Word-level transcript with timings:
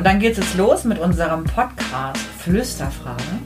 Und 0.00 0.04
dann 0.04 0.18
geht 0.18 0.38
es 0.38 0.54
los 0.54 0.84
mit 0.84 0.98
unserem 0.98 1.44
Podcast 1.44 2.16
Flüsterfragen. 2.38 3.44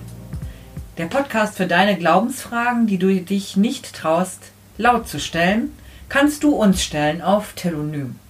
Der 0.99 1.07
Podcast 1.07 1.57
für 1.57 1.67
deine 1.67 1.97
Glaubensfragen, 1.97 2.87
die 2.87 2.97
du 2.97 3.13
dich 3.13 3.57
nicht 3.57 3.93
traust, 3.93 4.41
laut 4.79 5.09
zu 5.09 5.19
stellen, 5.19 5.73
kannst 6.09 6.45
du 6.45 6.55
uns 6.55 6.81
stellen 6.81 7.23
auf 7.23 7.55
Telonym. 7.55 8.21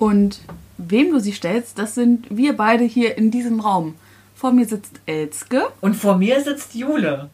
Und 0.00 0.40
wem 0.78 1.12
du 1.12 1.20
sie 1.20 1.32
stellst, 1.32 1.78
das 1.78 1.94
sind 1.94 2.26
wir 2.28 2.56
beide 2.56 2.82
hier 2.82 3.16
in 3.16 3.30
diesem 3.30 3.60
Raum. 3.60 3.94
Vor 4.34 4.50
mir 4.50 4.66
sitzt 4.66 4.98
Elske. 5.06 5.68
Und 5.80 5.94
vor 5.94 6.16
mir 6.16 6.40
sitzt 6.40 6.74
Jule. 6.74 7.30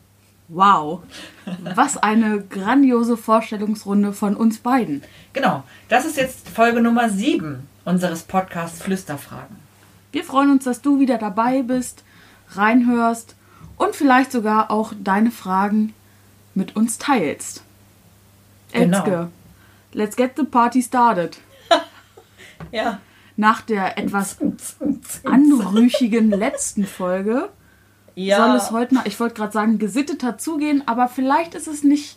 Wow, 0.48 1.00
was 1.74 1.96
eine 1.96 2.42
grandiose 2.42 3.16
Vorstellungsrunde 3.16 4.12
von 4.12 4.36
uns 4.36 4.58
beiden. 4.58 5.02
Genau, 5.32 5.62
das 5.88 6.04
ist 6.04 6.18
jetzt 6.18 6.46
Folge 6.50 6.82
Nummer 6.82 7.08
7 7.08 7.66
unseres 7.86 8.24
Podcasts 8.24 8.82
Flüsterfragen. 8.82 9.67
Wir 10.12 10.24
freuen 10.24 10.50
uns, 10.50 10.64
dass 10.64 10.80
du 10.82 10.98
wieder 11.00 11.18
dabei 11.18 11.62
bist, 11.62 12.02
reinhörst 12.50 13.34
und 13.76 13.94
vielleicht 13.94 14.32
sogar 14.32 14.70
auch 14.70 14.92
deine 15.02 15.30
Fragen 15.30 15.94
mit 16.54 16.76
uns 16.76 16.98
teilst. 16.98 17.62
Genau. 18.72 18.98
Elske, 18.98 19.28
let's 19.92 20.16
get 20.16 20.32
the 20.36 20.44
party 20.44 20.82
started. 20.82 21.38
Ja. 22.72 23.00
Nach 23.36 23.60
der 23.60 23.96
etwas 23.98 24.36
anrüchigen 25.24 26.28
letzten 26.30 26.84
Folge 26.84 27.48
Ja. 28.16 28.36
soll 28.38 28.56
es 28.56 28.70
heute 28.72 28.96
mal, 28.96 29.06
ich 29.06 29.18
wollte 29.20 29.36
gerade 29.36 29.52
sagen, 29.52 29.78
gesitteter 29.78 30.38
zugehen, 30.38 30.82
aber 30.86 31.08
vielleicht 31.08 31.54
ist 31.54 31.68
es 31.68 31.84
nicht, 31.84 32.16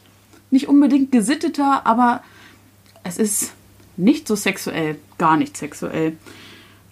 nicht 0.50 0.68
unbedingt 0.68 1.12
gesitteter, 1.12 1.86
aber 1.86 2.24
es 3.04 3.18
ist 3.20 3.54
nicht 3.98 4.28
so 4.28 4.36
sexuell, 4.36 4.98
gar 5.20 5.38
nicht 5.38 5.56
sexuell. 5.56 6.18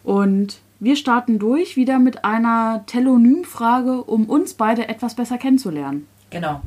Und 0.03 0.59
wir 0.79 0.95
starten 0.95 1.39
durch 1.39 1.75
wieder 1.75 1.99
mit 1.99 2.23
einer 2.23 2.83
Telonym-Frage, 2.85 4.03
um 4.03 4.25
uns 4.25 4.53
beide 4.53 4.87
etwas 4.87 5.15
besser 5.15 5.37
kennenzulernen. 5.37 6.07
Genau. 6.29 6.61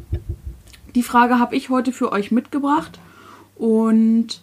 Die 0.94 1.02
Frage 1.02 1.38
habe 1.38 1.56
ich 1.56 1.70
heute 1.70 1.92
für 1.92 2.12
euch 2.12 2.30
mitgebracht 2.30 2.98
und 3.56 4.42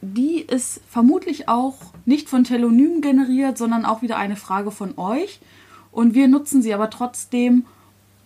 die 0.00 0.40
ist 0.40 0.80
vermutlich 0.88 1.48
auch 1.48 1.76
nicht 2.04 2.28
von 2.28 2.44
Telonym 2.44 3.00
generiert, 3.00 3.58
sondern 3.58 3.84
auch 3.84 4.02
wieder 4.02 4.16
eine 4.16 4.36
Frage 4.36 4.70
von 4.70 4.96
euch. 4.96 5.40
Und 5.90 6.14
wir 6.14 6.28
nutzen 6.28 6.62
sie 6.62 6.74
aber 6.74 6.90
trotzdem, 6.90 7.64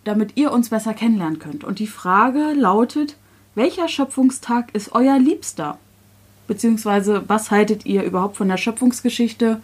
damit 0.05 0.37
ihr 0.37 0.53
uns 0.53 0.71
besser 0.71 0.95
kennenlernen 0.95 1.39
könnt. 1.39 1.65
Und 1.65 1.79
die 1.79 1.87
Frage 1.87 2.53
lautet, 2.53 3.17
welcher 3.55 3.89
Schöpfungstag 3.89 4.75
ist 4.75 4.93
euer 4.93 5.19
Liebster? 5.19 5.79
Beziehungsweise, 6.47 7.25
was 7.29 7.51
haltet 7.51 7.87
ihr 7.87 8.03
überhaupt 8.03 8.37
von 8.37 8.49
der 8.49 8.57
Schöpfungsgeschichte? 8.57 9.63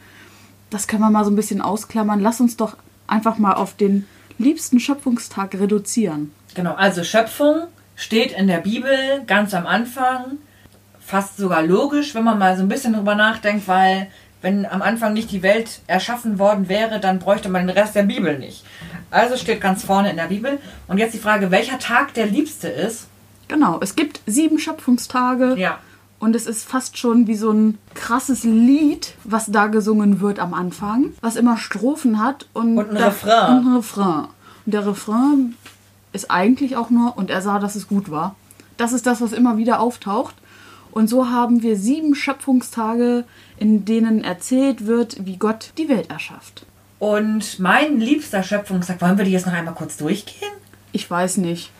Das 0.70 0.86
können 0.86 1.02
wir 1.02 1.10
mal 1.10 1.24
so 1.24 1.30
ein 1.30 1.36
bisschen 1.36 1.60
ausklammern. 1.60 2.20
Lass 2.20 2.40
uns 2.40 2.56
doch 2.56 2.76
einfach 3.06 3.38
mal 3.38 3.54
auf 3.54 3.74
den 3.74 4.06
liebsten 4.38 4.80
Schöpfungstag 4.80 5.54
reduzieren. 5.54 6.32
Genau, 6.54 6.74
also 6.74 7.04
Schöpfung 7.04 7.64
steht 7.96 8.32
in 8.32 8.46
der 8.46 8.58
Bibel 8.58 9.22
ganz 9.26 9.54
am 9.54 9.66
Anfang, 9.66 10.38
fast 11.00 11.36
sogar 11.36 11.62
logisch, 11.62 12.14
wenn 12.14 12.24
man 12.24 12.38
mal 12.38 12.56
so 12.56 12.62
ein 12.62 12.68
bisschen 12.68 12.92
drüber 12.92 13.14
nachdenkt, 13.14 13.66
weil 13.66 14.08
wenn 14.40 14.66
am 14.66 14.82
Anfang 14.82 15.14
nicht 15.14 15.32
die 15.32 15.42
Welt 15.42 15.80
erschaffen 15.86 16.38
worden 16.38 16.68
wäre, 16.68 17.00
dann 17.00 17.18
bräuchte 17.18 17.48
man 17.48 17.66
den 17.66 17.76
Rest 17.76 17.96
der 17.96 18.04
Bibel 18.04 18.38
nicht. 18.38 18.64
Also 19.10 19.36
steht 19.36 19.60
ganz 19.60 19.84
vorne 19.84 20.10
in 20.10 20.16
der 20.16 20.26
Bibel. 20.26 20.58
Und 20.86 20.98
jetzt 20.98 21.14
die 21.14 21.18
Frage, 21.18 21.50
welcher 21.50 21.78
Tag 21.78 22.14
der 22.14 22.26
liebste 22.26 22.68
ist. 22.68 23.08
Genau, 23.48 23.78
es 23.80 23.96
gibt 23.96 24.20
sieben 24.26 24.58
Schöpfungstage. 24.58 25.56
Ja. 25.56 25.78
Und 26.20 26.34
es 26.34 26.46
ist 26.46 26.64
fast 26.64 26.98
schon 26.98 27.26
wie 27.26 27.36
so 27.36 27.52
ein 27.52 27.78
krasses 27.94 28.42
Lied, 28.42 29.14
was 29.24 29.46
da 29.46 29.68
gesungen 29.68 30.20
wird 30.20 30.40
am 30.40 30.52
Anfang, 30.52 31.12
was 31.20 31.36
immer 31.36 31.56
Strophen 31.56 32.22
hat 32.22 32.46
und, 32.52 32.76
Und 32.76 32.90
ein 32.90 32.96
Refrain. 32.96 33.58
Und 33.58 33.66
ein 33.66 33.76
Refrain. 33.76 34.24
Und 34.66 34.74
der 34.74 34.86
Refrain 34.86 35.54
ist 36.12 36.30
eigentlich 36.30 36.76
auch 36.76 36.90
nur, 36.90 37.16
und 37.16 37.30
er 37.30 37.40
sah, 37.40 37.58
dass 37.58 37.76
es 37.76 37.86
gut 37.86 38.10
war. 38.10 38.34
Das 38.76 38.92
ist 38.92 39.06
das, 39.06 39.20
was 39.20 39.32
immer 39.32 39.56
wieder 39.56 39.80
auftaucht. 39.80 40.34
Und 40.90 41.08
so 41.08 41.28
haben 41.28 41.62
wir 41.62 41.76
sieben 41.76 42.14
Schöpfungstage, 42.14 43.24
in 43.58 43.84
denen 43.84 44.24
erzählt 44.24 44.86
wird, 44.86 45.24
wie 45.26 45.36
Gott 45.36 45.72
die 45.78 45.88
Welt 45.88 46.10
erschafft. 46.10 46.64
Und 46.98 47.60
mein 47.60 48.00
liebster 48.00 48.42
Schöpfungstag, 48.42 49.00
wollen 49.00 49.18
wir 49.18 49.24
die 49.24 49.30
jetzt 49.30 49.46
noch 49.46 49.52
einmal 49.52 49.74
kurz 49.74 49.96
durchgehen? 49.96 50.50
Ich 50.90 51.08
weiß 51.08 51.36
nicht. 51.36 51.70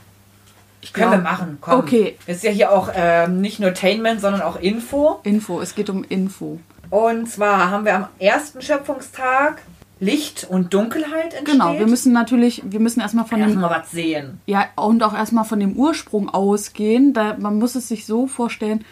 Können 0.93 1.11
glaub- 1.11 1.21
wir 1.21 1.31
machen, 1.31 1.59
komm. 1.61 1.81
Okay, 1.81 2.17
Ist 2.27 2.43
ja 2.45 2.51
hier 2.51 2.73
auch 2.73 2.91
ähm, 2.95 3.41
nicht 3.41 3.61
nur 3.61 3.75
Tainment, 3.75 4.21
sondern 4.21 4.43
auch 4.43 4.57
Info. 4.61 5.21
Info, 5.23 5.61
es 5.61 5.75
geht 5.75 5.91
um 5.91 6.05
Info. 6.05 6.61
Und 6.91 7.29
zwar 7.31 7.71
haben 7.71 7.85
wir 7.85 7.95
am 7.95 8.09
ersten 8.19 8.63
Schöpfungstag 8.63 9.63
Licht 10.01 10.47
und 10.49 10.73
Dunkelheit 10.73 11.35
entsteht. 11.35 11.47
Genau, 11.47 11.79
wir 11.79 11.87
müssen 11.87 12.13
natürlich, 12.13 12.63
wir 12.65 12.81
müssen 12.81 13.01
erstmal 13.01 13.25
von 13.27 13.41
dem 13.41 13.49
erstmal 13.49 13.81
was 13.81 13.91
sehen. 13.91 14.41
Ja, 14.47 14.67
und 14.77 15.03
auch 15.03 15.13
erstmal 15.13 15.45
von 15.45 15.59
dem 15.59 15.73
Ursprung 15.75 16.29
ausgehen. 16.29 17.13
Da, 17.15 17.37
man 17.39 17.59
muss 17.59 17.75
es 17.75 17.89
sich 17.89 18.07
so 18.07 18.27
vorstellen, 18.27 18.85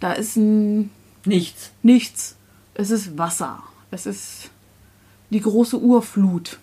da 0.00 0.12
ist 0.12 0.36
ein 0.36 0.90
Nichts. 1.24 1.70
nichts. 1.82 2.36
Es 2.74 2.90
ist 2.90 3.18
Wasser. 3.18 3.62
Es 3.90 4.06
ist 4.06 4.50
die 5.30 5.40
große 5.40 5.78
Urflut. 5.78 6.58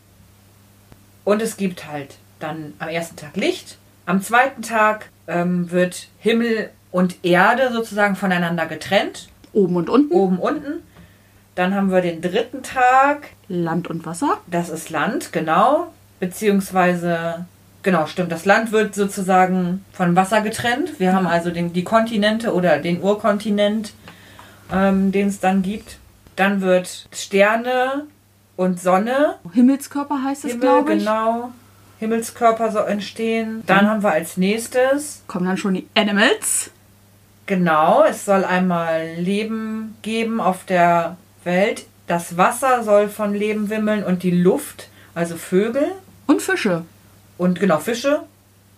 Und 1.23 1.41
es 1.41 1.57
gibt 1.57 1.87
halt 1.87 2.17
dann 2.39 2.73
am 2.79 2.89
ersten 2.89 3.15
Tag 3.15 3.35
Licht. 3.35 3.77
Am 4.05 4.21
zweiten 4.21 4.61
Tag 4.61 5.09
ähm, 5.27 5.71
wird 5.71 6.07
Himmel 6.19 6.69
und 6.91 7.23
Erde 7.25 7.71
sozusagen 7.73 8.15
voneinander 8.15 8.65
getrennt. 8.67 9.29
Oben 9.53 9.75
und 9.77 9.89
unten. 9.89 10.13
Oben, 10.13 10.39
unten. 10.39 10.83
Dann 11.55 11.73
haben 11.73 11.91
wir 11.91 12.01
den 12.01 12.21
dritten 12.21 12.63
Tag. 12.63 13.29
Land 13.47 13.89
und 13.89 14.05
Wasser. 14.05 14.37
Das 14.47 14.69
ist 14.69 14.89
Land, 14.89 15.31
genau. 15.31 15.93
Beziehungsweise, 16.19 17.45
genau, 17.83 18.05
stimmt. 18.05 18.31
Das 18.31 18.45
Land 18.45 18.71
wird 18.71 18.93
sozusagen 18.93 19.85
von 19.93 20.15
Wasser 20.15 20.41
getrennt. 20.41 20.99
Wir 20.99 21.13
haben 21.13 21.27
also 21.27 21.51
den, 21.51 21.73
die 21.73 21.83
Kontinente 21.83 22.53
oder 22.53 22.79
den 22.79 23.01
Urkontinent, 23.01 23.93
ähm, 24.71 25.11
den 25.11 25.29
es 25.29 25.39
dann 25.39 25.61
gibt. 25.61 25.97
Dann 26.35 26.61
wird 26.61 27.07
Sterne 27.13 28.05
und 28.57 28.79
Sonne 28.79 29.35
Himmelskörper 29.53 30.23
heißt 30.23 30.45
es, 30.45 30.51
Himmel, 30.51 30.67
glaube 30.67 30.93
ich. 30.93 30.99
genau. 30.99 31.51
Himmelskörper 31.99 32.71
so 32.71 32.79
entstehen. 32.79 33.63
Dann 33.65 33.89
haben 33.89 34.03
wir 34.03 34.11
als 34.11 34.37
nächstes, 34.37 35.23
Kommen 35.27 35.45
dann 35.45 35.57
schon 35.57 35.73
die 35.75 35.87
Animals. 35.95 36.71
genau, 37.45 38.03
es 38.03 38.25
soll 38.25 38.43
einmal 38.43 39.13
Leben 39.17 39.97
geben 40.01 40.39
auf 40.41 40.65
der 40.65 41.17
Welt. 41.43 41.85
Das 42.07 42.37
Wasser 42.37 42.83
soll 42.83 43.07
von 43.09 43.33
Leben 43.33 43.69
wimmeln 43.69 44.03
und 44.03 44.23
die 44.23 44.31
Luft, 44.31 44.89
also 45.15 45.35
Vögel 45.37 45.87
Und 46.27 46.41
Fische. 46.41 46.83
und 47.37 47.59
genau 47.59 47.79
Fische. 47.79 48.23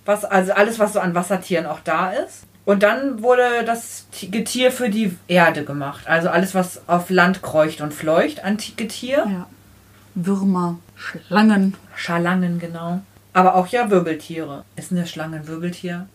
Was, 0.05 0.23
also 0.23 0.53
alles, 0.53 0.79
was 0.79 0.93
so 0.93 0.99
an 1.01 1.15
Wassertieren 1.15 1.65
auch 1.65 1.79
da 1.83 2.11
ist. 2.11 2.43
Und 2.63 2.83
dann 2.83 3.21
wurde 3.21 3.63
das 3.65 4.05
Ti- 4.11 4.29
Getier 4.29 4.71
für 4.71 4.89
die 4.89 5.17
Erde 5.27 5.63
gemacht. 5.65 6.07
Also 6.07 6.29
alles, 6.29 6.53
was 6.55 6.81
auf 6.87 7.09
Land 7.09 7.41
kreucht 7.41 7.81
und 7.81 7.93
fleucht, 7.93 8.43
antike 8.45 8.87
Tier. 8.87 9.17
Ja. 9.29 9.47
Würmer, 10.25 10.79
Schlangen. 10.95 11.75
Schalangen, 11.95 12.57
genau. 12.59 13.01
Aber 13.33 13.53
auch 13.55 13.67
ja 13.67 13.91
Wirbeltiere. 13.91 14.63
Ist 14.75 14.91
eine 14.91 15.05
Schlange 15.05 15.37
ein 15.37 15.47
Wirbeltier? 15.47 16.07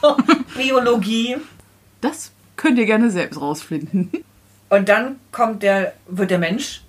Biologie. 0.56 1.36
Das 2.00 2.32
könnt 2.56 2.78
ihr 2.78 2.86
gerne 2.86 3.10
selbst 3.10 3.38
rausfinden. 3.40 4.10
Und 4.70 4.88
dann 4.88 5.16
kommt 5.32 5.62
der, 5.62 5.92
wird 6.08 6.30
der 6.30 6.38
Mensch. 6.38 6.82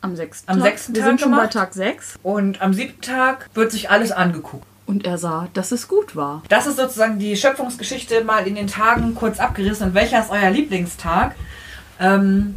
Am 0.00 0.14
sechsten 0.14 0.50
Am 0.50 0.58
Tag. 0.58 0.66
sechsten 0.66 0.94
Wir 0.94 1.00
Tag 1.02 1.08
sind 1.10 1.20
schon 1.20 1.30
gemacht? 1.32 1.52
bei 1.54 1.60
Tag 1.60 1.74
6. 1.74 2.18
Und 2.22 2.60
am 2.62 2.72
siebten 2.72 3.00
Tag 3.00 3.50
wird 3.54 3.72
sich 3.72 3.90
alles 3.90 4.12
angeguckt. 4.12 4.64
Und 4.86 5.04
er 5.06 5.18
sah, 5.18 5.48
dass 5.54 5.72
es 5.72 5.88
gut 5.88 6.14
war. 6.14 6.42
Das 6.48 6.66
ist 6.66 6.76
sozusagen 6.76 7.18
die 7.18 7.36
Schöpfungsgeschichte 7.36 8.22
mal 8.22 8.46
in 8.46 8.54
den 8.54 8.66
Tagen 8.66 9.14
kurz 9.14 9.40
abgerissen. 9.40 9.88
Und 9.88 9.94
welcher 9.94 10.20
ist 10.20 10.30
euer 10.30 10.50
Lieblingstag? 10.50 11.34
Ähm, 11.98 12.54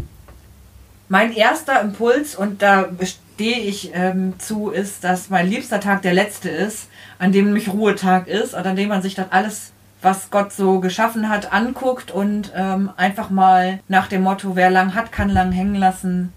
mein 1.09 1.33
erster 1.33 1.81
Impuls, 1.81 2.35
und 2.35 2.61
da 2.61 2.83
bestehe 2.83 3.59
ich 3.59 3.91
ähm, 3.93 4.39
zu, 4.39 4.69
ist, 4.69 5.03
dass 5.03 5.29
mein 5.29 5.49
liebster 5.49 5.79
Tag 5.79 6.01
der 6.01 6.13
letzte 6.13 6.49
ist, 6.49 6.89
an 7.19 7.31
dem 7.31 7.45
nämlich 7.45 7.69
Ruhetag 7.69 8.27
ist 8.27 8.53
und 8.53 8.65
an 8.65 8.75
dem 8.75 8.89
man 8.89 9.01
sich 9.01 9.15
dann 9.15 9.27
alles, 9.29 9.71
was 10.01 10.29
Gott 10.29 10.53
so 10.53 10.79
geschaffen 10.79 11.29
hat, 11.29 11.53
anguckt 11.53 12.11
und 12.11 12.51
ähm, 12.55 12.91
einfach 12.97 13.29
mal 13.29 13.79
nach 13.87 14.07
dem 14.07 14.21
Motto, 14.21 14.55
wer 14.55 14.69
lang 14.69 14.95
hat, 14.95 15.11
kann 15.11 15.29
lang 15.29 15.51
hängen 15.51 15.75
lassen, 15.75 16.33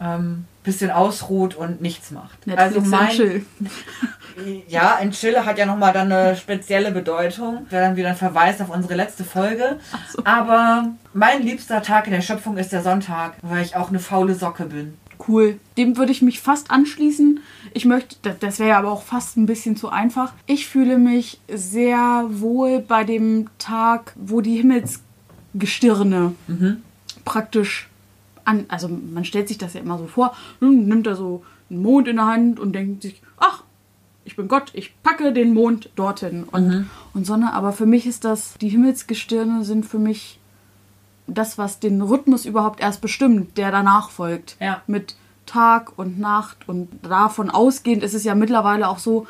ähm, 0.00 0.44
bisschen 0.62 0.90
ausruht 0.90 1.54
und 1.54 1.80
nichts 1.80 2.10
macht. 2.10 2.46
Netflix 2.46 2.76
also 2.76 2.88
mein. 2.88 3.46
Ja, 4.68 4.96
ein 4.96 5.10
Chille 5.12 5.44
hat 5.44 5.58
ja 5.58 5.66
nochmal 5.66 5.92
dann 5.92 6.10
eine 6.12 6.36
spezielle 6.36 6.90
Bedeutung. 6.92 7.66
Wäre 7.70 7.86
dann 7.86 7.96
wieder 7.96 8.08
ein 8.10 8.16
Verweis 8.16 8.60
auf 8.60 8.70
unsere 8.70 8.94
letzte 8.94 9.24
Folge. 9.24 9.78
so. 10.14 10.22
Aber 10.24 10.88
mein 11.14 11.42
liebster 11.42 11.82
Tag 11.82 12.06
in 12.06 12.12
der 12.12 12.20
Schöpfung 12.22 12.56
ist 12.56 12.72
der 12.72 12.82
Sonntag, 12.82 13.34
weil 13.42 13.62
ich 13.64 13.76
auch 13.76 13.88
eine 13.90 13.98
faule 13.98 14.34
Socke 14.34 14.64
bin. 14.66 14.94
Cool. 15.28 15.58
Dem 15.76 15.98
würde 15.98 16.12
ich 16.12 16.22
mich 16.22 16.40
fast 16.40 16.70
anschließen. 16.70 17.40
Ich 17.74 17.84
möchte, 17.84 18.16
das- 18.40 18.58
wäre 18.58 18.76
aber 18.78 18.90
auch 18.90 19.02
fast 19.02 19.36
ein 19.36 19.44
bisschen 19.46 19.76
zu 19.76 19.90
einfach. 19.90 20.32
Ich 20.46 20.66
fühle 20.66 20.96
mich 20.96 21.40
sehr 21.52 22.24
wohl 22.28 22.80
bei 22.80 23.04
dem 23.04 23.48
Tag, 23.58 24.14
wo 24.16 24.40
die 24.40 24.56
Himmelsgestirne 25.54 26.32
praktisch 27.24 27.88
an, 28.44 28.64
also 28.68 28.88
man 28.88 29.24
stellt 29.24 29.48
sich 29.48 29.58
das 29.58 29.74
ja 29.74 29.80
immer 29.80 29.98
so 29.98 30.06
vor, 30.06 30.34
nimmt 30.60 31.06
er 31.06 31.14
so 31.16 31.44
einen 31.68 31.82
Mond 31.82 32.08
in 32.08 32.16
der 32.16 32.26
Hand 32.26 32.58
und 32.58 32.72
denkt 32.72 33.02
sich, 33.02 33.20
ich 34.30 34.36
bin 34.36 34.46
Gott, 34.46 34.70
ich 34.74 34.94
packe 35.02 35.32
den 35.32 35.52
Mond 35.52 35.90
dorthin 35.96 36.44
und, 36.44 36.88
und 37.14 37.26
Sonne. 37.26 37.52
Aber 37.52 37.72
für 37.72 37.84
mich 37.84 38.06
ist 38.06 38.24
das, 38.24 38.54
die 38.60 38.68
Himmelsgestirne 38.68 39.64
sind 39.64 39.84
für 39.84 39.98
mich 39.98 40.38
das, 41.26 41.58
was 41.58 41.80
den 41.80 42.00
Rhythmus 42.00 42.44
überhaupt 42.44 42.80
erst 42.80 43.00
bestimmt, 43.00 43.58
der 43.58 43.72
danach 43.72 44.10
folgt. 44.10 44.56
Ja. 44.60 44.82
Mit 44.86 45.16
Tag 45.46 45.98
und 45.98 46.20
Nacht 46.20 46.68
und 46.68 46.88
davon 47.02 47.50
ausgehend 47.50 48.04
ist 48.04 48.14
es 48.14 48.22
ja 48.22 48.36
mittlerweile 48.36 48.88
auch 48.88 49.00
so, 49.00 49.26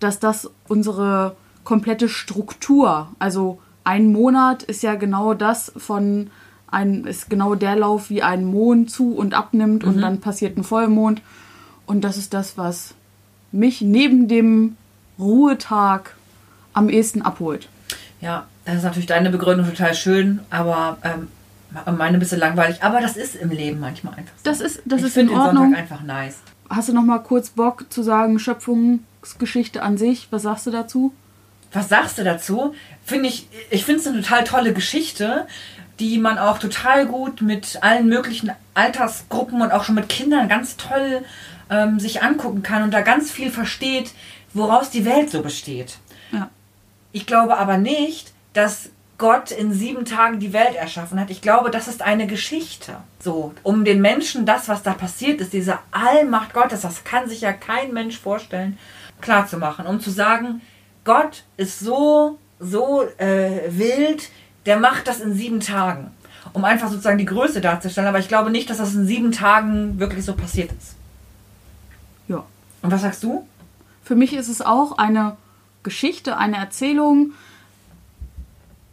dass 0.00 0.18
das 0.18 0.50
unsere 0.68 1.34
komplette 1.64 2.10
Struktur, 2.10 3.08
also 3.18 3.58
ein 3.84 4.12
Monat 4.12 4.62
ist 4.64 4.82
ja 4.82 4.96
genau 4.96 5.32
das 5.32 5.72
von 5.78 6.28
ein, 6.66 7.04
ist 7.04 7.30
genau 7.30 7.54
der 7.54 7.76
Lauf, 7.76 8.10
wie 8.10 8.22
ein 8.22 8.44
Mond 8.44 8.90
zu 8.90 9.14
und 9.14 9.32
abnimmt 9.32 9.82
und 9.82 9.98
dann 10.00 10.20
passiert 10.20 10.58
ein 10.58 10.64
Vollmond. 10.64 11.22
Und 11.86 12.02
das 12.02 12.16
ist 12.16 12.34
das, 12.34 12.58
was 12.58 12.94
mich 13.52 13.80
neben 13.80 14.28
dem 14.28 14.76
Ruhetag 15.18 16.14
am 16.72 16.88
ehesten 16.88 17.22
abholt. 17.22 17.68
Ja, 18.20 18.46
das 18.64 18.76
ist 18.76 18.82
natürlich 18.84 19.06
deine 19.06 19.30
Begründung 19.30 19.66
total 19.66 19.94
schön, 19.94 20.40
aber 20.50 20.98
ähm, 21.02 21.28
meine 21.96 22.16
ein 22.16 22.18
bisschen 22.18 22.38
langweilig. 22.38 22.82
Aber 22.82 23.00
das 23.00 23.16
ist 23.16 23.34
im 23.34 23.50
Leben 23.50 23.80
manchmal 23.80 24.14
einfach 24.14 24.34
so. 24.36 24.42
Das 24.44 24.60
ist, 24.60 24.82
das 24.84 25.00
ich 25.00 25.06
ist 25.06 25.16
in 25.16 25.28
finde 25.28 25.34
den 25.34 25.40
Ordnung. 25.40 25.64
Sonntag 25.64 25.80
einfach 25.80 26.02
nice. 26.02 26.38
Hast 26.70 26.88
du 26.88 26.92
noch 26.92 27.02
mal 27.02 27.18
kurz 27.18 27.50
Bock 27.50 27.86
zu 27.90 28.02
sagen, 28.02 28.38
Schöpfungsgeschichte 28.38 29.82
an 29.82 29.98
sich? 29.98 30.28
Was 30.30 30.42
sagst 30.42 30.66
du 30.66 30.70
dazu? 30.70 31.12
Was 31.72 31.88
sagst 31.88 32.18
du 32.18 32.24
dazu? 32.24 32.74
Finde 33.04 33.28
ich, 33.28 33.48
ich 33.70 33.84
finde 33.84 34.00
es 34.00 34.06
eine 34.06 34.22
total 34.22 34.44
tolle 34.44 34.72
Geschichte, 34.72 35.46
die 36.00 36.18
man 36.18 36.38
auch 36.38 36.58
total 36.58 37.06
gut 37.06 37.42
mit 37.42 37.78
allen 37.82 38.08
möglichen 38.08 38.50
Altersgruppen 38.74 39.60
und 39.62 39.72
auch 39.72 39.84
schon 39.84 39.94
mit 39.94 40.08
Kindern 40.08 40.48
ganz 40.48 40.76
toll 40.76 41.22
ähm, 41.72 41.98
sich 41.98 42.22
angucken 42.22 42.62
kann 42.62 42.82
und 42.82 42.92
da 42.92 43.00
ganz 43.00 43.30
viel 43.30 43.50
versteht, 43.50 44.12
woraus 44.52 44.90
die 44.90 45.06
Welt 45.06 45.30
so 45.30 45.42
besteht. 45.42 45.96
Ja. 46.30 46.50
Ich 47.12 47.26
glaube 47.26 47.56
aber 47.56 47.78
nicht, 47.78 48.32
dass 48.52 48.90
Gott 49.16 49.50
in 49.50 49.72
sieben 49.72 50.04
Tagen 50.04 50.40
die 50.40 50.52
Welt 50.52 50.74
erschaffen 50.74 51.18
hat. 51.18 51.30
Ich 51.30 51.40
glaube, 51.40 51.70
das 51.70 51.88
ist 51.88 52.02
eine 52.02 52.26
Geschichte. 52.26 52.96
So, 53.20 53.54
um 53.62 53.84
den 53.84 54.00
Menschen 54.00 54.46
das, 54.46 54.68
was 54.68 54.82
da 54.82 54.94
passiert 54.94 55.40
ist, 55.40 55.52
diese 55.52 55.78
Allmacht 55.92 56.52
Gottes, 56.52 56.82
das 56.82 57.04
kann 57.04 57.28
sich 57.28 57.40
ja 57.40 57.52
kein 57.52 57.92
Mensch 57.92 58.18
vorstellen, 58.18 58.78
klarzumachen. 59.20 59.86
Um 59.86 60.00
zu 60.00 60.10
sagen, 60.10 60.60
Gott 61.04 61.44
ist 61.56 61.80
so, 61.80 62.38
so 62.58 63.04
äh, 63.18 63.62
wild, 63.68 64.28
der 64.66 64.78
macht 64.78 65.08
das 65.08 65.20
in 65.20 65.34
sieben 65.34 65.60
Tagen. 65.60 66.10
Um 66.52 66.64
einfach 66.64 66.88
sozusagen 66.88 67.18
die 67.18 67.24
Größe 67.24 67.60
darzustellen. 67.60 68.08
Aber 68.08 68.18
ich 68.18 68.28
glaube 68.28 68.50
nicht, 68.50 68.68
dass 68.68 68.78
das 68.78 68.94
in 68.94 69.06
sieben 69.06 69.32
Tagen 69.32 70.00
wirklich 70.00 70.24
so 70.24 70.34
passiert 70.34 70.72
ist. 70.72 70.96
Und 72.82 72.90
was 72.90 73.02
sagst 73.02 73.22
du? 73.22 73.46
Für 74.02 74.16
mich 74.16 74.34
ist 74.34 74.48
es 74.48 74.60
auch 74.60 74.98
eine 74.98 75.36
Geschichte, 75.82 76.36
eine 76.36 76.56
Erzählung, 76.56 77.32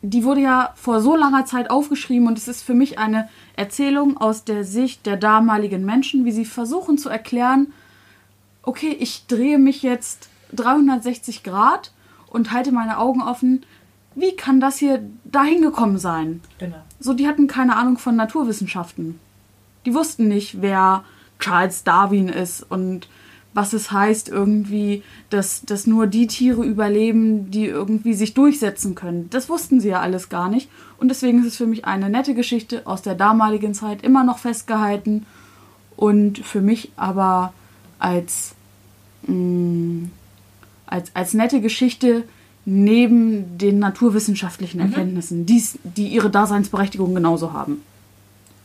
die 0.02 0.24
wurde 0.24 0.42
ja 0.42 0.74
vor 0.76 1.02
so 1.02 1.16
langer 1.16 1.46
Zeit 1.46 1.70
aufgeschrieben 1.70 2.28
und 2.28 2.38
es 2.38 2.48
ist 2.48 2.62
für 2.62 2.74
mich 2.74 3.00
eine 3.00 3.28
Erzählung 3.56 4.18
aus 4.18 4.46
der 4.46 4.64
Sicht 4.64 5.06
der 5.06 5.18
damaligen 5.18 5.84
Menschen, 5.86 6.24
wie 6.24 6.32
sie 6.32 6.46
versuchen 6.46 6.98
zu 6.98 7.10
erklären, 7.10 7.74
okay, 8.64 8.96
ich 8.98 9.26
drehe 9.28 9.58
mich 9.58 9.84
jetzt 9.84 10.30
360 10.54 11.44
Grad 11.44 11.92
und 12.28 12.52
halte 12.52 12.72
meine 12.72 12.98
Augen 12.98 13.22
offen. 13.22 13.66
Wie 14.16 14.36
kann 14.36 14.60
das 14.60 14.78
hier 14.78 15.04
dahin 15.26 15.62
gekommen 15.62 15.98
sein? 15.98 16.42
Genau. 16.60 16.78
So, 17.00 17.14
die 17.14 17.28
hatten 17.28 17.48
keine 17.48 17.76
Ahnung 17.76 17.98
von 17.98 18.16
Naturwissenschaften. 18.16 19.20
Die 19.86 19.94
wussten 19.94 20.28
nicht, 20.28 20.62
wer 20.62 21.04
Charles 21.40 21.84
Darwin 21.84 22.30
ist 22.30 22.64
und 22.70 23.08
was 23.54 23.74
es 23.74 23.92
heißt 23.92 24.30
irgendwie, 24.30 25.04
dass, 25.30 25.62
dass 25.66 25.88
nur 25.88 26.08
die 26.08 26.28
Tiere 26.28 26.64
überleben, 26.64 27.50
die 27.50 27.66
irgendwie 27.66 28.14
sich 28.14 28.34
durchsetzen 28.34 28.96
können. 28.96 29.30
Das 29.32 29.50
wussten 29.50 29.80
sie 29.80 29.90
ja 29.90 30.00
alles 30.02 30.30
gar 30.30 30.50
nicht. 30.50 30.70
Und 30.98 31.10
deswegen 31.10 31.40
ist 31.40 31.48
es 31.48 31.58
für 31.58 31.66
mich 31.66 31.86
eine 31.86 32.10
nette 32.10 32.36
Geschichte 32.36 32.86
aus 32.86 33.02
der 33.02 33.16
damaligen 33.16 33.74
Zeit, 33.74 34.04
immer 34.04 34.24
noch 34.24 34.38
festgehalten. 34.38 35.26
Und 35.96 36.40
für 36.40 36.62
mich 36.62 36.92
aber 36.96 37.54
als, 37.98 38.54
mh, 39.28 40.10
als, 40.86 41.16
als 41.16 41.34
nette 41.34 41.60
Geschichte 41.60 42.24
neben 42.66 43.58
den 43.58 43.80
naturwissenschaftlichen 43.80 44.80
Erkenntnissen, 44.80 45.46
die's, 45.46 45.80
die 45.84 46.08
ihre 46.08 46.30
Daseinsberechtigung 46.30 47.16
genauso 47.16 47.52
haben. 47.52 47.82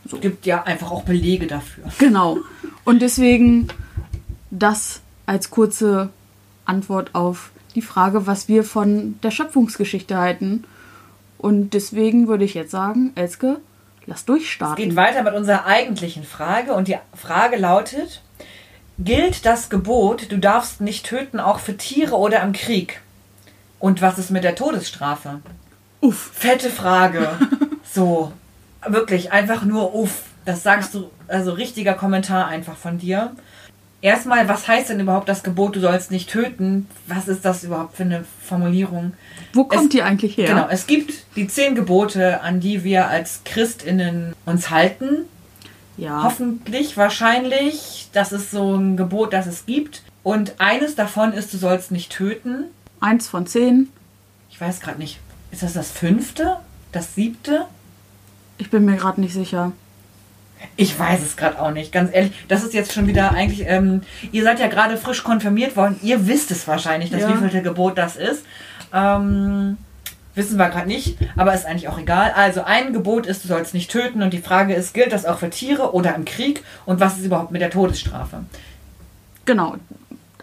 Es 0.05 0.21
gibt 0.21 0.45
ja 0.45 0.63
einfach 0.65 0.91
auch 0.91 1.05
Belege 1.05 1.47
dafür. 1.47 1.85
Genau. 1.99 2.39
Und 2.85 3.01
deswegen 3.01 3.69
das 4.59 5.01
als 5.27 5.51
kurze 5.51 6.11
Antwort 6.65 7.15
auf 7.15 7.51
die 7.75 7.83
Frage, 7.83 8.27
was 8.27 8.49
wir 8.49 8.65
von 8.65 9.19
der 9.23 9.31
Schöpfungsgeschichte 9.31 10.17
halten. 10.17 10.65
Und 11.39 11.71
deswegen 11.71 12.29
würde 12.29 12.45
ich 12.45 12.55
jetzt 12.55 12.71
sagen, 12.71 13.13
Elske, 13.17 13.59
lass 14.07 14.21
Es 14.21 14.25
durchstarten. 14.27 14.85
geht 14.85 14.97
weiter 14.97 15.23
mit 15.23 15.35
unserer 15.35 15.67
eigentlichen 15.67 16.25
Frage 16.25 16.73
und 16.75 16.89
die 16.89 16.97
Frage 17.15 17.57
lautet, 17.57 18.23
gilt 18.99 19.45
das 19.45 19.71
Gebot, 19.71 20.31
du 20.31 20.39
darfst 20.39 20.81
nicht 20.81 21.05
töten, 21.07 21.41
auch 21.41 21.59
für 21.59 21.77
Tiere 21.77 22.17
oder 22.17 22.43
im 22.43 22.53
Krieg? 22.53 23.01
Und 23.81 24.01
was 24.01 24.19
ist 24.19 24.31
mit 24.31 24.45
der 24.45 24.55
Todesstrafe? 24.55 25.41
Uff. 26.01 26.31
Fette 26.33 26.71
Frage. 26.71 27.29
so, 27.93 28.33
wirklich, 28.87 29.33
einfach 29.33 29.65
nur 29.65 29.95
uff. 29.95 30.23
Das 30.45 30.63
sagst 30.63 30.95
du, 30.95 31.11
also 31.27 31.53
richtiger 31.53 31.95
Kommentar 31.95 32.47
einfach 32.47 32.77
von 32.77 32.99
dir. 32.99 33.33
Erstmal, 34.05 34.47
was 34.51 34.69
heißt 34.69 34.91
denn 34.91 35.01
überhaupt 35.01 35.31
das 35.31 35.43
Gebot, 35.43 35.77
du 35.77 35.81
sollst 35.81 36.11
nicht 36.11 36.29
töten? 36.29 36.87
Was 37.07 37.27
ist 37.27 37.43
das 37.43 37.65
überhaupt 37.65 37.97
für 37.97 38.03
eine 38.03 38.27
Formulierung? 38.43 39.15
Wo 39.55 39.65
kommt 39.65 39.85
Es- 39.85 39.89
die 39.89 40.03
eigentlich 40.03 40.37
her? 40.37 40.47
Genau, 40.49 40.67
es 40.69 40.87
gibt 40.87 41.25
die 41.37 41.49
zehn 41.49 41.75
Gebote, 41.75 42.43
an 42.43 42.61
die 42.61 42.85
wir 42.85 43.09
als 43.09 43.41
ChristInnen 43.45 44.35
uns 44.45 44.69
halten. 44.69 45.25
Ja. 45.97 46.23
Hoffentlich, 46.23 46.99
wahrscheinlich. 46.99 48.09
Das 48.13 48.33
ist 48.33 48.51
so 48.51 48.75
ein 48.77 48.99
Gebot, 48.99 49.33
das 49.33 49.47
es 49.47 49.65
gibt. 49.65 50.03
Und 50.23 50.57
eines 50.59 50.97
davon 50.97 51.33
ist, 51.33 51.55
du 51.55 51.57
sollst 51.57 51.91
nicht 51.91 52.13
töten. 52.13 52.65
Eins 53.01 53.29
von 53.29 53.47
zehn. 53.47 53.89
Ich 54.51 54.61
weiß 54.61 54.81
gerade 54.81 54.99
nicht. 54.99 55.19
Ist 55.51 55.63
das 55.63 55.73
das 55.73 55.91
fünfte? 55.91 56.59
Das 56.93 57.15
siebte? 57.15 57.65
Ich 58.59 58.69
bin 58.69 58.85
mir 58.85 58.97
gerade 58.97 59.19
nicht 59.23 59.33
sicher. 59.33 59.73
Ich 60.77 60.99
weiß 60.99 61.23
es 61.23 61.37
gerade 61.37 61.61
auch 61.61 61.71
nicht, 61.71 61.93
ganz 61.93 62.11
ehrlich. 62.15 62.33
Das 62.49 62.63
ist 62.65 62.75
jetzt 62.75 62.93
schon 62.93 63.07
wieder 63.07 63.33
eigentlich. 63.33 63.65
Ähm, 63.67 64.03
ihr 64.33 64.43
seid 64.43 64.61
ja 64.61 64.67
gerade 64.69 64.97
frisch 64.97 65.23
konfirmiert 65.23 65.77
worden. 65.77 65.99
Ihr 66.03 66.27
wisst 66.27 66.51
es 66.51 66.67
wahrscheinlich, 66.67 67.11
das 67.11 67.23
Ja. 67.23 67.29
wievielte 67.31 67.63
Gebot 67.63 67.97
das 67.99 68.17
ist. 68.17 68.45
Ähm, 68.93 69.77
wissen 70.35 70.57
wir 70.59 70.69
gerade 70.69 70.89
nicht, 70.89 71.17
aber 71.37 71.55
ist 71.55 71.67
eigentlich 71.67 71.89
auch 71.89 71.99
egal. 71.99 72.33
Also 72.35 72.65
ein 72.65 72.93
Gebot 72.93 73.27
ist, 73.27 73.45
du 73.45 73.49
sollst 73.49 73.75
nicht 73.75 73.91
töten. 73.91 74.23
Und 74.23 74.33
die 74.33 74.39
Frage 74.41 74.75
ist, 74.75 74.95
gilt 74.95 75.13
das 75.13 75.25
auch 75.27 75.39
für 75.39 75.51
Tiere 75.51 75.95
oder 75.95 76.15
im 76.15 76.25
Krieg? 76.25 76.63
Und 76.87 77.01
was 77.01 77.19
ist 77.19 77.25
überhaupt 77.25 77.51
mit 77.53 77.61
der 77.63 77.71
Todesstrafe? 77.71 78.45
Genau. 79.45 79.77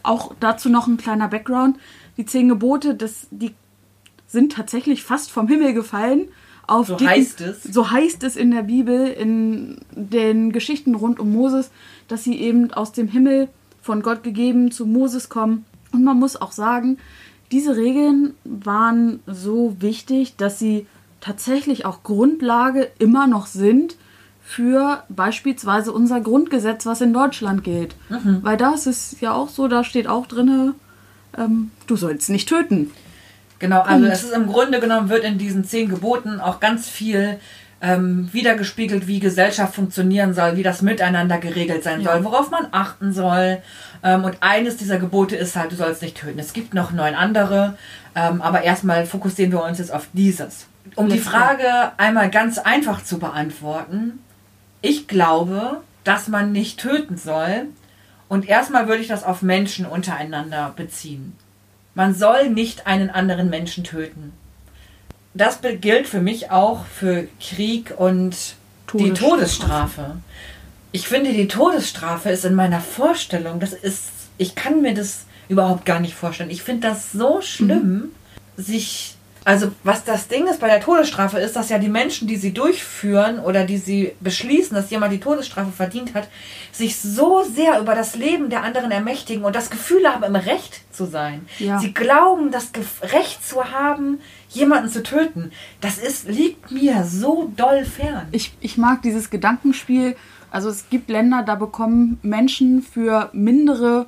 Auch 0.04 0.34
dazu 0.40 0.70
noch 0.70 0.88
ein 0.88 0.98
kleiner 0.98 1.28
Background. 1.28 1.78
Die 2.18 2.26
zehn 2.26 2.50
Gebote, 2.50 2.96
das, 2.96 3.28
die 3.32 3.54
sind 4.28 4.54
tatsächlich 4.54 5.04
fast 5.04 5.32
vom 5.32 5.48
Himmel 5.48 5.74
gefallen. 5.74 6.28
Auf 6.72 6.88
So 6.88 6.96
dicken- 6.96 7.10
heißt 7.12 7.42
es. 7.42 7.64
So 7.64 7.92
heißt 7.92 8.24
es 8.24 8.36
in 8.36 8.52
der 8.52 8.64
Bibel, 8.64 9.08
in 9.08 9.78
den 9.92 10.52
Geschichten 10.52 10.96
rund 10.96 11.20
um 11.20 11.32
Moses, 11.34 11.70
dass 12.08 12.24
sie 12.24 12.38
eben 12.40 12.72
aus 12.74 12.92
dem 12.94 13.08
Himmel 13.08 13.50
von 13.82 14.02
Gott 14.02 14.24
gegeben 14.24 14.72
zu 14.72 14.86
Moses 14.86 15.28
kommen. 15.30 15.66
Und 15.92 16.04
man 16.04 16.18
muss 16.18 16.36
auch 16.42 16.52
sagen, 16.54 16.98
diese 17.52 17.76
Regeln 17.76 18.34
waren 18.46 19.20
so 19.28 19.76
wichtig, 19.80 20.36
dass 20.38 20.60
sie 20.60 20.86
tatsächlich 21.20 21.86
auch 21.86 22.04
Grundlage 22.04 22.90
immer 23.00 23.28
noch 23.28 23.46
sind 23.48 23.98
für 24.44 25.04
beispielsweise 25.10 25.92
unser 25.92 26.22
Grundgesetz, 26.22 26.86
was 26.86 27.02
in 27.02 27.14
Deutschland 27.14 27.64
gilt. 27.64 27.96
Weil 28.44 28.58
da 28.58 28.74
ist 28.74 29.18
ja 29.22 29.34
auch 29.34 29.50
so, 29.50 29.68
da 29.68 29.84
steht 29.84 30.08
auch 30.08 30.26
drin, 30.26 30.74
ähm, 31.38 31.72
du 31.88 31.96
sollst 31.98 32.30
nicht 32.30 32.48
töten. 32.50 32.92
Genau, 33.62 33.82
also 33.82 34.06
Und- 34.06 34.12
es 34.12 34.24
ist 34.24 34.34
im 34.34 34.48
Grunde 34.48 34.80
genommen, 34.82 35.08
wird 35.10 35.24
in 35.24 35.38
diesen 35.38 35.64
zehn 35.64 35.88
Geboten 35.88 36.42
auch 36.42 36.60
ganz 36.60 36.90
viel 36.90 37.40
ähm, 37.84 38.30
wiedergespiegelt, 38.32 39.08
wie 39.08 39.20
Gesellschaft 39.20 39.74
funktionieren 39.74 40.36
soll, 40.36 40.56
wie 40.56 40.62
das 40.62 40.84
Miteinander 40.84 41.40
geregelt 41.40 41.84
sein 41.84 42.02
Ja. 42.02 42.12
soll, 42.12 42.24
worauf 42.26 42.52
man 42.52 42.68
achten 42.72 43.12
soll. 43.12 43.58
Ähm, 44.04 44.24
und 44.24 44.38
eines 44.42 44.78
dieser 44.78 45.00
Gebote 45.00 45.36
ist 45.36 45.56
halt, 45.56 45.72
du 45.72 45.76
sollst 45.76 46.04
nicht 46.04 46.16
töten. 46.18 46.38
Es 46.38 46.54
gibt 46.54 46.76
noch 46.76 46.92
neun 46.92 47.16
andere, 47.16 47.76
ähm, 48.16 48.40
aber 48.44 48.62
erstmal 48.62 49.08
fokussieren 49.08 49.52
wir 49.52 49.64
uns 49.64 49.80
jetzt 49.80 49.92
auf 49.92 50.08
dieses. 50.14 50.68
Um 50.96 51.10
die. 51.10 51.18
Frage 51.18 51.92
einmal 51.98 52.30
ganz 52.30 52.60
einfach 52.60 53.04
zu 53.04 53.18
beantworten, 53.18 54.20
ich 54.84 55.08
glaube, 55.08 55.82
dass 56.04 56.28
man 56.28 56.52
nicht 56.52 56.80
töten 56.80 57.18
soll. 57.18 57.64
Und 58.28 58.48
erstmal 58.48 58.88
würde 58.88 59.02
ich 59.02 59.08
das 59.08 59.24
auf 59.24 59.42
Menschen 59.42 59.86
untereinander 59.88 60.72
beziehen. 60.76 61.34
Man 61.94 62.16
soll 62.16 62.50
nicht 62.50 62.88
einen 62.88 63.10
anderen 63.10 63.50
Menschen 63.50 63.84
töten. 63.84 64.34
Das 65.34 65.60
gilt 65.62 66.08
für 66.08 66.22
mich 66.22 66.52
auch 66.52 66.86
für 66.86 67.28
Krieg 67.40 67.94
und 67.98 68.56
die 68.94 69.14
Todesstrafe. 69.14 69.20
Todesstrafe. 69.22 70.16
ich 70.92 71.08
finde, 71.08 71.32
die 71.32 71.48
Todesstrafe 71.48 72.30
ist 72.30 72.44
in 72.44 72.56
meiner 72.56 72.82
Vorstellung, 72.82 73.60
das 73.60 73.72
ist, 73.74 74.10
ich 74.38 74.56
kann 74.56 74.82
mir 74.82 74.94
das 74.94 75.26
überhaupt 75.48 75.86
gar 75.86 76.00
nicht 76.00 76.16
vorstellen. 76.16 76.50
Ich 76.50 76.64
finde 76.64 76.88
das 76.88 77.12
so 77.12 77.42
schlimm, 77.42 78.12
mhm. 78.58 78.62
sich 78.62 79.16
also 79.44 79.72
was 79.84 80.04
das 80.04 80.28
Ding 80.28 80.46
ist 80.46 80.60
bei 80.60 80.68
der 80.68 80.82
Todesstrafe 80.82 81.40
ist, 81.40 81.56
dass 81.56 81.70
ja 81.70 81.80
die 81.80 81.90
Menschen, 81.90 82.28
die 82.28 82.36
sie 82.36 82.54
durchführen 82.54 83.40
oder 83.40 83.64
die 83.64 83.78
sie 83.78 84.14
beschließen, 84.20 84.76
dass 84.76 84.92
jemand 84.92 85.14
die 85.14 85.20
Todesstrafe 85.20 85.72
verdient 85.72 86.14
hat, 86.14 86.28
sich 86.72 87.00
so 87.00 87.44
sehr 87.44 87.80
über 87.80 87.96
das 87.96 88.16
Leben 88.16 88.52
der 88.52 88.64
anderen 88.64 88.92
ermächtigen 88.92 89.44
und 89.44 89.56
das 89.56 89.72
Gefühl 89.72 90.08
haben, 90.08 90.24
im 90.24 90.36
Recht 90.36 90.82
zu 90.94 91.06
sein. 91.06 91.48
Ja. 91.58 91.80
Sie 91.80 91.92
glauben, 91.92 92.52
das 92.52 92.72
Recht 93.02 93.44
zu 93.44 93.72
haben, 93.72 94.20
jemanden 94.50 94.90
zu 94.90 95.02
töten. 95.02 95.52
Das 95.80 95.98
ist, 95.98 96.28
liegt 96.28 96.70
mir 96.70 97.04
so 97.04 97.52
doll 97.56 97.84
fern. 97.84 98.28
Ich, 98.32 98.54
ich 98.60 98.78
mag 98.78 99.02
dieses 99.02 99.32
Gedankenspiel. 99.32 100.16
Also 100.52 100.70
es 100.70 100.90
gibt 100.90 101.10
Länder, 101.10 101.42
da 101.44 101.56
bekommen 101.56 102.20
Menschen 102.22 102.84
für 102.84 103.30
mindere 103.34 104.06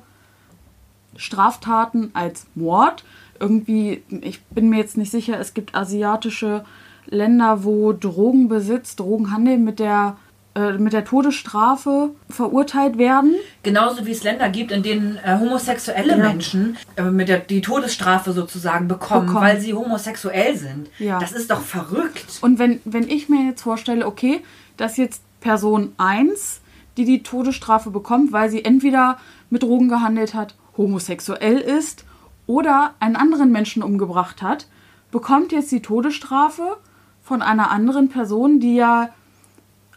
Straftaten 1.16 2.10
als 2.14 2.46
Mord 2.54 3.04
irgendwie, 3.40 4.02
ich 4.20 4.42
bin 4.44 4.68
mir 4.68 4.78
jetzt 4.78 4.96
nicht 4.96 5.10
sicher, 5.10 5.38
es 5.38 5.54
gibt 5.54 5.74
asiatische 5.74 6.64
Länder, 7.06 7.64
wo 7.64 7.92
Drogenbesitz, 7.92 8.96
Drogenhandel 8.96 9.58
mit 9.58 9.78
der 9.78 10.16
äh, 10.56 10.78
mit 10.78 10.92
der 10.92 11.04
Todesstrafe 11.04 12.10
verurteilt 12.30 12.96
werden. 12.96 13.34
Genauso 13.64 14.06
wie 14.06 14.12
es 14.12 14.22
Länder 14.22 14.48
gibt, 14.50 14.70
in 14.70 14.84
denen 14.84 15.18
äh, 15.24 15.36
homosexuelle 15.40 16.16
ja. 16.16 16.16
Menschen 16.16 16.76
äh, 16.94 17.02
mit 17.02 17.28
der 17.28 17.40
die 17.40 17.60
Todesstrafe 17.60 18.32
sozusagen 18.32 18.86
bekommen, 18.86 19.26
bekommen, 19.26 19.44
weil 19.44 19.60
sie 19.60 19.74
homosexuell 19.74 20.56
sind. 20.56 20.90
Ja. 21.00 21.18
Das 21.18 21.32
ist 21.32 21.50
doch 21.50 21.60
verrückt. 21.60 22.38
Und 22.40 22.60
wenn, 22.60 22.80
wenn 22.84 23.08
ich 23.08 23.28
mir 23.28 23.44
jetzt 23.44 23.62
vorstelle, 23.62 24.06
okay, 24.06 24.42
dass 24.76 24.96
jetzt 24.96 25.22
Person 25.40 25.92
1, 25.96 26.60
die 26.96 27.04
die 27.04 27.24
Todesstrafe 27.24 27.90
bekommt, 27.90 28.30
weil 28.30 28.48
sie 28.48 28.64
entweder 28.64 29.18
mit 29.50 29.64
Drogen 29.64 29.88
gehandelt 29.88 30.34
hat, 30.34 30.54
homosexuell 30.76 31.58
ist 31.58 32.04
oder 32.46 32.94
einen 33.00 33.16
anderen 33.16 33.52
Menschen 33.52 33.82
umgebracht 33.82 34.42
hat, 34.42 34.66
bekommt 35.10 35.52
jetzt 35.52 35.72
die 35.72 35.82
Todesstrafe 35.82 36.76
von 37.22 37.40
einer 37.40 37.70
anderen 37.70 38.08
Person, 38.08 38.60
die 38.60 38.74
ja 38.74 39.10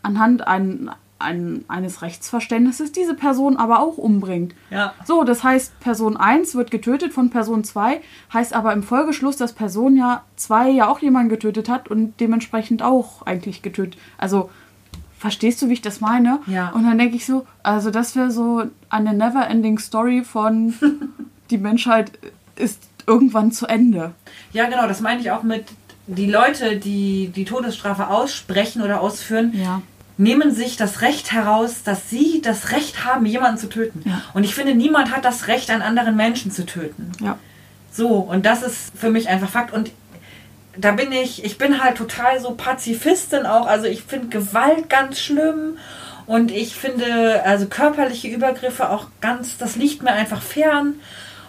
anhand 0.02 0.48
ein, 0.48 0.90
ein, 1.20 1.66
eines 1.68 2.02
Rechtsverständnisses 2.02 2.92
diese 2.92 3.16
Person 3.16 3.58
aber 3.58 3.80
auch 3.80 3.98
umbringt. 3.98 4.56
Ja. 4.70 4.94
So, 5.06 5.24
das 5.24 5.44
heißt, 5.44 5.80
Person 5.80 6.16
1 6.16 6.56
wird 6.56 6.72
getötet 6.72 7.14
von 7.14 7.30
Person 7.30 7.64
2, 7.64 8.02
heißt 8.34 8.54
aber 8.54 8.74
im 8.74 8.84
Folgeschluss, 8.84 9.38
dass 9.38 9.54
Person 9.54 9.98
ja 9.98 10.24
2 10.36 10.70
ja 10.70 10.88
auch 10.88 11.00
jemanden 11.00 11.30
getötet 11.30 11.68
hat 11.68 11.90
und 11.90 12.20
dementsprechend 12.20 12.82
auch 12.82 13.24
eigentlich 13.26 13.62
getötet. 13.62 14.00
Also, 14.18 14.50
verstehst 15.18 15.62
du, 15.62 15.70
wie 15.70 15.74
ich 15.74 15.82
das 15.82 16.00
meine? 16.00 16.40
Ja. 16.46 16.70
Und 16.70 16.84
dann 16.84 16.98
denke 16.98 17.16
ich 17.16 17.26
so, 17.26 17.46
also 17.64 17.92
das 17.92 18.16
wäre 18.16 18.32
so 18.32 18.64
eine 18.90 19.14
never-ending 19.14 19.80
Story 19.80 20.24
von 20.24 20.74
die 21.50 21.58
Menschheit 21.58 22.12
ist 22.58 22.82
irgendwann 23.06 23.52
zu 23.52 23.66
Ende. 23.66 24.12
Ja, 24.52 24.68
genau, 24.70 24.88
das 24.88 25.02
meine 25.02 25.22
ich 25.22 25.32
auch 25.32 25.44
mit 25.44 25.66
die 26.08 26.30
Leute, 26.30 26.78
die 26.78 27.30
die 27.30 27.46
Todesstrafe 27.46 28.08
aussprechen 28.08 28.82
oder 28.82 29.02
ausführen. 29.02 29.54
Ja. 29.54 29.82
Nehmen 30.18 30.52
sich 30.52 30.78
das 30.78 31.02
Recht 31.02 31.32
heraus, 31.32 31.84
dass 31.84 32.10
sie 32.10 32.42
das 32.42 32.72
Recht 32.72 33.06
haben, 33.06 33.26
jemanden 33.26 33.60
zu 33.60 33.70
töten. 33.70 34.02
Ja. 34.06 34.22
Und 34.34 34.44
ich 34.44 34.56
finde, 34.56 34.74
niemand 34.74 35.16
hat 35.16 35.26
das 35.26 35.48
Recht, 35.48 35.70
einen 35.70 35.84
anderen 35.84 36.16
Menschen 36.16 36.52
zu 36.52 36.66
töten. 36.66 37.12
Ja. 37.22 37.38
So, 37.92 38.08
und 38.16 38.46
das 38.46 38.64
ist 38.64 38.92
für 38.96 39.12
mich 39.12 39.30
einfach 39.30 39.50
Fakt. 39.50 39.74
Und 39.74 39.92
da 40.76 40.92
bin 40.92 41.12
ich, 41.12 41.44
ich 41.44 41.58
bin 41.58 41.84
halt 41.84 41.98
total 41.98 42.40
so 42.40 42.52
Pazifistin 42.52 43.46
auch. 43.46 43.68
Also 43.68 43.86
ich 43.86 44.04
finde 44.04 44.28
Gewalt 44.30 44.90
ganz 44.90 45.20
schlimm. 45.20 45.78
Und 46.26 46.52
ich 46.52 46.76
finde, 46.76 47.44
also 47.46 47.68
körperliche 47.68 48.28
Übergriffe 48.28 48.90
auch 48.90 49.08
ganz, 49.22 49.58
das 49.58 49.76
liegt 49.76 50.04
mir 50.04 50.12
einfach 50.12 50.42
fern 50.42 50.96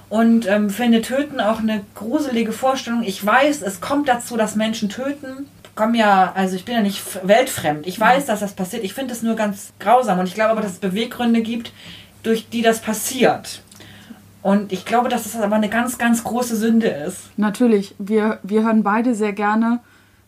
und 0.08 0.46
ähm, 0.46 0.70
finde 0.70 1.02
Töten 1.02 1.40
auch 1.40 1.60
eine 1.60 1.84
gruselige 1.94 2.52
Vorstellung. 2.52 3.02
Ich 3.02 3.24
weiß, 3.24 3.62
es 3.62 3.80
kommt 3.80 4.08
dazu, 4.08 4.36
dass 4.36 4.56
Menschen 4.56 4.88
töten. 4.88 5.46
Komm 5.74 5.94
ja, 5.94 6.32
also 6.34 6.56
ich 6.56 6.64
bin 6.64 6.74
ja 6.74 6.80
nicht 6.80 7.02
weltfremd. 7.26 7.86
Ich 7.86 8.00
weiß, 8.00 8.26
ja. 8.26 8.32
dass 8.32 8.40
das 8.40 8.54
passiert. 8.54 8.84
Ich 8.84 8.94
finde 8.94 9.12
es 9.12 9.22
nur 9.22 9.36
ganz 9.36 9.72
grausam 9.78 10.18
und 10.18 10.26
ich 10.26 10.34
glaube 10.34 10.52
aber, 10.52 10.62
dass 10.62 10.72
es 10.72 10.78
Beweggründe 10.78 11.42
gibt, 11.42 11.72
durch 12.22 12.48
die 12.48 12.62
das 12.62 12.80
passiert. 12.80 13.62
Und 14.42 14.72
ich 14.72 14.84
glaube, 14.84 15.08
dass 15.08 15.24
das 15.24 15.36
aber 15.40 15.56
eine 15.56 15.68
ganz, 15.68 15.98
ganz 15.98 16.24
große 16.24 16.56
Sünde 16.56 16.88
ist. 16.88 17.30
Natürlich. 17.36 17.94
Wir, 17.98 18.38
wir 18.42 18.62
hören 18.62 18.82
beide 18.82 19.14
sehr 19.14 19.32
gerne 19.32 19.80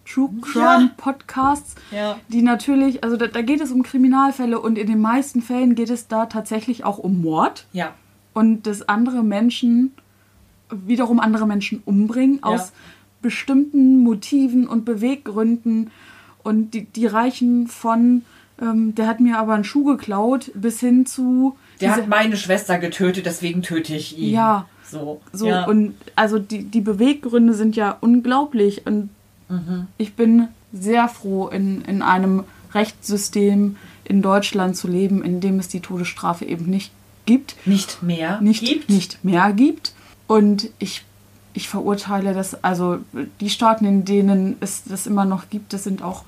True 0.04 0.30
Crime 0.42 0.64
ja. 0.64 0.90
Podcasts, 0.96 1.74
ja. 1.90 2.18
die 2.28 2.42
natürlich, 2.42 3.04
also 3.04 3.16
da, 3.16 3.28
da, 3.28 3.42
geht 3.42 3.60
es 3.60 3.70
um 3.70 3.82
Kriminalfälle 3.82 4.58
und 4.58 4.76
in 4.76 4.88
den 4.88 5.00
meisten 5.00 5.40
Fällen 5.40 5.74
geht 5.74 5.90
es 5.90 6.08
da 6.08 6.26
tatsächlich 6.26 6.84
auch 6.84 6.98
um 6.98 7.22
Mord. 7.22 7.66
Ja 7.72 7.94
und 8.32 8.66
dass 8.66 8.88
andere 8.88 9.22
Menschen 9.22 9.92
wiederum 10.70 11.20
andere 11.20 11.46
Menschen 11.46 11.82
umbringen 11.84 12.36
ja. 12.36 12.50
aus 12.50 12.72
bestimmten 13.22 14.02
Motiven 14.02 14.66
und 14.66 14.84
Beweggründen. 14.84 15.90
Und 16.42 16.72
die, 16.72 16.84
die 16.84 17.06
reichen 17.06 17.66
von, 17.66 18.22
ähm, 18.60 18.94
der 18.94 19.06
hat 19.06 19.20
mir 19.20 19.38
aber 19.38 19.54
einen 19.54 19.64
Schuh 19.64 19.84
geklaut, 19.84 20.50
bis 20.54 20.80
hin 20.80 21.06
zu. 21.06 21.56
Der 21.80 21.96
hat 21.96 22.08
meine 22.08 22.36
Schwester 22.36 22.78
getötet, 22.78 23.26
deswegen 23.26 23.62
töte 23.62 23.94
ich 23.94 24.18
ihn. 24.18 24.32
Ja. 24.32 24.66
So. 24.84 25.20
so 25.32 25.46
ja. 25.46 25.66
Und 25.66 25.94
also 26.16 26.38
die, 26.38 26.64
die 26.64 26.80
Beweggründe 26.80 27.54
sind 27.54 27.76
ja 27.76 27.96
unglaublich. 28.00 28.86
Und 28.86 29.10
mhm. 29.48 29.86
ich 29.98 30.14
bin 30.14 30.48
sehr 30.72 31.08
froh, 31.08 31.48
in, 31.48 31.82
in 31.82 32.02
einem 32.02 32.44
Rechtssystem 32.74 33.76
in 34.04 34.22
Deutschland 34.22 34.76
zu 34.76 34.88
leben, 34.88 35.22
in 35.22 35.40
dem 35.40 35.58
es 35.58 35.68
die 35.68 35.80
Todesstrafe 35.80 36.44
eben 36.44 36.66
nicht 36.66 36.92
gibt. 37.30 37.54
Nicht 37.66 38.02
mehr 38.02 38.40
nicht, 38.40 38.64
gibt. 38.64 38.90
Nicht 38.90 39.24
mehr 39.24 39.52
gibt. 39.52 39.92
Und 40.26 40.70
ich, 40.78 41.04
ich 41.54 41.68
verurteile 41.68 42.34
das, 42.34 42.62
also 42.64 42.98
die 43.40 43.50
Staaten, 43.50 43.84
in 43.84 44.04
denen 44.04 44.56
es 44.60 44.84
das 44.84 45.06
immer 45.06 45.24
noch 45.24 45.48
gibt, 45.48 45.72
das 45.72 45.84
sind 45.84 46.02
auch 46.02 46.24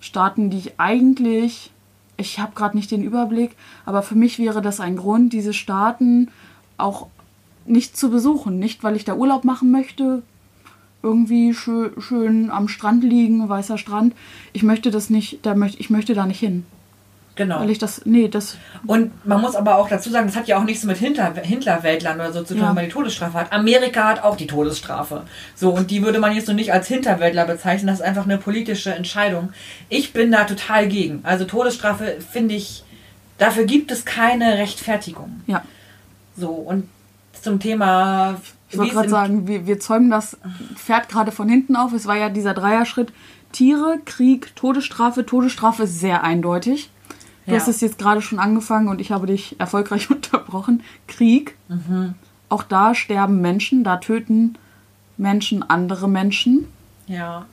Staaten, 0.00 0.50
die 0.50 0.58
ich 0.58 0.72
eigentlich, 0.78 1.70
ich 2.16 2.38
habe 2.38 2.52
gerade 2.54 2.76
nicht 2.76 2.90
den 2.90 3.02
Überblick, 3.02 3.52
aber 3.86 4.02
für 4.02 4.14
mich 4.14 4.38
wäre 4.38 4.60
das 4.60 4.80
ein 4.80 4.96
Grund, 4.96 5.32
diese 5.32 5.52
Staaten 5.52 6.28
auch 6.76 7.06
nicht 7.66 7.96
zu 7.96 8.10
besuchen. 8.10 8.58
Nicht, 8.58 8.82
weil 8.82 8.96
ich 8.96 9.04
da 9.04 9.14
Urlaub 9.14 9.44
machen 9.44 9.70
möchte, 9.70 10.22
irgendwie 11.02 11.54
schön, 11.54 11.92
schön 12.00 12.50
am 12.50 12.68
Strand 12.68 13.04
liegen, 13.04 13.48
weißer 13.48 13.78
Strand. 13.78 14.14
Ich 14.52 14.62
möchte 14.62 14.90
das 14.90 15.10
nicht, 15.10 15.44
da 15.46 15.54
möchte, 15.54 15.80
ich 15.80 15.90
möchte 15.90 16.14
da 16.14 16.26
nicht 16.26 16.40
hin. 16.40 16.64
Genau. 17.36 17.60
Weil 17.60 17.70
ich 17.70 17.78
das, 17.78 18.02
nee, 18.04 18.28
das. 18.28 18.56
Und 18.86 19.26
man 19.26 19.40
muss 19.40 19.56
aber 19.56 19.78
auch 19.78 19.88
dazu 19.88 20.08
sagen, 20.08 20.28
das 20.28 20.36
hat 20.36 20.46
ja 20.46 20.56
auch 20.56 20.64
nichts 20.64 20.84
mit 20.84 20.98
Hinter, 20.98 21.34
Hinterwäldlern 21.34 22.20
oder 22.20 22.32
so 22.32 22.42
zu 22.44 22.54
tun, 22.54 22.62
ja. 22.62 22.72
man 22.72 22.84
die 22.84 22.90
Todesstrafe 22.90 23.38
hat. 23.38 23.52
Amerika 23.52 24.08
hat 24.08 24.22
auch 24.22 24.36
die 24.36 24.46
Todesstrafe. 24.46 25.24
So, 25.56 25.70
und 25.70 25.90
die 25.90 26.02
würde 26.04 26.20
man 26.20 26.32
jetzt 26.32 26.46
noch 26.46 26.54
nicht 26.54 26.72
als 26.72 26.86
Hinterwäldler 26.86 27.44
bezeichnen. 27.44 27.88
Das 27.88 28.00
ist 28.00 28.04
einfach 28.04 28.24
eine 28.24 28.38
politische 28.38 28.94
Entscheidung. 28.94 29.52
Ich 29.88 30.12
bin 30.12 30.30
da 30.30 30.44
total 30.44 30.86
gegen. 30.86 31.20
Also 31.24 31.44
Todesstrafe 31.44 32.18
finde 32.20 32.54
ich, 32.54 32.84
dafür 33.38 33.64
gibt 33.64 33.90
es 33.90 34.04
keine 34.04 34.58
Rechtfertigung. 34.58 35.42
Ja. 35.48 35.64
So, 36.36 36.50
und 36.50 36.88
zum 37.42 37.58
Thema. 37.58 38.40
Ich 38.70 38.78
wollte 38.78 38.94
gerade 38.94 39.08
sagen, 39.08 39.48
wir, 39.48 39.66
wir 39.66 39.80
zäumen 39.80 40.10
das 40.10 40.36
Pferd 40.76 41.08
gerade 41.08 41.32
von 41.32 41.48
hinten 41.48 41.74
auf. 41.74 41.92
Es 41.92 42.06
war 42.06 42.16
ja 42.16 42.28
dieser 42.28 42.54
Dreierschritt. 42.54 43.12
Tiere, 43.52 43.98
Krieg, 44.04 44.54
Todesstrafe. 44.54 45.26
Todesstrafe 45.26 45.84
ist 45.84 45.98
sehr 45.98 46.22
eindeutig. 46.22 46.90
Du 47.46 47.52
ja. 47.52 47.58
hast 47.58 47.68
es 47.68 47.80
jetzt 47.80 47.98
gerade 47.98 48.22
schon 48.22 48.38
angefangen 48.38 48.88
und 48.88 49.00
ich 49.00 49.12
habe 49.12 49.26
dich 49.26 49.58
erfolgreich 49.58 50.10
unterbrochen. 50.10 50.82
Krieg. 51.06 51.56
Mhm. 51.68 52.14
Auch 52.48 52.62
da 52.62 52.94
sterben 52.94 53.40
Menschen, 53.40 53.84
da 53.84 53.96
töten 53.96 54.56
Menschen 55.16 55.62
andere 55.62 56.08
Menschen. 56.08 56.66
Ja. 57.06 57.46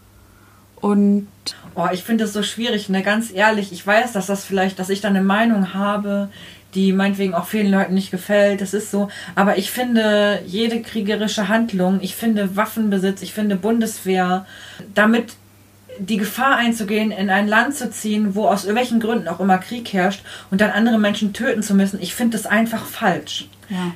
Und. 0.75 1.27
Oh, 1.75 1.87
ich 1.91 2.03
finde 2.03 2.23
das 2.23 2.33
so 2.33 2.43
schwierig, 2.43 2.89
ne? 2.89 3.03
Ganz 3.03 3.31
ehrlich, 3.31 3.71
ich 3.71 3.85
weiß, 3.85 4.13
dass 4.13 4.27
das 4.27 4.43
vielleicht, 4.43 4.79
dass 4.79 4.89
ich 4.89 5.01
da 5.01 5.07
eine 5.07 5.21
Meinung 5.21 5.73
habe, 5.73 6.29
die 6.73 6.91
meinetwegen 6.93 7.33
auch 7.33 7.45
vielen 7.45 7.71
Leuten 7.71 7.93
nicht 7.93 8.11
gefällt. 8.11 8.61
Das 8.61 8.73
ist 8.73 8.91
so. 8.91 9.09
Aber 9.35 9.57
ich 9.57 9.71
finde 9.71 10.41
jede 10.45 10.81
kriegerische 10.81 11.47
Handlung, 11.47 11.99
ich 12.01 12.15
finde 12.15 12.55
Waffenbesitz, 12.55 13.21
ich 13.21 13.33
finde 13.33 13.55
Bundeswehr, 13.55 14.45
damit 14.93 15.33
die 16.07 16.17
Gefahr 16.17 16.55
einzugehen, 16.55 17.11
in 17.11 17.29
ein 17.29 17.47
Land 17.47 17.75
zu 17.75 17.91
ziehen, 17.91 18.33
wo 18.33 18.47
aus 18.47 18.65
welchen 18.67 18.99
Gründen 18.99 19.27
auch 19.27 19.39
immer 19.39 19.57
Krieg 19.59 19.93
herrscht 19.93 20.23
und 20.49 20.59
dann 20.61 20.71
andere 20.71 20.97
Menschen 20.97 21.33
töten 21.33 21.61
zu 21.61 21.75
müssen, 21.75 22.01
ich 22.01 22.15
finde 22.15 22.37
das 22.37 22.47
einfach 22.47 22.85
falsch. 22.85 23.47
Ja. 23.69 23.93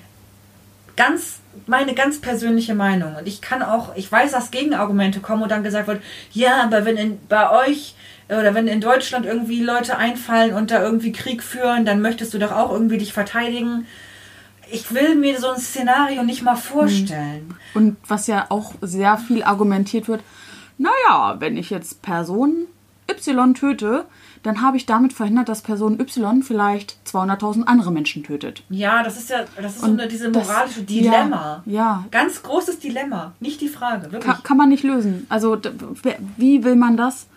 Ganz 0.95 1.39
meine 1.67 1.93
ganz 1.95 2.19
persönliche 2.19 2.75
Meinung. 2.75 3.15
Und 3.15 3.27
ich 3.27 3.41
kann 3.41 3.63
auch, 3.63 3.95
ich 3.95 4.11
weiß, 4.11 4.31
dass 4.31 4.51
Gegenargumente 4.51 5.19
kommen 5.19 5.43
und 5.43 5.49
dann 5.49 5.63
gesagt 5.63 5.87
wird, 5.87 6.01
ja, 6.31 6.63
aber 6.63 6.85
wenn 6.85 6.97
in, 6.97 7.19
bei 7.27 7.49
euch 7.67 7.95
oder 8.27 8.53
wenn 8.53 8.67
in 8.67 8.81
Deutschland 8.81 9.25
irgendwie 9.25 9.61
Leute 9.61 9.97
einfallen 9.97 10.53
und 10.53 10.71
da 10.71 10.81
irgendwie 10.81 11.11
Krieg 11.11 11.43
führen, 11.43 11.85
dann 11.85 12.01
möchtest 12.01 12.33
du 12.33 12.39
doch 12.39 12.51
auch 12.51 12.71
irgendwie 12.71 12.97
dich 12.97 13.13
verteidigen. 13.13 13.87
Ich 14.71 14.93
will 14.93 15.15
mir 15.15 15.39
so 15.39 15.49
ein 15.49 15.59
Szenario 15.59 16.23
nicht 16.23 16.41
mal 16.41 16.55
vorstellen. 16.55 17.55
Und 17.73 17.97
was 18.07 18.27
ja 18.27 18.47
auch 18.49 18.73
sehr 18.81 19.17
viel 19.17 19.43
argumentiert 19.43 20.07
wird, 20.07 20.21
naja, 20.77 21.35
wenn 21.39 21.57
ich 21.57 21.69
jetzt 21.69 22.01
Person 22.01 22.67
Y 23.09 23.53
töte, 23.53 24.05
dann 24.43 24.61
habe 24.61 24.77
ich 24.77 24.85
damit 24.85 25.13
verhindert, 25.13 25.49
dass 25.49 25.61
Person 25.61 25.99
Y 25.99 26.43
vielleicht 26.43 26.97
200.000 27.07 27.63
andere 27.63 27.91
Menschen 27.91 28.23
tötet. 28.23 28.63
Ja, 28.69 29.03
das 29.03 29.17
ist 29.17 29.29
ja 29.29 29.45
das 29.59 29.75
ist 29.75 29.81
so 29.81 29.87
eine, 29.87 30.07
diese 30.07 30.31
das- 30.31 30.47
moralische 30.47 30.83
Dilemma. 30.83 31.63
Ja, 31.65 31.73
ja. 31.73 32.05
Ganz 32.11 32.41
großes 32.43 32.79
Dilemma. 32.79 33.33
Nicht 33.39 33.61
die 33.61 33.69
Frage, 33.69 34.11
wirklich. 34.11 34.23
Kann, 34.23 34.43
kann 34.43 34.57
man 34.57 34.69
nicht 34.69 34.83
lösen. 34.83 35.25
Also 35.29 35.57
wie 36.37 36.63
will 36.63 36.75
man 36.75 36.97
das? 36.97 37.27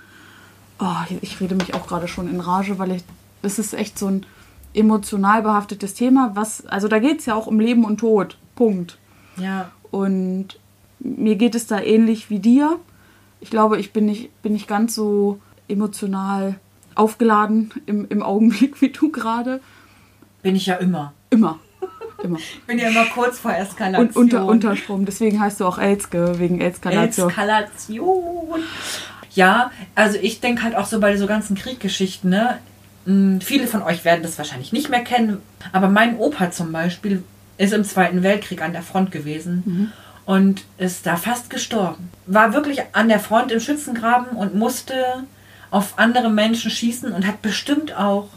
Oh, 0.81 0.95
ich 1.23 1.41
rede 1.41 1.55
mich 1.55 1.75
auch 1.75 1.87
gerade 1.87 2.09
schon 2.09 2.29
in 2.31 2.41
Rage, 2.41 2.79
weil 2.79 2.93
ich, 2.93 3.05
das 3.43 3.59
ist 3.59 3.75
echt 3.75 3.99
so 3.99 4.07
ein 4.09 4.27
emotional 4.75 5.43
behaftetes 5.43 5.95
Thema. 5.95 6.33
Was, 6.35 6.67
also 6.67 6.89
da 6.89 6.99
geht 6.99 7.21
es 7.21 7.27
ja 7.27 7.35
auch 7.35 7.47
um 7.47 7.59
Leben 7.59 7.85
und 7.85 7.99
Tod. 7.99 8.37
Punkt. 8.55 8.99
Ja. 9.37 9.71
Und 9.91 10.59
mir 11.01 11.37
geht 11.37 11.55
es 11.55 11.67
da 11.67 11.81
ähnlich 11.81 12.31
wie 12.31 12.39
dir. 12.39 12.79
Ich 13.41 13.51
glaube, 13.51 13.79
ich 13.79 13.93
bin 13.93 14.07
nicht, 14.07 14.43
bin 14.43 14.53
nicht 14.53 14.69
ganz 14.69 14.95
so 14.95 15.41
emotional 15.69 16.57
aufgeladen 16.95 17.71
im, 17.87 18.07
im 18.09 18.23
Augenblick 18.23 18.81
wie 18.81 18.91
du 18.91 19.11
gerade. 19.11 19.61
Bin 20.43 20.57
ich 20.57 20.67
ja 20.67 20.75
immer. 20.77 21.13
Immer. 21.31 21.59
Immer. 22.23 22.39
Ich 22.39 22.61
bin 22.67 22.79
ja 22.79 22.89
immer 22.89 23.05
kurz 23.05 23.39
vor 23.39 23.55
Eskalation. 23.55 24.09
Und 24.09 24.17
unter, 24.17 24.45
Unterstrom. 24.47 25.05
Deswegen 25.05 25.41
heißt 25.41 25.61
du 25.61 25.67
auch 25.67 25.79
Elske, 25.79 26.39
wegen 26.41 26.61
Eskalation. 26.61 27.29
Eskalation. 27.29 28.61
Ja, 29.35 29.71
also 29.95 30.19
ich 30.21 30.41
denke 30.41 30.65
halt 30.65 30.75
auch 30.75 30.87
so 30.87 30.99
bei 30.99 31.17
so 31.17 31.27
ganzen 31.27 31.57
Krieggeschichten, 31.57 32.31
ne? 32.31 32.59
Hm, 33.05 33.41
Viele 33.41 33.69
von 33.69 33.83
euch 33.83 34.05
werden 34.05 34.23
das 34.23 34.37
wahrscheinlich 34.37 34.73
nicht 34.73 34.89
mehr 34.89 35.05
kennen, 35.05 35.39
aber 35.73 35.89
mein 35.89 36.17
Opa 36.19 36.51
zum 36.51 36.73
Beispiel 36.73 37.23
ist 37.57 37.73
im 37.73 37.85
Zweiten 37.85 38.25
Weltkrieg 38.25 38.63
an 38.63 38.73
der 38.73 38.83
Front 38.83 39.13
gewesen 39.13 39.93
und 40.29 40.67
ist 40.77 41.07
da 41.07 41.17
fast 41.17 41.49
gestorben. 41.49 42.11
War 42.27 42.53
wirklich 42.53 42.83
an 42.93 43.09
der 43.09 43.19
Front 43.19 43.51
im 43.51 43.61
Schützengraben 43.61 44.37
und 44.37 44.55
musste 44.55 45.25
auf 45.71 45.99
andere 45.99 46.29
Menschen 46.29 46.71
schießen 46.71 47.13
und 47.13 47.27
hat 47.27 47.41
bestimmt 47.41 47.97
auch 47.97 48.29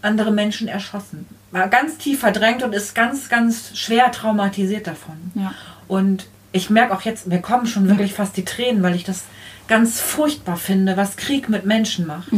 andere 0.00 0.30
Menschen 0.30 0.68
erschossen. 0.68 1.26
War 1.50 1.68
ganz 1.68 1.98
tief 1.98 2.20
verdrängt 2.20 2.62
und 2.62 2.72
ist 2.72 2.94
ganz, 2.94 3.28
ganz 3.28 3.76
schwer 3.76 4.10
traumatisiert 4.10 4.86
davon. 4.86 5.16
Ja. 5.34 5.52
Und 5.86 6.28
ich 6.52 6.70
merke 6.70 6.94
auch 6.94 7.02
jetzt, 7.02 7.26
mir 7.26 7.42
kommen 7.42 7.66
schon 7.66 7.90
wirklich 7.90 8.14
fast 8.14 8.38
die 8.38 8.46
Tränen, 8.46 8.82
weil 8.82 8.94
ich 8.94 9.04
das 9.04 9.24
ganz 9.68 10.00
furchtbar 10.00 10.56
finde, 10.56 10.96
was 10.96 11.16
Krieg 11.16 11.48
mit 11.48 11.64
Menschen 11.64 12.06
macht. 12.06 12.32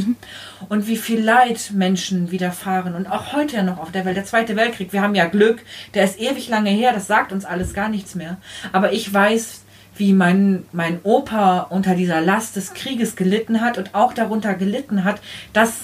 Und 0.69 0.87
wie 0.87 0.97
viel 0.97 1.21
Leid 1.21 1.71
Menschen 1.73 2.31
widerfahren. 2.31 2.95
Und 2.95 3.07
auch 3.07 3.33
heute 3.33 3.57
ja 3.57 3.63
noch 3.63 3.79
auf 3.79 3.93
der 3.93 4.05
Welt. 4.05 4.17
Der 4.17 4.25
Zweite 4.25 4.57
Weltkrieg, 4.57 4.93
wir 4.93 5.01
haben 5.01 5.15
ja 5.15 5.27
Glück, 5.27 5.63
der 5.95 6.05
ist 6.05 6.21
ewig 6.21 6.49
lange 6.49 6.71
her, 6.71 6.93
das 6.93 7.07
sagt 7.07 7.33
uns 7.33 7.45
alles 7.45 7.73
gar 7.73 7.89
nichts 7.89 8.15
mehr. 8.15 8.37
Aber 8.73 8.93
ich 8.93 9.13
weiß, 9.13 9.63
wie 9.97 10.13
mein, 10.13 10.65
mein 10.73 11.01
Opa 11.03 11.61
unter 11.71 11.95
dieser 11.95 12.21
Last 12.21 12.57
des 12.57 12.75
Krieges 12.75 13.17
gelitten 13.17 13.61
hat 13.61 13.79
und 13.79 13.95
auch 13.95 14.13
darunter 14.13 14.55
gelitten 14.55 15.05
hat, 15.05 15.21
dass 15.53 15.75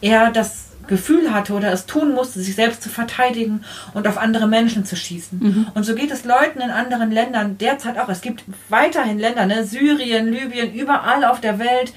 er 0.00 0.30
das 0.30 0.71
Gefühl 0.88 1.32
hatte 1.32 1.52
oder 1.54 1.72
es 1.72 1.86
tun 1.86 2.12
musste, 2.12 2.40
sich 2.40 2.54
selbst 2.54 2.82
zu 2.82 2.88
verteidigen 2.88 3.64
und 3.94 4.06
auf 4.08 4.18
andere 4.18 4.46
Menschen 4.48 4.84
zu 4.84 4.96
schießen. 4.96 5.68
Und 5.74 5.84
so 5.84 5.94
geht 5.94 6.10
es 6.10 6.24
Leuten 6.24 6.60
in 6.60 6.70
anderen 6.70 7.10
Ländern 7.10 7.56
derzeit 7.58 7.98
auch. 7.98 8.08
Es 8.08 8.20
gibt 8.20 8.44
weiterhin 8.68 9.18
Länder, 9.18 9.46
ne? 9.46 9.64
Syrien, 9.64 10.28
Libyen, 10.32 10.74
überall 10.74 11.24
auf 11.24 11.40
der 11.40 11.58
Welt, 11.58 11.92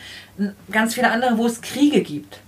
ganz 0.71 0.93
viele 0.93 1.12
andere, 1.12 1.38
wo 1.38 1.45
es 1.45 1.62
Kriege 1.62 2.02
gibt. 2.02 2.39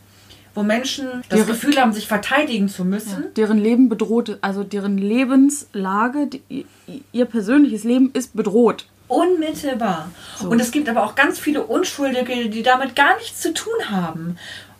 Wo 0.54 0.63
Menschen 0.63 1.08
das 1.30 1.39
Ihre- 1.41 1.47
Gefühl 1.50 1.78
haben, 1.80 1.93
sich 1.93 2.08
verteidigen 2.08 2.67
zu 2.67 2.84
müssen. 2.84 3.26
deren 3.36 3.60
Leben 3.60 3.89
bedroht, 3.89 4.38
also 4.41 4.63
deren 4.63 4.97
Lebenslage, 4.97 6.28
die, 6.28 6.65
ihr 7.12 7.26
persönliches 7.26 7.84
Leben 7.84 8.10
ist 8.13 8.36
bedroht. 8.36 8.88
Unmittelbar. 9.08 10.12
So. 10.38 10.50
Und 10.50 10.60
es 10.60 10.71
gibt 10.71 10.89
aber 10.89 11.04
auch 11.06 11.15
ganz 11.15 11.39
viele 11.39 11.63
Unschuldige, 11.63 12.50
die 12.50 12.63
damit 12.63 12.95
gar 12.95 13.15
nichts 13.17 13.39
zu 13.41 13.54
tun 13.54 13.71
haben. 13.89 14.38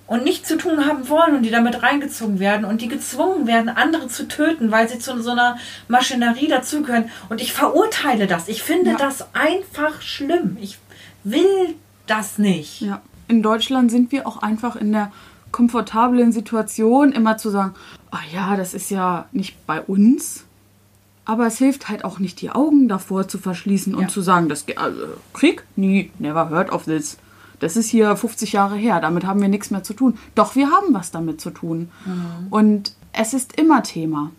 Und 0.08 0.24
nichts 0.24 0.48
zu 0.48 0.58
tun 0.58 0.86
haben 0.86 1.10
wollen 1.10 1.36
und 1.36 1.44
die 1.44 1.52
damit 1.52 1.84
reingezogen 1.84 2.40
werden 2.40 2.64
und 2.66 2.82
die 2.82 2.88
gezwungen 2.88 3.46
werden, 3.46 3.68
andere 3.70 4.08
zu 4.08 4.28
töten, 4.28 4.72
weil 4.72 4.88
sie 4.88 5.00
zu 5.00 5.22
so 5.22 5.32
einer 5.32 5.58
Maschinerie 5.90 6.48
dazugehören. 6.48 7.10
Und 7.30 7.42
ich 7.42 7.52
verurteile 7.52 8.26
das. 8.26 8.48
Ich 8.48 8.64
finde 8.64 8.92
Ja. 8.92 8.98
das 8.98 9.28
einfach 9.36 10.02
schlimm. 10.02 10.58
Ich 10.62 10.78
will 11.26 11.76
das 12.06 12.38
nicht. 12.38 12.80
Ja. 12.82 13.02
In 13.28 13.44
Deutschland 13.44 13.92
sind 13.92 14.14
wir 14.14 14.26
auch 14.26 14.42
einfach 14.42 14.78
in 14.78 14.94
der 14.94 15.12
komfortablen 15.52 16.32
Situation, 16.32 17.12
immer 17.12 17.38
zu 17.38 17.50
sagen, 17.50 17.74
ah 18.12 18.20
ja, 18.34 18.56
das 18.56 18.74
ist 18.74 18.90
ja 18.90 19.26
nicht 19.34 19.66
bei 19.68 19.82
uns. 19.82 20.46
Aber 21.26 21.46
es 21.48 21.58
hilft 21.58 21.90
halt 21.90 22.06
auch 22.06 22.20
nicht, 22.20 22.40
die 22.40 22.50
Augen 22.52 22.88
davor 22.88 23.28
zu 23.28 23.38
verschließen 23.38 23.92
Ja. 23.94 24.00
und 24.00 24.10
zu 24.12 24.22
sagen, 24.22 24.48
das 24.48 24.64
also, 24.78 25.02
Krieg? 25.34 25.64
Nie, 25.76 26.12
never 26.20 26.50
heard 26.50 26.72
of 26.72 26.86
this. 26.86 27.18
Das 27.60 27.76
ist 27.76 27.90
hier 27.90 28.16
50 28.16 28.52
Jahre 28.54 28.76
her, 28.76 29.00
damit 29.00 29.26
haben 29.26 29.42
wir 29.42 29.48
nichts 29.48 29.72
mehr 29.72 29.84
zu 29.84 29.94
tun. 29.94 30.18
Doch 30.36 30.56
wir 30.56 30.70
haben 30.70 30.94
was 30.94 31.12
damit 31.12 31.42
zu 31.42 31.50
tun. 31.50 31.92
Und 32.50 32.94
es 33.14 33.34
ist 33.34 33.60
immer 33.60 33.84
Thema. 33.84 34.32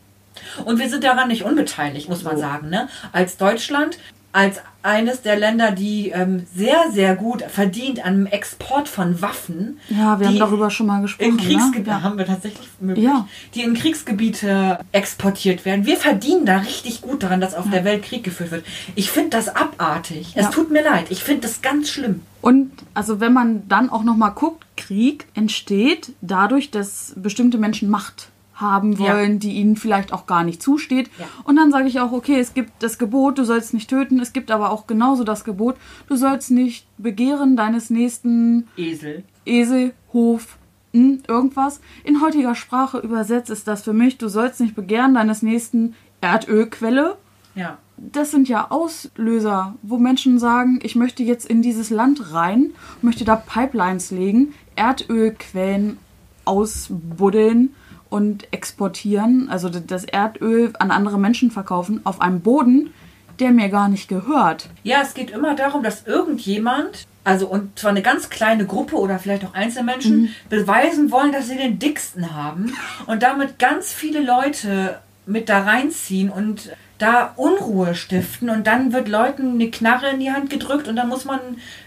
Und 0.65 0.79
wir 0.79 0.89
sind 0.89 1.05
daran 1.05 1.29
nicht 1.29 1.43
unbeteiligt, 1.43 2.09
muss 2.09 2.23
man 2.23 2.39
sagen. 2.39 2.69
Ne? 2.69 2.89
Als 3.13 3.37
Deutschland, 3.37 3.99
als 4.33 4.61
eines 4.83 5.23
der 5.23 5.37
Länder, 5.37 5.73
die 5.73 6.11
ähm, 6.11 6.47
sehr, 6.55 6.91
sehr 6.93 7.17
gut 7.17 7.43
verdient 7.43 8.05
am 8.07 8.27
Export 8.27 8.89
von 8.89 9.21
Waffen. 9.21 9.81
Ja, 9.89 10.21
wir 10.21 10.29
haben 10.29 10.39
darüber 10.39 10.71
schon 10.71 10.87
mal 10.87 11.03
gesprochen. 11.03 11.31
In 11.31 11.37
Kriegsgebiete 11.37 11.91
ne? 11.91 11.97
ja. 11.97 12.03
haben 12.03 12.19
wir 12.19 12.27
tatsächlich 12.27 12.69
möglich, 12.79 13.05
Ja. 13.05 13.27
die 13.55 13.63
in 13.63 13.75
Kriegsgebiete 13.75 14.79
exportiert 14.93 15.65
werden. 15.65 15.85
Wir 15.85 15.97
verdienen 15.97 16.47
da 16.47 16.59
richtig 16.59 17.01
gut 17.01 17.23
daran, 17.23 17.41
dass 17.41 17.55
auf 17.55 17.69
der 17.71 17.85
Welt 17.85 18.05
Krieg 18.05 18.23
geführt 18.23 18.51
wird. 18.51 18.65
Ich 18.95 19.11
finde 19.11 19.31
das 19.31 19.49
abartig. 19.49 20.35
Ja. 20.35 20.43
Es 20.43 20.51
tut 20.51 20.71
mir 20.71 20.85
leid. 20.85 21.07
Ich 21.11 21.25
finde 21.25 21.43
das 21.43 21.61
ganz 21.61 21.91
schlimm. 21.91 22.23
Und 22.41 22.71
also 22.95 23.21
wenn 23.21 23.33
man 23.33 23.69
dann 23.69 23.91
auch 23.91 24.05
noch 24.05 24.17
mal 24.17 24.31
guckt, 24.31 24.65
Krieg 24.77 25.27
entsteht 25.35 26.13
dadurch, 26.21 26.71
dass 26.71 27.13
bestimmte 27.17 27.59
Menschen 27.59 27.91
Macht 27.91 28.31
haben 28.55 28.93
Ja. 28.93 28.99
wollen, 29.15 29.39
die 29.39 29.53
ihnen 29.53 29.77
vielleicht 29.77 30.13
auch 30.13 30.27
gar 30.27 30.43
nicht 30.45 30.61
zusteht. 30.63 31.11
Ja. 31.19 31.27
Und 31.45 31.57
dann 31.57 31.71
sage 31.71 31.87
ich 31.89 32.01
auch, 32.01 32.11
okay, 32.13 32.39
es 32.41 32.55
gibt 32.55 32.83
das 32.83 32.99
Gebot, 32.99 33.39
du 33.39 33.45
sollst 33.45 33.73
nicht 33.73 33.89
töten. 33.89 34.19
Es 34.19 34.33
gibt 34.33 34.51
aber 34.51 34.71
auch 34.71 34.87
genauso 34.89 35.23
das 35.25 35.45
Gebot, 35.45 35.77
du 36.09 36.17
sollst 36.17 36.51
nicht 36.51 36.87
begehren 36.99 37.57
deines 37.57 37.89
nächsten 37.91 38.67
Esel. 38.77 39.23
Esel, 39.47 39.93
Hof, 40.13 40.59
hm, 40.93 41.23
irgendwas. 41.29 41.81
In 42.03 42.21
heutiger 42.21 42.55
Sprache 42.57 42.99
übersetzt 42.99 43.51
ist 43.51 43.69
das 43.69 43.83
für 43.83 43.93
mich, 43.93 44.19
du 44.19 44.29
sollst 44.29 44.61
nicht 44.61 44.75
begehren 44.75 45.15
deines 45.15 45.43
nächsten 45.43 45.95
Erdölquelle. 46.21 47.17
Ja. 47.55 47.79
Das 48.01 48.31
sind 48.31 48.49
ja 48.49 48.71
Auslöser, 48.71 49.75
wo 49.83 49.99
Menschen 49.99 50.39
sagen, 50.39 50.79
ich 50.83 50.95
möchte 50.95 51.23
jetzt 51.23 51.47
in 51.47 51.63
dieses 51.63 51.91
Land 51.91 52.33
rein, 52.33 52.71
möchte 53.03 53.25
da 53.25 53.37
Pipelines 53.37 54.11
legen, 54.11 54.55
Erdölquellen 54.77 55.99
ausbuddeln 56.45 57.75
und 58.11 58.47
exportieren, 58.53 59.49
also 59.51 59.69
das 59.69 60.05
Erdöl 60.05 60.73
an 60.79 60.91
andere 60.91 61.19
Menschen 61.19 61.51
verkaufen, 61.51 62.01
auf 62.05 62.21
einem 62.21 62.41
Boden, 62.41 62.91
der 63.39 63.51
mir 63.51 63.69
gar 63.69 63.89
nicht 63.89 64.09
gehört. 64.09 64.69
Ja, 64.83 65.01
es 65.03 65.15
geht 65.15 65.31
immer 65.31 65.55
darum, 65.55 65.83
dass 65.83 66.07
irgendjemand, 66.07 67.07
also 67.25 67.47
und 67.47 67.79
zwar 67.79 67.91
eine 67.91 68.03
ganz 68.03 68.31
kleine 68.31 68.67
Gruppe 68.67 68.97
oder 68.97 69.19
vielleicht 69.19 69.45
auch 69.45 69.55
Einzelmenschen, 69.55 70.23
Mhm. 70.23 70.29
beweisen 70.49 71.11
wollen, 71.11 71.33
dass 71.33 71.49
sie 71.49 71.57
den 71.57 71.79
dicksten 71.79 72.35
haben 72.35 72.73
und 73.07 73.23
damit 73.23 73.59
ganz 73.59 73.93
viele 73.93 74.25
Leute 74.25 74.99
mit 75.27 75.49
da 75.49 75.63
reinziehen 75.65 76.31
und 76.31 76.71
da 76.99 77.33
Unruhe 77.37 77.95
stiften 77.95 78.51
und 78.51 78.67
dann 78.67 78.93
wird 78.93 79.09
Leuten 79.09 79.53
eine 79.53 79.71
Knarre 79.71 80.11
in 80.11 80.21
die 80.21 80.33
Hand 80.33 80.51
gedrückt 80.51 80.89
und 80.89 80.97
dann 80.97 81.09
muss 81.09 81.25
man 81.25 81.39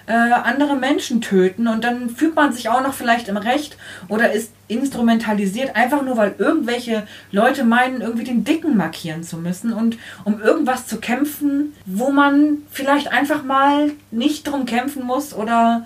äh, 0.07 0.13
andere 0.13 0.75
Menschen 0.77 1.19
töten 1.19 1.67
und 1.67 1.83
dann 1.83 2.09
fühlt 2.09 2.35
man 2.35 2.53
sich 2.53 2.69
auch 2.69 2.81
noch 2.81 2.93
vielleicht 2.93 3.27
im 3.27 3.35
Recht 3.35 3.77
oder 4.07 4.31
ist 4.31 4.51
instrumentalisiert, 4.69 5.75
einfach 5.75 6.01
nur 6.01 6.15
weil 6.15 6.35
irgendwelche 6.37 7.05
Leute 7.31 7.65
meinen, 7.65 7.99
irgendwie 7.99 8.23
den 8.23 8.45
Dicken 8.45 8.77
markieren 8.77 9.23
zu 9.23 9.35
müssen 9.37 9.73
und 9.73 9.97
um 10.23 10.41
irgendwas 10.41 10.87
zu 10.87 10.97
kämpfen, 10.99 11.73
wo 11.85 12.09
man 12.09 12.59
vielleicht 12.71 13.11
einfach 13.11 13.43
mal 13.43 13.91
nicht 14.11 14.47
drum 14.47 14.65
kämpfen 14.65 15.03
muss 15.05 15.33
oder 15.33 15.85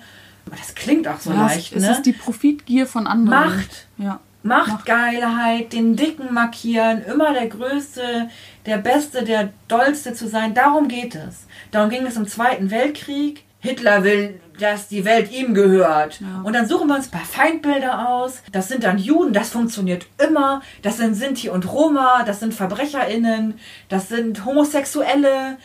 das 0.52 0.76
klingt 0.76 1.08
auch 1.08 1.20
so 1.20 1.32
Ja, 1.32 1.48
leicht, 1.48 1.76
es, 1.76 1.82
ne? 1.82 1.92
ist 1.92 2.04
die 2.04 2.14
Profitgier 2.14 2.86
von 2.86 3.08
anderen. 3.08 3.40
Macht. 3.40 3.88
Ja. 3.98 4.20
Machtgeilheit, 4.44 5.74
den 5.74 5.96
Dicken 5.96 6.32
markieren, 6.32 7.04
immer 7.04 7.34
der 7.34 7.48
Größte, 7.48 8.30
der 8.66 8.78
Beste, 8.78 9.24
der 9.24 9.50
Dollste 9.68 10.14
zu 10.14 10.28
sein. 10.28 10.54
Darum 10.54 10.88
geht 10.88 11.16
es. 11.16 11.46
Darum 11.72 11.90
ging 11.90 12.06
es 12.06 12.16
im 12.18 12.28
Zweiten 12.28 12.72
Weltkrieg. 12.72 13.44
Hitler 13.60 14.04
will, 14.04 14.40
dass 14.60 14.88
die 14.88 15.06
Welt 15.06 15.32
ihm 15.32 15.54
gehört. 15.54 16.22
Ja. 16.22 16.42
Und 16.44 16.54
dann 16.54 16.68
suchen 16.68 16.88
wir 16.88 16.96
uns 16.96 17.08
ein 17.08 17.12
paar 17.12 17.26
Feindbilder 17.26 18.10
aus. 18.10 18.44
Das 18.52 18.68
sind 18.68 18.84
dann 18.84 18.98
Juden, 18.98 19.34
das 19.34 19.50
funktioniert 19.50 20.06
immer. 20.24 20.62
Das 20.84 20.98
sind 20.98 21.16
Sinti 21.16 21.50
und 21.50 21.72
Roma, 21.72 22.24
das 22.26 22.40
sind 22.40 22.54
VerbrecherInnen, 22.54 23.60
das 23.90 24.10
sind 24.10 24.46
Homosexuelle. 24.46 25.58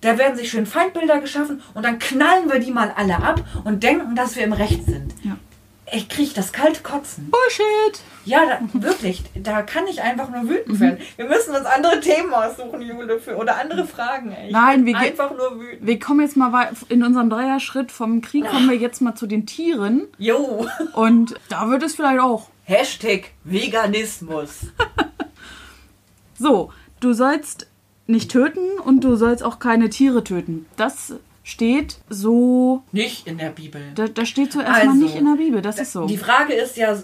Da 0.00 0.16
werden 0.16 0.36
sich 0.36 0.50
schön 0.50 0.64
Feindbilder 0.64 1.20
geschaffen 1.20 1.60
und 1.74 1.84
dann 1.84 1.98
knallen 1.98 2.50
wir 2.50 2.60
die 2.60 2.70
mal 2.70 2.92
alle 2.96 3.16
ab 3.16 3.42
und 3.64 3.82
denken, 3.82 4.14
dass 4.14 4.36
wir 4.36 4.44
im 4.44 4.54
Recht 4.54 4.86
sind 4.86 5.12
Ja. 5.22 5.36
Ich 5.92 6.08
kriege 6.08 6.32
das 6.34 6.52
kalte 6.52 6.82
Kotzen. 6.82 7.30
Bullshit! 7.30 8.00
Ja, 8.24 8.44
da, 8.46 8.60
wirklich, 8.74 9.22
da 9.34 9.62
kann 9.62 9.86
ich 9.86 10.02
einfach 10.02 10.30
nur 10.30 10.48
wütend 10.48 10.78
werden. 10.78 10.98
Wir 11.16 11.26
müssen 11.26 11.54
uns 11.54 11.64
andere 11.64 12.00
Themen 12.00 12.32
aussuchen, 12.32 12.82
Jule, 12.82 13.18
für, 13.18 13.36
oder 13.36 13.58
andere 13.58 13.86
Fragen. 13.86 14.30
Ey. 14.32 14.48
Ich 14.48 14.52
Nein, 14.52 14.84
wir 14.86 14.96
einfach 14.96 15.30
nur 15.30 15.58
wütend. 15.58 15.86
Wir 15.86 15.98
kommen 15.98 16.20
jetzt 16.20 16.36
mal 16.36 16.70
in 16.88 17.02
unserem 17.02 17.30
Dreierschritt 17.30 17.90
vom 17.90 18.20
Krieg, 18.20 18.46
kommen 18.46 18.68
wir 18.68 18.76
jetzt 18.76 19.00
mal 19.00 19.14
zu 19.14 19.26
den 19.26 19.46
Tieren. 19.46 20.06
Jo, 20.18 20.66
Und 20.92 21.34
da 21.48 21.68
wird 21.70 21.82
es 21.82 21.94
vielleicht 21.94 22.20
auch. 22.20 22.48
Hashtag 22.64 23.30
Veganismus. 23.44 24.66
So, 26.42 26.72
du 27.00 27.12
sollst 27.12 27.66
nicht 28.06 28.30
töten 28.30 28.78
und 28.82 29.04
du 29.04 29.16
sollst 29.16 29.42
auch 29.42 29.58
keine 29.58 29.90
Tiere 29.90 30.24
töten. 30.24 30.64
Das 30.78 31.12
steht 31.42 31.98
so. 32.08 32.82
Nicht 32.92 33.26
in 33.26 33.38
der 33.38 33.50
Bibel. 33.50 33.82
Da, 33.94 34.08
da 34.08 34.24
steht 34.24 34.52
so 34.52 34.60
erstmal 34.60 34.88
Also, 34.88 35.02
nicht 35.02 35.16
in 35.16 35.24
der 35.24 35.42
Bibel. 35.42 35.62
Das 35.62 35.78
ist 35.78 35.92
so. 35.92 36.06
Die 36.06 36.18
Frage 36.18 36.52
ist 36.52 36.76
ja, 36.76 36.96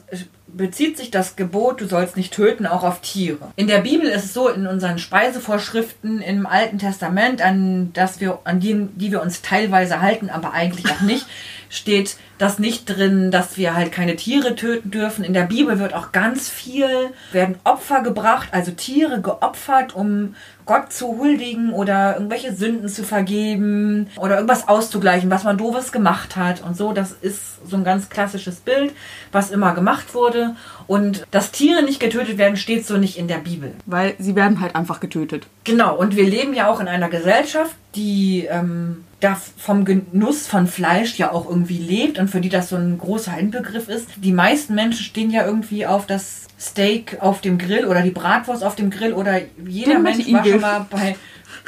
bezieht 0.46 0.96
sich 0.96 1.10
das 1.10 1.36
Gebot, 1.36 1.80
du 1.80 1.86
sollst 1.86 2.16
nicht 2.16 2.32
töten, 2.32 2.66
auch 2.66 2.82
auf 2.82 3.00
Tiere? 3.00 3.52
In 3.56 3.66
der 3.66 3.80
Bibel 3.80 4.06
ist 4.06 4.24
es 4.24 4.34
so, 4.34 4.48
in 4.48 4.66
unseren 4.66 4.98
Speisevorschriften 4.98 6.20
im 6.20 6.46
Alten 6.46 6.78
Testament, 6.78 7.42
an, 7.42 7.90
das 7.92 8.20
wir, 8.20 8.38
an 8.44 8.60
die, 8.60 8.88
die 8.94 9.12
wir 9.12 9.22
uns 9.22 9.42
teilweise 9.42 10.00
halten, 10.00 10.30
aber 10.30 10.52
eigentlich 10.52 10.90
auch 10.90 11.00
nicht, 11.02 11.26
steht 11.68 12.16
das 12.38 12.58
nicht 12.58 12.86
drin, 12.86 13.30
dass 13.30 13.56
wir 13.56 13.74
halt 13.74 13.92
keine 13.92 14.16
Tiere 14.16 14.54
töten 14.54 14.90
dürfen. 14.90 15.24
In 15.24 15.32
der 15.32 15.44
Bibel 15.44 15.78
wird 15.78 15.94
auch 15.94 16.12
ganz 16.12 16.48
viel, 16.48 16.88
werden 17.32 17.56
Opfer 17.64 18.02
gebracht, 18.02 18.48
also 18.52 18.72
Tiere 18.72 19.20
geopfert, 19.20 19.94
um 19.94 20.34
Gott 20.66 20.92
zu 20.92 21.18
huldigen 21.18 21.72
oder 21.72 22.14
irgendwelche 22.14 22.52
Sünden 22.52 22.88
zu 22.88 23.04
vergeben 23.04 24.08
oder 24.16 24.34
irgendwas 24.34 24.68
auszugleichen, 24.68 25.30
was 25.30 25.44
man 25.44 25.56
doofes 25.56 25.92
gemacht 25.92 26.36
hat 26.36 26.62
und 26.62 26.76
so. 26.76 26.92
Das 26.92 27.12
ist 27.12 27.66
so 27.66 27.76
ein 27.76 27.84
ganz 27.84 28.08
klassisches 28.08 28.56
Bild, 28.56 28.92
was 29.32 29.50
immer 29.50 29.74
gemacht 29.74 30.12
wurde. 30.12 30.56
Und 30.88 31.24
dass 31.30 31.52
Tiere 31.52 31.82
nicht 31.82 32.00
getötet 32.00 32.36
werden, 32.36 32.56
steht 32.56 32.84
so 32.86 32.96
nicht 32.96 33.16
in 33.16 33.28
der 33.28 33.38
Bibel. 33.38 33.72
Weil 33.86 34.14
sie 34.18 34.34
werden 34.34 34.60
halt 34.60 34.74
einfach 34.74 35.00
getötet. 35.00 35.46
Genau, 35.64 35.96
und 35.96 36.16
wir 36.16 36.24
leben 36.24 36.52
ja 36.52 36.68
auch 36.68 36.80
in 36.80 36.88
einer 36.88 37.08
Gesellschaft, 37.08 37.74
die 37.94 38.46
ähm, 38.50 39.04
da 39.20 39.40
vom 39.56 39.84
Genuss 39.84 40.46
von 40.46 40.66
Fleisch 40.66 41.16
ja 41.16 41.32
auch 41.32 41.48
irgendwie 41.48 41.78
lebt 41.78 42.18
und 42.18 42.28
für 42.28 42.40
die 42.40 42.48
das 42.48 42.68
so 42.68 42.76
ein 42.76 42.98
großer 42.98 43.36
Inbegriff 43.38 43.88
ist. 43.88 44.08
Die 44.16 44.32
meisten 44.32 44.74
Menschen 44.74 45.04
stehen 45.04 45.30
ja 45.30 45.46
irgendwie 45.46 45.86
auf 45.86 46.06
das 46.06 46.46
Steak 46.60 47.18
auf 47.20 47.40
dem 47.40 47.58
Grill 47.58 47.86
oder 47.86 48.02
die 48.02 48.10
Bratwurst 48.10 48.62
auf 48.62 48.76
dem 48.76 48.90
Grill 48.90 49.12
oder 49.12 49.40
jeder 49.66 49.94
Den 49.94 50.02
Mensch 50.02 50.32
war 50.32 50.44
schon 50.44 50.60
mal 50.60 50.86
bei 50.90 51.16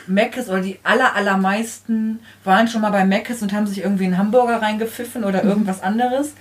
Mc's 0.07 0.49
oder 0.49 0.61
die 0.61 0.79
aller, 0.83 1.15
allermeisten 1.15 2.21
waren 2.45 2.69
schon 2.69 2.83
mal 2.83 2.91
bei 2.91 3.05
Mc's 3.05 3.43
und 3.43 3.53
haben 3.53 3.67
sich 3.67 3.83
irgendwie 3.83 4.05
einen 4.05 4.19
Hamburger 4.19 4.61
reingepfiffen 4.61 5.25
oder 5.25 5.45
irgendwas 5.45 5.83
anderes. 5.83 6.33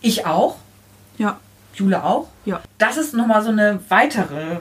Ich 0.00 0.26
auch. 0.26 0.56
Ja, 1.18 1.38
Jule 1.74 2.02
auch? 2.04 2.28
ja. 2.44 2.60
Das 2.78 2.96
ist 2.96 3.14
nochmal 3.14 3.42
so 3.42 3.50
eine 3.50 3.80
weitere 3.88 4.58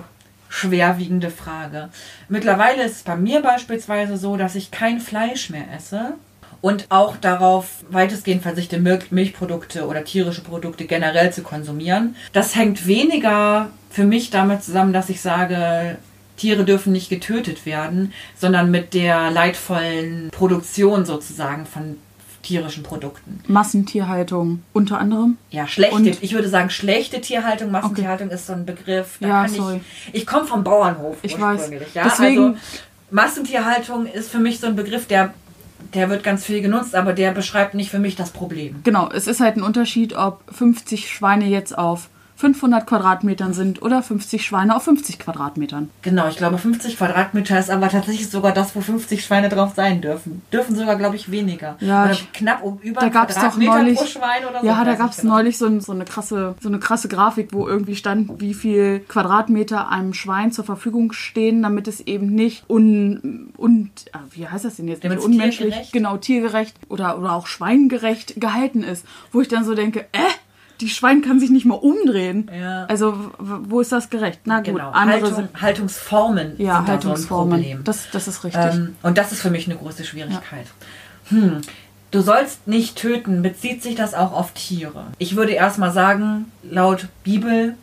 schwerwiegende 0.50 1.30
Frage. 1.30 1.90
Mittlerweile 2.28 2.84
ist 2.84 2.98
es 2.98 3.04
bei 3.04 3.16
mir 3.16 3.42
beispielsweise 3.42 4.18
so, 4.18 4.36
dass 4.36 4.56
ich 4.56 4.72
kein 4.72 5.00
Fleisch 5.00 5.50
mehr 5.50 5.66
esse 5.76 6.16
und 6.62 6.88
auch 6.90 7.16
darauf 7.16 7.86
weitestgehend 7.90 8.44
verzichte, 8.44 8.80
Mil 8.80 9.00
Milchprodukte 9.12 9.88
oder 9.88 10.04
tierische 10.04 10.42
Produkte 10.42 10.86
generell 10.86 11.32
zu 11.32 11.44
konsumieren. 11.44 12.16
Das 12.34 12.56
hängt 12.56 12.86
weniger 12.88 13.70
für 13.90 14.04
mich 14.04 14.30
damit 14.30 14.64
zusammen, 14.64 14.92
dass 14.92 15.10
ich 15.10 15.22
sage, 15.22 15.98
Tiere 16.36 16.64
dürfen 16.64 16.94
nicht 16.94 17.10
getötet 17.10 17.66
werden, 17.66 18.14
sondern 18.36 18.72
mit 18.72 18.94
der 18.94 19.30
leidvollen 19.30 20.30
Produktion 20.32 21.06
sozusagen 21.06 21.66
von 21.66 21.98
tierischen 22.41 22.84
Produkten. 22.84 23.41
Massentierhaltung 23.47 24.63
unter 24.73 24.99
anderem. 24.99 25.38
Ja, 25.52 25.67
schlechte, 25.67 25.95
Und- 25.95 26.23
ich 26.23 26.34
würde 26.34 26.47
sagen, 26.49 26.69
schlechte 26.69 27.21
Tierhaltung, 27.21 27.71
Massentierhaltung 27.71 28.30
ist 28.30 28.47
so 28.47 28.54
ein 28.54 28.65
Begriff. 28.65 29.17
Da 29.19 29.28
Ja, 29.28 29.41
kann 29.45 29.54
sorry. 29.54 29.82
Ich, 30.12 30.21
ich 30.21 30.28
komme 30.28 30.45
vom 30.45 30.63
Bauernhof 30.63 31.17
Ich 31.21 31.39
weiß. 31.39 31.69
Ja? 31.93 32.04
Deswegen- 32.06 32.43
Also, 32.47 32.58
Massentierhaltung 33.12 34.06
ist 34.06 34.30
für 34.30 34.39
mich 34.39 34.60
so 34.60 34.67
ein 34.67 34.75
Begriff, 34.75 35.08
der, 35.08 35.34
der 35.93 36.10
wird 36.10 36.23
ganz 36.23 36.45
viel 36.45 36.62
genutzt, 36.62 36.95
aber 36.95 37.13
der 37.13 37.32
beschreibt 37.32 37.73
nicht 37.73 37.89
für 37.89 37.99
mich 37.99 38.15
das 38.15 38.32
Problem. 38.32 38.75
Genau, 38.84 39.10
es 39.12 39.28
ist 39.28 39.39
halt 39.39 39.58
ein 39.58 39.63
Unterschied, 39.63 40.15
ob 40.15 40.41
50 40.54 41.10
Schweine 41.10 41.45
jetzt 41.45 41.78
auf 41.78 42.10
500 42.39 42.88
Quadratmetern 42.88 43.54
sind 43.54 43.82
oder 43.82 44.02
50 44.02 44.45
Schweine 44.45 44.73
auf 44.73 44.84
50 44.84 45.19
Quadratmetern. 45.19 45.89
Genau, 46.04 46.30
ich 46.30 46.38
glaube 46.38 46.58
50 46.58 46.95
Quadratmeter 46.97 47.60
ist 47.60 47.69
aber 47.69 47.89
tatsächlich 47.89 48.30
sogar 48.30 48.54
das, 48.54 48.73
wo 48.78 48.80
50 48.82 49.25
Schweine 49.25 49.49
drauf 49.49 49.73
sein 49.75 49.99
dürfen. 49.99 50.41
Dürfen 50.54 50.73
sogar, 50.78 50.95
glaube 50.95 51.17
ich, 51.17 51.30
weniger. 51.32 51.75
Ja, 51.82 52.04
oder 52.06 52.13
ich- 52.13 52.32
knapp 52.32 52.63
um 52.63 52.80
über 52.80 53.02
Da 53.02 53.08
einen 53.08 53.12
gab 53.13 53.30
es 53.30 53.36
doch 53.36 53.41
Quadratmeter 53.41 53.73
neulich. 53.80 53.97
pro 53.99 54.06
Schwein 54.06 54.45
oder 54.49 54.62
so. 54.62 54.65
ja, 54.67 54.84
da 54.86 54.95
gab 54.95 55.12
es 55.12 55.17
genau. 55.17 55.34
neulich 55.36 55.58
so, 55.58 55.80
so, 55.82 55.91
eine 55.91 56.06
krasse, 56.06 56.56
so 56.62 56.69
eine 56.69 56.80
krasse 56.80 57.10
Grafik, 57.10 57.49
wo 57.52 57.67
irgendwie 57.67 57.97
stand, 57.97 58.39
wie 58.39 58.54
viel 58.54 59.02
Quadratmeter 59.02 59.89
einem 59.89 60.13
Schwein 60.13 60.54
zur 60.54 60.63
Verfügung 60.63 61.12
stehen, 61.12 61.62
damit 61.62 61.89
es 61.89 61.99
eben 61.99 62.28
nicht 62.34 62.63
un, 62.69 63.52
un 63.58 63.91
ah, 64.13 64.19
wie 64.32 64.47
heißt 64.47 64.63
das 64.63 64.78
denn 64.78 64.88
jetzt? 64.88 65.04
Nicht 65.04 65.19
unmenschlich, 65.19 65.73
tiergerecht- 65.75 65.91
genau, 65.91 66.15
tiergerecht 66.15 66.75
oder, 66.88 67.19
oder 67.19 67.34
auch 67.34 67.47
schweingerecht 67.47 68.39
gehalten 68.39 68.82
ist. 68.84 69.06
Wo 69.34 69.41
ich 69.41 69.49
dann 69.49 69.65
so 69.65 69.75
denke, 69.75 70.06
äh, 70.13 70.19
die 70.82 70.89
Schwein 70.89 71.22
kann 71.22 71.39
sich 71.39 71.50
nicht 71.50 71.65
mal 71.65 71.76
umdrehen. 71.76 72.50
Ja. 72.58 72.86
Also, 72.86 73.32
wo 73.38 73.82
ist 73.82 73.92
das 73.92 74.10
gerecht? 74.10 74.42
Na 74.46 74.58
gut, 74.58 74.65
Genau, 74.65 74.92
andere 74.92 75.22
Haltung, 75.22 75.36
sind. 75.36 75.62
Haltungsformen 75.62 76.54
Ja, 76.58 76.78
sind 76.78 76.88
da 76.88 76.92
Haltungsformen. 76.94 77.52
so 77.52 77.56
ein 77.56 77.62
Problem. 77.62 77.84
das, 77.84 78.08
das 78.12 78.28
ist 78.28 78.44
richtig. 78.44 78.63
Ähm, 78.63 78.96
und 79.04 79.18
das 79.18 79.32
ist 79.32 79.42
für 79.42 79.50
mich 79.50 79.68
eine 79.68 79.76
große 79.78 80.04
Schwierigkeit. 80.06 80.68
Hm. 81.30 81.62
Du 82.12 82.22
sollst 82.22 82.68
nicht 82.68 82.96
töten, 82.98 83.42
bezieht 83.44 83.84
sich 83.84 83.96
das 83.96 84.13
auch 84.15 84.32
auf 84.34 84.52
Tiere? 84.54 85.04
Ich 85.20 85.36
würde 85.36 85.52
erstmal 85.52 85.92
sagen, 85.92 86.52
laut 86.63 87.08
Bibel, 87.24 87.76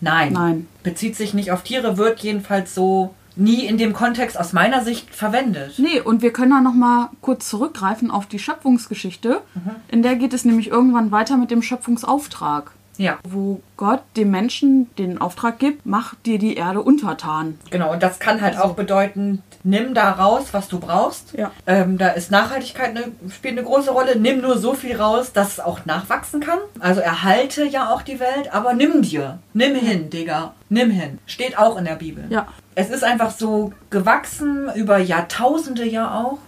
nein. 0.00 0.32
Nein. 0.32 0.66
Bezieht 0.84 1.16
sich 1.16 1.34
nicht 1.34 1.50
auf 1.50 1.62
Tiere, 1.64 1.96
wird 1.96 2.20
jedenfalls 2.20 2.74
so 2.74 3.14
nie 3.38 3.66
in 3.66 3.78
dem 3.78 3.92
Kontext 3.92 4.38
aus 4.38 4.52
meiner 4.52 4.82
Sicht 4.84 5.14
verwendet. 5.14 5.78
Nee, 5.78 6.00
und 6.00 6.22
wir 6.22 6.32
können 6.32 6.50
da 6.50 6.60
noch 6.60 6.74
mal 6.74 7.10
kurz 7.20 7.48
zurückgreifen 7.48 8.10
auf 8.10 8.26
die 8.26 8.38
Schöpfungsgeschichte. 8.38 9.40
In 9.88 10.02
der 10.02 10.16
geht 10.16 10.34
es 10.34 10.44
nämlich 10.44 10.68
irgendwann 10.68 11.10
weiter 11.10 11.36
mit 11.36 11.50
dem 11.50 11.62
Schöpfungsauftrag, 11.62 12.72
Ja, 12.98 13.18
wo 13.22 13.60
Gott 13.76 14.02
dem 14.16 14.30
Menschen 14.30 14.94
den 14.96 15.20
Auftrag 15.20 15.58
gibt, 15.60 15.86
mach 15.86 16.14
dir 16.26 16.38
die 16.38 16.56
Erde 16.56 16.82
untertan. 16.82 17.58
genau. 17.70 17.92
Und 17.92 18.02
das 18.02 18.18
kann 18.18 18.40
halt 18.40 18.58
auch 18.58 18.74
bedeuten, 18.74 19.42
nimm 19.62 19.94
da 19.94 20.10
raus, 20.10 20.48
was 20.52 20.68
du 20.68 20.80
brauchst. 20.80 21.32
Ja. 21.34 21.52
Ähm, 21.66 21.96
da 21.96 22.08
ist 22.08 22.30
Nachhaltigkeit 22.30 22.90
eine, 22.90 23.04
spielt 23.30 23.56
eine 23.56 23.64
große 23.66 23.92
Rolle. 23.92 24.18
Nimm 24.18 24.40
nur 24.40 24.58
so 24.58 24.74
viel 24.74 24.96
raus, 24.96 25.32
dass 25.32 25.52
es 25.52 25.60
auch 25.60 25.86
nachwachsen 25.86 26.40
kann. 26.40 26.58
Also 26.80 27.00
erhalte 27.00 27.64
ja 27.64 27.92
auch 27.92 28.02
die 28.02 28.18
Welt, 28.18 28.52
aber 28.52 28.74
nimm 28.74 29.02
dir. 29.02 29.38
Nimm 29.54 29.76
hin, 29.76 30.10
Digga. 30.10 30.54
Nimm 30.68 30.90
hin. 30.90 31.18
Steht 31.26 31.56
auch 31.56 31.76
in 31.78 31.84
der 31.84 31.94
Bibel. 31.94 32.24
Ja. 32.30 32.48
Es 32.74 32.90
ist 32.90 33.04
einfach 33.04 33.30
so 33.30 33.72
gewachsen, 33.90 34.68
über 34.74 34.98
Jahrtausende 34.98 35.84
ja 35.84 36.20
auch. 36.20 36.38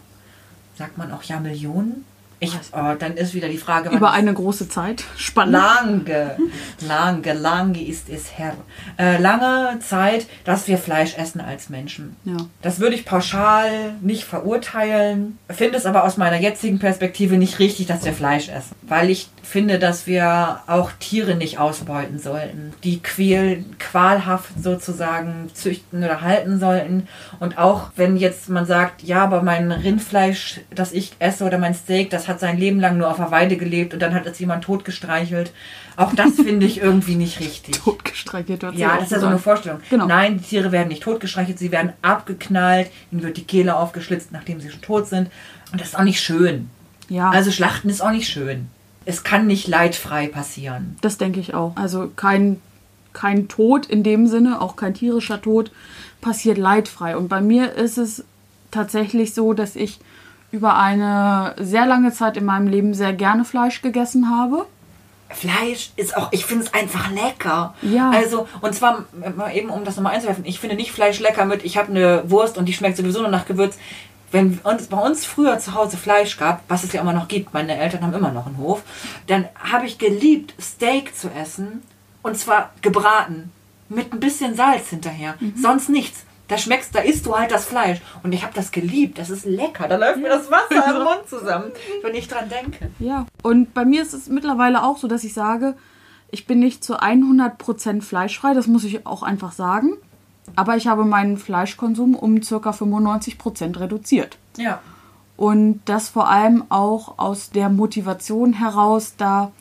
Sagt 0.77 0.99
man 0.99 1.13
auch 1.13 1.23
Jahrmillionen? 1.23 2.05
Ich, 2.43 2.55
oh, 2.73 2.95
dann 2.99 3.17
ist 3.19 3.35
wieder 3.35 3.49
die 3.49 3.59
Frage, 3.59 3.91
Über 3.91 4.13
eine 4.13 4.33
große 4.33 4.69
Zeit. 4.69 5.05
Spannend. 5.17 5.53
Lange, 5.53 6.39
lange, 6.87 7.33
lange 7.35 7.85
ist 7.87 8.09
es 8.09 8.39
her. 8.39 8.55
Äh, 8.99 9.19
lange 9.19 9.79
Zeit, 9.81 10.27
dass 10.45 10.67
wir 10.67 10.79
Fleisch 10.79 11.19
essen 11.19 11.43
als 11.43 11.69
Menschen. 11.69 12.17
Ja. 12.25 12.39
Das 12.63 12.81
würde 12.81 12.97
ich 12.97 13.05
pauschal 13.05 13.95
nicht 14.01 14.25
verurteilen, 14.25 15.39
finde 15.51 15.77
es 15.77 15.85
aber 15.85 16.05
aus 16.05 16.17
meiner 16.17 16.41
jetzigen 16.41 16.79
Perspektive 16.79 17.37
nicht 17.37 17.59
richtig, 17.59 17.87
dass 17.87 18.07
wir 18.07 18.15
Fleisch 18.15 18.49
essen. 18.49 18.75
Weil 18.83 19.11
ich 19.11 19.29
finde, 19.43 19.79
dass 19.79 20.07
wir 20.07 20.61
auch 20.67 20.93
Tiere 20.99 21.35
nicht 21.35 21.59
ausbeuten 21.59 22.19
sollten, 22.19 22.73
die 22.85 23.03
quäl, 23.03 23.65
qualhaft 23.79 24.51
sozusagen 24.63 25.51
züchten 25.53 26.03
oder 26.03 26.23
halten 26.23 26.59
sollten. 26.59 27.09
Und 27.39 27.59
auch 27.59 27.91
wenn 27.97 28.17
jetzt 28.17 28.49
man 28.49 28.65
sagt, 28.65 29.03
ja, 29.03 29.25
aber 29.25 29.43
mein 29.43 29.71
Rindfleisch, 29.73 30.61
das 30.75 30.93
ich 30.93 31.13
esse 31.19 31.45
oder 31.45 31.59
mein 31.59 31.75
Steak, 31.75 32.09
das 32.09 32.30
hat 32.31 32.41
sein 32.41 32.57
Leben 32.57 32.81
lang 32.81 32.97
nur 32.97 33.11
auf 33.11 33.17
der 33.17 33.31
Weide 33.31 33.57
gelebt 33.57 33.93
und 33.93 34.01
dann 34.01 34.15
hat 34.15 34.25
es 34.27 34.39
jemand 34.39 34.65
totgestreichelt. 34.65 35.53
Auch 35.97 36.15
das 36.15 36.37
finde 36.37 36.65
ich 36.65 36.81
irgendwie 36.81 37.17
nicht 37.17 37.41
richtig. 37.41 37.77
Totgestreichelt. 37.85 38.63
sich 38.63 38.79
Ja, 38.79 38.95
das 38.95 39.05
ist 39.05 39.13
ja 39.13 39.21
so 39.21 39.27
eine. 39.27 39.39
Vorstellung. 39.39 39.81
Genau. 39.91 40.07
Nein, 40.07 40.39
die 40.39 40.45
Tiere 40.45 40.73
werden 40.73 40.89
nicht 40.89 41.03
totgestreichelt, 41.03 41.59
sie 41.59 41.73
werden 41.73 41.93
abgeknallt, 42.03 42.91
ihnen 43.11 43.23
wird 43.23 43.37
die 43.37 43.45
Kehle 43.45 43.77
aufgeschlitzt, 43.77 44.33
nachdem 44.33 44.61
sie 44.61 44.71
schon 44.71 44.81
tot 44.81 45.07
sind. 45.09 45.31
Und 45.73 45.81
das 45.81 45.89
ist 45.89 45.99
auch 45.99 46.05
nicht 46.05 46.21
schön. 46.21 46.71
Ja, 47.09 47.31
Also 47.31 47.51
Schlachten 47.51 47.91
ist 47.91 48.01
auch 48.01 48.13
nicht 48.13 48.29
schön. 48.29 48.69
Es 49.05 49.25
kann 49.25 49.47
nicht 49.47 49.67
leidfrei 49.67 50.29
passieren. 50.29 50.97
das 51.01 51.19
denke 51.19 51.41
ich 51.41 51.55
auch. 51.55 51.77
Also 51.77 52.11
kein, 52.15 52.61
kein 53.13 53.49
Tod 53.49 53.87
in 53.87 54.03
dem 54.03 54.27
Sinne, 54.27 54.61
auch 54.61 54.77
kein 54.77 54.95
tierischer 54.95 55.41
Tod, 55.43 55.73
passiert 56.21 56.59
leidfrei. 56.59 57.17
Und 57.17 57.29
bei 57.29 57.41
mir 57.41 57.73
ist 57.73 57.99
es 57.99 58.25
tatsächlich 58.71 59.35
so, 59.35 59.53
dass 59.55 59.75
ich 59.75 59.99
über 60.53 60.77
eine 60.77 61.55
sehr 61.59 61.87
lange 61.87 62.13
Zeit 62.13 62.37
in 62.37 62.45
meinem 62.45 62.67
Leben 62.67 62.95
sehr 62.95 63.13
gerne 63.13 63.45
Fleisch 63.45 63.83
gegessen 63.83 64.31
habe. 64.31 64.67
Fleisch 65.29 65.93
ist 65.97 66.17
auch, 66.17 66.29
ich 66.33 66.45
finde 66.45 66.65
es 66.65 66.75
einfach 66.75 67.11
lecker. 67.11 67.75
Ja. 67.83 68.11
Also, 68.11 68.49
und 68.61 68.75
zwar 68.75 69.05
mal 69.37 69.55
eben, 69.55 69.71
um 69.71 69.85
das 69.85 69.97
nochmal 69.97 70.15
einzuwerfen, 70.15 70.45
ich 70.45 70.59
finde 70.59 70.75
nicht 70.75 70.91
Fleisch 70.91 71.21
lecker 71.21 71.45
mit, 71.45 71.65
ich 71.65 71.77
habe 71.77 71.91
eine 71.91 72.29
Wurst 72.29 72.59
und 72.59 72.67
die 72.67 72.73
schmeckt 72.73 72.97
sowieso 72.97 73.21
nur 73.21 73.31
nach 73.31 73.47
Gewürz. 73.47 73.79
wenn 74.33 74.59
uns, 74.63 74.87
bei 74.87 74.97
uns 74.97 75.25
früher 75.25 75.59
zu 75.59 75.75
Hause 75.75 75.97
Fleisch 75.97 76.37
gab, 76.37 76.63
was 76.69 76.85
es 76.85 76.93
ja 76.93 77.01
immer 77.01 77.13
noch 77.13 77.29
gibt, 77.29 77.53
meine 77.53 77.77
Eltern 77.77 78.03
haben 78.03 78.15
immer 78.15 78.33
noch 78.33 78.47
einen 78.47 78.59
Hof, 78.59 78.83
dann 79.27 79.47
habe 79.73 79.87
ich 79.87 79.99
geliebt, 79.99 80.55
Steak 80.61 81.17
zu 81.17 81.31
essen. 81.31 81.83
Und 82.23 82.37
zwar 82.37 82.71
gebraten. 82.83 83.51
Mit 83.89 84.13
ein 84.13 84.21
bisschen 84.21 84.55
Salz 84.55 84.91
hinterher. 84.91 85.35
Sonst 85.57 85.89
nichts. 85.89 86.25
Da 86.51 86.59
schmeckst, 86.59 86.93
da 86.93 86.99
isst 86.99 87.27
du 87.27 87.37
halt 87.37 87.53
das 87.53 87.65
Fleisch. 87.65 88.01
Und 88.25 88.33
ich 88.33 88.43
habe 88.43 88.53
das 88.53 88.73
geliebt. 88.73 89.19
Das 89.19 89.31
ist 89.31 89.45
lecker. 89.45 89.87
Da 89.87 89.97
läuft 89.97 90.19
mir 90.19 90.29
das 90.29 90.51
Wasser 90.51 90.97
im 90.97 91.05
Mund 91.05 91.29
zusammen, 91.29 91.71
wenn 92.03 92.15
ich 92.17 92.27
dran 92.27 92.49
denke. 92.49 92.91
Ja, 92.99 93.27
und 93.45 93.73
bei 93.73 93.85
mir 93.85 94.03
ist 94.03 94.15
es 94.15 94.29
mittlerweile 94.29 94.83
auch 94.83 94.99
so, 94.99 95.07
dass 95.07 95.23
ich 95.23 95.33
sage, 95.33 95.77
ich 96.33 96.49
bin 96.49 96.59
nicht 96.59 96.83
zu 96.83 97.01
100% 97.01 98.03
fleischfrei, 98.03 98.53
das 98.53 98.67
muss 98.67 98.83
ich 98.83 99.07
auch 99.07 99.23
einfach 99.23 99.53
sagen. 99.53 99.93
Aber 100.57 100.77
ich 100.77 100.89
habe 100.89 101.05
meinen 101.05 101.39
Fleischkonsum 101.39 102.17
um 102.17 102.41
ca. 102.41 102.71
95% 102.71 103.79
reduziert. 103.79 104.37
Ja. 104.57 104.81
Und 105.37 105.81
das 105.85 106.09
vor 106.09 106.29
allem 106.29 106.65
auch 106.69 107.19
aus 107.19 107.51
der 107.51 107.69
Motivation 107.69 108.55
heraus, 108.55 109.15
da 109.17 109.53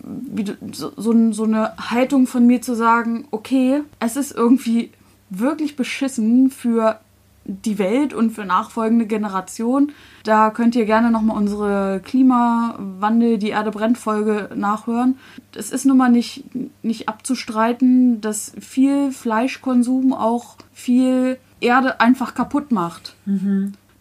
so, 0.72 0.92
so 1.32 1.44
eine 1.44 1.74
Haltung 1.92 2.26
von 2.26 2.48
mir 2.48 2.64
zu 2.64 2.76
sagen, 2.76 3.28
okay, 3.30 3.84
es 4.00 4.16
ist 4.16 4.32
irgendwie 4.32 4.92
wirklich 5.30 5.76
beschissen 5.76 6.50
für 6.50 7.00
die 7.46 7.80
Welt 7.80 8.14
und 8.14 8.32
für 8.32 8.46
nachfolgende 8.46 9.08
Generationen. 9.08 9.92
Da 10.24 10.52
könnt 10.52 10.76
ihr 10.76 10.86
gerne 10.86 11.10
nochmal 11.10 11.38
unsere 11.38 12.00
Klimawandel, 12.04 13.40
die 13.40 13.50
Erde 13.50 13.72
brennt 13.72 13.98
Folge 13.98 14.50
nachhören. 14.56 15.18
Es 15.56 15.72
ist 15.72 15.86
nun 15.86 15.98
mal 15.98 16.12
nicht, 16.12 16.44
nicht 16.84 17.10
abzustreiten, 17.10 18.22
dass 18.22 18.52
viel 18.60 19.12
Fleischkonsum 19.12 20.14
auch 20.14 20.58
viel 20.74 21.40
Erde 21.60 22.00
einfach 22.00 22.36
kaputt 22.36 22.72
macht. 22.72 23.16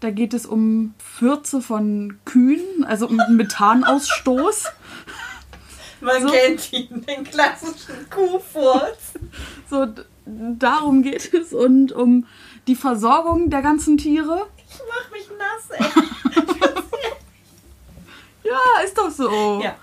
Da 0.01 0.11
geht 0.11 0.35
es 0.35 0.45
um 0.45 0.95
Fürze 0.99 1.63
von 1.63 2.19
Kühen, 2.25 2.85
also 2.85 3.09
um 3.09 3.19
Methanausstoß. 3.31 4.67
Man 6.01 6.23
So. 6.23 6.29
kennt 6.29 6.73
ihn, 6.73 7.05
den 7.09 7.25
klassischen 7.25 8.09
Kuhfurz. 8.09 9.15
So, 9.69 9.87
darum 10.59 11.03
geht 11.03 11.33
es 11.33 11.53
und 11.53 11.93
um 11.93 12.27
die 12.67 12.77
Versorgung 12.77 13.51
der 13.51 13.63
ganzen 13.63 13.97
Tiere. 13.97 14.47
Ich 14.69 14.81
mach 14.89 15.11
mich 15.11 15.29
nass, 15.39 15.79
ey. 15.79 16.45
Ja, 18.49 18.83
ist 18.85 18.97
doch 18.97 19.11
so. 19.11 19.61
Ja. 19.63 19.75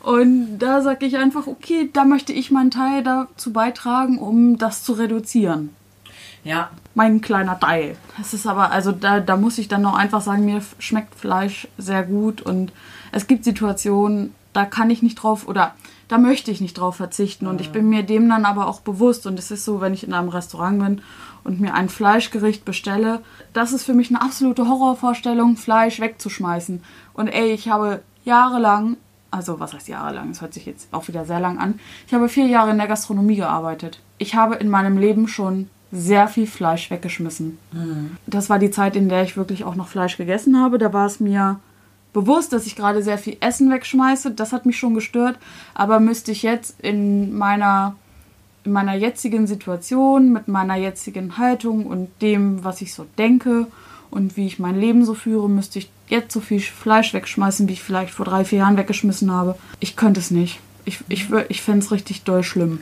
Und 0.00 0.58
da 0.58 0.80
sage 0.82 1.06
ich 1.06 1.16
einfach, 1.16 1.46
okay, 1.46 1.90
da 1.92 2.04
möchte 2.04 2.32
ich 2.32 2.50
meinen 2.50 2.70
Teil 2.70 3.02
dazu 3.02 3.52
beitragen, 3.52 4.18
um 4.18 4.58
das 4.58 4.84
zu 4.84 4.92
reduzieren. 4.92 5.70
Ja, 6.44 6.70
Mein 6.94 7.20
kleiner 7.20 7.58
Teil. 7.58 7.96
Das 8.18 8.34
ist 8.34 8.46
aber, 8.46 8.72
also 8.72 8.90
da, 8.90 9.20
da 9.20 9.36
muss 9.36 9.58
ich 9.58 9.68
dann 9.68 9.82
noch 9.82 9.94
einfach 9.94 10.20
sagen, 10.20 10.44
mir 10.44 10.60
schmeckt 10.78 11.14
Fleisch 11.14 11.68
sehr 11.78 12.02
gut 12.02 12.42
und 12.42 12.72
es 13.12 13.26
gibt 13.26 13.44
Situationen, 13.44 14.34
da 14.52 14.64
kann 14.66 14.90
ich 14.90 15.02
nicht 15.02 15.14
drauf 15.16 15.46
oder 15.46 15.74
da 16.12 16.18
möchte 16.18 16.50
ich 16.50 16.60
nicht 16.60 16.74
drauf 16.74 16.96
verzichten 16.96 17.46
und 17.46 17.62
ich 17.62 17.72
bin 17.72 17.88
mir 17.88 18.02
dem 18.02 18.28
dann 18.28 18.44
aber 18.44 18.66
auch 18.66 18.80
bewusst 18.80 19.26
und 19.26 19.38
es 19.38 19.50
ist 19.50 19.64
so, 19.64 19.80
wenn 19.80 19.94
ich 19.94 20.04
in 20.04 20.12
einem 20.12 20.28
Restaurant 20.28 20.78
bin 20.78 21.00
und 21.42 21.58
mir 21.58 21.72
ein 21.72 21.88
Fleischgericht 21.88 22.66
bestelle, 22.66 23.22
das 23.54 23.72
ist 23.72 23.84
für 23.84 23.94
mich 23.94 24.10
eine 24.10 24.20
absolute 24.20 24.68
Horrorvorstellung, 24.68 25.56
Fleisch 25.56 26.00
wegzuschmeißen. 26.00 26.82
Und 27.14 27.28
ey, 27.28 27.52
ich 27.52 27.70
habe 27.70 28.02
jahrelang, 28.26 28.98
also 29.30 29.58
was 29.58 29.72
heißt 29.72 29.88
jahrelang, 29.88 30.28
das 30.28 30.42
hört 30.42 30.52
sich 30.52 30.66
jetzt 30.66 30.92
auch 30.92 31.08
wieder 31.08 31.24
sehr 31.24 31.40
lang 31.40 31.58
an, 31.58 31.80
ich 32.06 32.12
habe 32.12 32.28
vier 32.28 32.46
Jahre 32.46 32.72
in 32.72 32.78
der 32.78 32.88
Gastronomie 32.88 33.36
gearbeitet. 33.36 33.98
Ich 34.18 34.34
habe 34.34 34.56
in 34.56 34.68
meinem 34.68 34.98
Leben 34.98 35.28
schon 35.28 35.70
sehr 35.92 36.28
viel 36.28 36.46
Fleisch 36.46 36.90
weggeschmissen. 36.90 37.56
Das 38.26 38.50
war 38.50 38.58
die 38.58 38.70
Zeit, 38.70 38.96
in 38.96 39.08
der 39.08 39.22
ich 39.22 39.38
wirklich 39.38 39.64
auch 39.64 39.76
noch 39.76 39.88
Fleisch 39.88 40.18
gegessen 40.18 40.60
habe. 40.60 40.76
Da 40.76 40.92
war 40.92 41.06
es 41.06 41.20
mir 41.20 41.58
bewusst, 42.12 42.52
dass 42.52 42.66
ich 42.66 42.76
gerade 42.76 43.02
sehr 43.02 43.18
viel 43.18 43.36
Essen 43.40 43.70
wegschmeiße. 43.70 44.32
Das 44.32 44.52
hat 44.52 44.66
mich 44.66 44.78
schon 44.78 44.94
gestört. 44.94 45.38
Aber 45.74 46.00
müsste 46.00 46.32
ich 46.32 46.42
jetzt 46.42 46.80
in 46.80 47.34
meiner, 47.34 47.96
in 48.64 48.72
meiner 48.72 48.94
jetzigen 48.94 49.46
Situation, 49.46 50.32
mit 50.32 50.48
meiner 50.48 50.76
jetzigen 50.76 51.38
Haltung 51.38 51.86
und 51.86 52.08
dem, 52.20 52.64
was 52.64 52.82
ich 52.82 52.94
so 52.94 53.06
denke 53.18 53.66
und 54.10 54.36
wie 54.36 54.46
ich 54.46 54.58
mein 54.58 54.78
Leben 54.78 55.04
so 55.04 55.14
führe, 55.14 55.48
müsste 55.48 55.78
ich 55.78 55.90
jetzt 56.08 56.32
so 56.32 56.40
viel 56.40 56.60
Fleisch 56.60 57.14
wegschmeißen, 57.14 57.68
wie 57.68 57.72
ich 57.72 57.82
vielleicht 57.82 58.12
vor 58.12 58.26
drei, 58.26 58.44
vier 58.44 58.58
Jahren 58.58 58.76
weggeschmissen 58.76 59.30
habe. 59.30 59.56
Ich 59.80 59.96
könnte 59.96 60.20
es 60.20 60.30
nicht. 60.30 60.60
Ich, 60.84 60.98
ich, 61.08 61.28
ich 61.48 61.62
fände 61.62 61.80
es 61.80 61.92
richtig 61.92 62.22
doll 62.24 62.42
schlimm. 62.42 62.80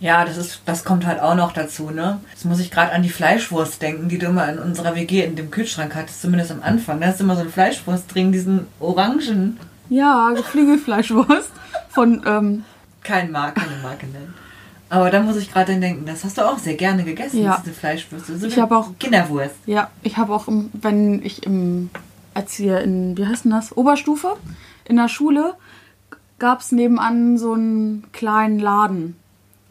Ja, 0.00 0.24
das 0.24 0.36
ist, 0.36 0.60
das 0.66 0.84
kommt 0.84 1.06
halt 1.06 1.20
auch 1.20 1.34
noch 1.34 1.52
dazu, 1.52 1.90
ne? 1.90 2.20
Jetzt 2.30 2.44
muss 2.44 2.60
ich 2.60 2.70
gerade 2.70 2.92
an 2.92 3.02
die 3.02 3.08
Fleischwurst 3.08 3.80
denken, 3.80 4.08
die 4.08 4.18
du 4.18 4.26
immer 4.26 4.48
in 4.52 4.58
unserer 4.58 4.94
WG 4.96 5.24
in 5.24 5.36
dem 5.36 5.50
Kühlschrank 5.50 5.94
hattest, 5.94 6.20
zumindest 6.20 6.50
am 6.50 6.62
Anfang. 6.62 7.00
Da 7.00 7.06
hast 7.06 7.20
du 7.20 7.24
immer 7.24 7.36
so 7.36 7.42
eine 7.42 7.50
Fleischwurst 7.50 8.12
drin, 8.14 8.32
diesen 8.32 8.66
orangen, 8.80 9.58
Ja, 9.88 10.30
Geflügelfleischwurst 10.34 11.50
von 11.90 12.22
ähm, 12.26 12.64
kein 13.02 13.30
Marke, 13.30 13.60
keine 13.60 13.82
Marke 13.82 14.06
nennen. 14.06 14.34
Aber 14.90 15.10
da 15.10 15.20
muss 15.20 15.36
ich 15.36 15.52
gerade 15.52 15.78
denken, 15.80 16.04
das 16.06 16.24
hast 16.24 16.38
du 16.38 16.42
auch 16.42 16.58
sehr 16.58 16.74
gerne 16.74 17.04
gegessen, 17.04 17.42
Ja. 17.42 17.60
diese 17.64 17.74
Fleischwürste. 17.74 18.36
So 18.36 18.46
Ich 18.46 18.54
eine 18.54 18.62
hab 18.62 18.72
auch- 18.72 18.90
Kinderwurst. 18.98 19.54
Ja, 19.66 19.90
ich 20.02 20.16
habe 20.18 20.34
auch, 20.34 20.46
wenn 20.48 21.22
ich 21.24 21.44
im, 21.46 21.90
als 22.34 22.58
wir 22.58 22.80
in, 22.80 23.16
wie 23.16 23.26
heißt 23.26 23.44
denn 23.44 23.52
das, 23.52 23.76
Oberstufe, 23.76 24.36
in 24.84 24.96
der 24.96 25.08
Schule, 25.08 25.54
gab 26.38 26.60
es 26.60 26.72
nebenan 26.72 27.38
so 27.38 27.52
einen 27.54 28.04
kleinen 28.12 28.58
Laden. 28.58 29.16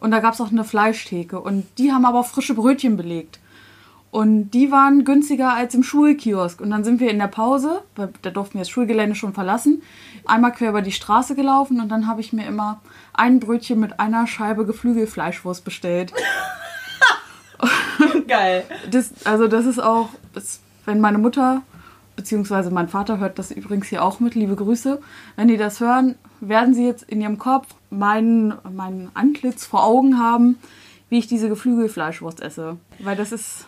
Und 0.03 0.11
da 0.11 0.19
gab 0.19 0.33
es 0.33 0.41
auch 0.41 0.51
eine 0.51 0.65
Fleischtheke. 0.65 1.39
Und 1.39 1.65
die 1.77 1.93
haben 1.93 2.03
aber 2.03 2.19
auch 2.19 2.25
frische 2.25 2.55
Brötchen 2.55 2.97
belegt. 2.97 3.39
Und 4.11 4.51
die 4.51 4.69
waren 4.69 5.05
günstiger 5.05 5.53
als 5.53 5.75
im 5.75 5.81
Schulkiosk. 5.81 6.59
Und 6.59 6.71
dann 6.71 6.83
sind 6.83 6.99
wir 6.99 7.09
in 7.09 7.19
der 7.19 7.27
Pause, 7.27 7.83
weil 7.95 8.09
da 8.21 8.29
durften 8.29 8.55
wir 8.55 8.61
das 8.61 8.69
Schulgelände 8.69 9.15
schon 9.15 9.33
verlassen, 9.33 9.81
einmal 10.25 10.51
quer 10.51 10.71
über 10.71 10.81
die 10.81 10.91
Straße 10.91 11.35
gelaufen 11.35 11.79
und 11.79 11.87
dann 11.87 12.05
habe 12.05 12.19
ich 12.19 12.33
mir 12.33 12.45
immer 12.45 12.81
ein 13.13 13.39
Brötchen 13.39 13.79
mit 13.79 14.01
einer 14.01 14.27
Scheibe 14.27 14.65
Geflügelfleischwurst 14.65 15.63
bestellt. 15.63 16.13
Geil. 18.27 18.65
Das, 18.91 19.13
also 19.23 19.47
das 19.47 19.65
ist 19.65 19.79
auch, 19.79 20.09
das, 20.33 20.59
wenn 20.83 20.99
meine 20.99 21.17
Mutter, 21.17 21.61
beziehungsweise 22.23 22.71
mein 22.71 22.87
Vater 22.87 23.19
hört 23.19 23.37
das 23.37 23.51
übrigens 23.51 23.87
hier 23.87 24.01
auch 24.01 24.21
mit, 24.21 24.33
liebe 24.33 24.55
Grüße, 24.55 25.01
wenn 25.35 25.49
die 25.49 25.57
das 25.57 25.81
hören, 25.81 26.15
werden 26.39 26.73
sie 26.73 26.85
jetzt 26.85 27.03
in 27.03 27.19
ihrem 27.19 27.37
Kopf 27.37 27.67
mein, 27.89 28.53
mein 28.71 29.09
Antlitz 29.13 29.65
vor 29.65 29.83
Augen 29.83 30.17
haben, 30.19 30.57
wie 31.09 31.19
ich 31.19 31.27
diese 31.27 31.49
Geflügelfleischwurst 31.49 32.41
esse. 32.41 32.77
Weil 32.99 33.17
das 33.17 33.33
ist 33.33 33.65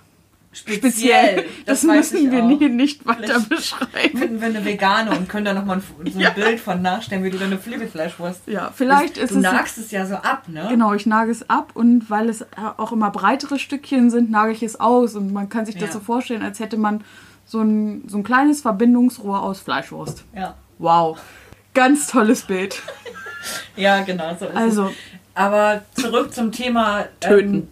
speziell. 0.53 1.43
Das, 1.65 1.85
weiß 1.85 2.13
müssen 2.13 2.31
wir 2.31 2.43
nie, 2.43 2.69
nicht 2.69 3.05
weiter 3.05 3.41
Vielleicht 3.41 3.49
beschreiben. 3.49 4.17
Finden 4.17 4.39
wir 4.39 4.47
eine 4.47 4.63
Vegane 4.63 5.11
und 5.11 5.27
können 5.27 5.43
da 5.43 5.53
nochmal 5.53 5.81
so 5.81 6.01
ein 6.01 6.17
Ja. 6.17 6.29
Bild 6.29 6.61
von 6.61 6.81
nachstellen, 6.81 7.25
wie 7.25 7.29
du 7.31 7.37
deine 7.37 7.57
Flügelfleischwurst. 7.57 8.43
Ja, 8.47 8.71
vielleicht 8.73 9.17
ist 9.17 9.31
du 9.31 9.39
es... 9.39 9.43
nagst 9.43 9.77
es 9.77 9.91
ja 9.91 10.05
so 10.05 10.15
ab, 10.15 10.43
ne? 10.47 10.67
Genau, 10.69 10.93
ich 10.93 11.05
nage 11.05 11.29
es 11.29 11.49
ab 11.49 11.71
und 11.73 12.09
weil 12.09 12.29
es 12.29 12.45
auch 12.77 12.93
immer 12.93 13.11
breitere 13.11 13.59
Stückchen 13.59 14.09
sind, 14.09 14.31
nage 14.31 14.53
ich 14.53 14.63
es 14.63 14.79
aus. 14.79 15.15
Und 15.15 15.33
man 15.33 15.49
kann 15.49 15.65
sich 15.65 15.75
das 15.75 15.89
Ja. 15.89 15.91
so 15.95 15.99
vorstellen, 15.99 16.41
als 16.41 16.61
hätte 16.61 16.77
man 16.77 17.03
so 17.45 17.61
ein, 17.61 18.03
so 18.07 18.17
ein 18.17 18.23
kleines 18.23 18.61
Verbindungsrohr 18.61 19.41
aus 19.41 19.59
Fleischwurst. 19.59 20.23
Ja. 20.35 20.55
Wow. 20.79 21.19
Ganz 21.73 22.07
tolles 22.07 22.43
Bild. 22.43 22.81
Ja, 23.75 24.01
genau, 24.01 24.29
so 24.39 24.45
ist 24.45 24.51
es. 24.53 24.57
Also, 24.57 24.91
Aber 25.35 25.81
zurück 25.93 26.33
zum 26.33 26.51
Thema 26.51 27.05
Töten. 27.19 27.53
Ähm, 27.53 27.67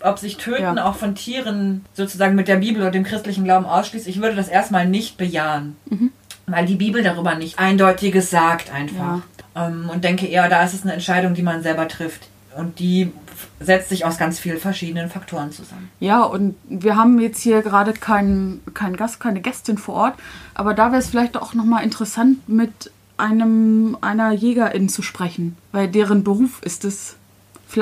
ob 0.00 0.18
sich 0.18 0.38
Töten 0.38 0.62
Ja. 0.62 0.84
auch 0.86 0.96
von 0.96 1.14
Tieren 1.14 1.84
sozusagen 1.92 2.34
mit 2.34 2.48
der 2.48 2.56
Bibel 2.56 2.80
oder 2.80 2.90
dem 2.90 3.04
christlichen 3.04 3.44
Glauben 3.44 3.66
ausschließt. 3.66 4.08
Ich 4.08 4.22
würde 4.22 4.34
das 4.36 4.48
erstmal 4.48 4.86
nicht 4.88 5.18
bejahen. 5.18 5.76
Mhm. 5.84 6.12
Weil 6.46 6.64
die 6.64 6.76
Bibel 6.76 7.02
darüber 7.02 7.34
nicht 7.34 7.58
eindeutiges 7.58 8.30
sagt 8.30 8.72
einfach. 8.72 9.20
Ähm, 9.54 9.90
und 9.92 10.02
denke 10.02 10.26
eher, 10.26 10.48
da 10.48 10.64
ist 10.64 10.72
es 10.72 10.82
eine 10.82 10.94
Entscheidung, 10.94 11.34
die 11.34 11.42
man 11.42 11.62
selber 11.62 11.86
trifft. 11.88 12.28
Und 12.56 12.78
die 12.78 13.12
setzt 13.60 13.88
sich 13.88 14.04
aus 14.04 14.18
ganz 14.18 14.38
vielen 14.38 14.58
verschiedenen 14.58 15.10
Faktoren 15.10 15.52
zusammen. 15.52 15.90
ja, 16.00 16.22
und 16.22 16.54
wir 16.68 16.96
haben 16.96 17.18
jetzt 17.20 17.40
hier 17.40 17.62
gerade 17.62 17.92
keinen 17.92 18.60
keinen 18.74 18.96
Gast, 18.96 19.20
keine 19.20 19.40
Gästin 19.40 19.78
vor 19.78 19.94
Ort. 19.94 20.14
Aber 20.54 20.74
da 20.74 20.90
wäre 20.90 21.00
es 21.00 21.08
vielleicht 21.08 21.36
auch 21.36 21.54
nochmal 21.54 21.84
interessant, 21.84 22.48
mit 22.48 22.90
einem, 23.16 23.96
einer 24.00 24.32
Jägerin 24.32 24.88
zu 24.88 25.02
sprechen. 25.02 25.56
Weil 25.70 25.88
deren 25.88 26.24
Beruf 26.24 26.60
ist 26.62 26.84
es, 26.84 27.16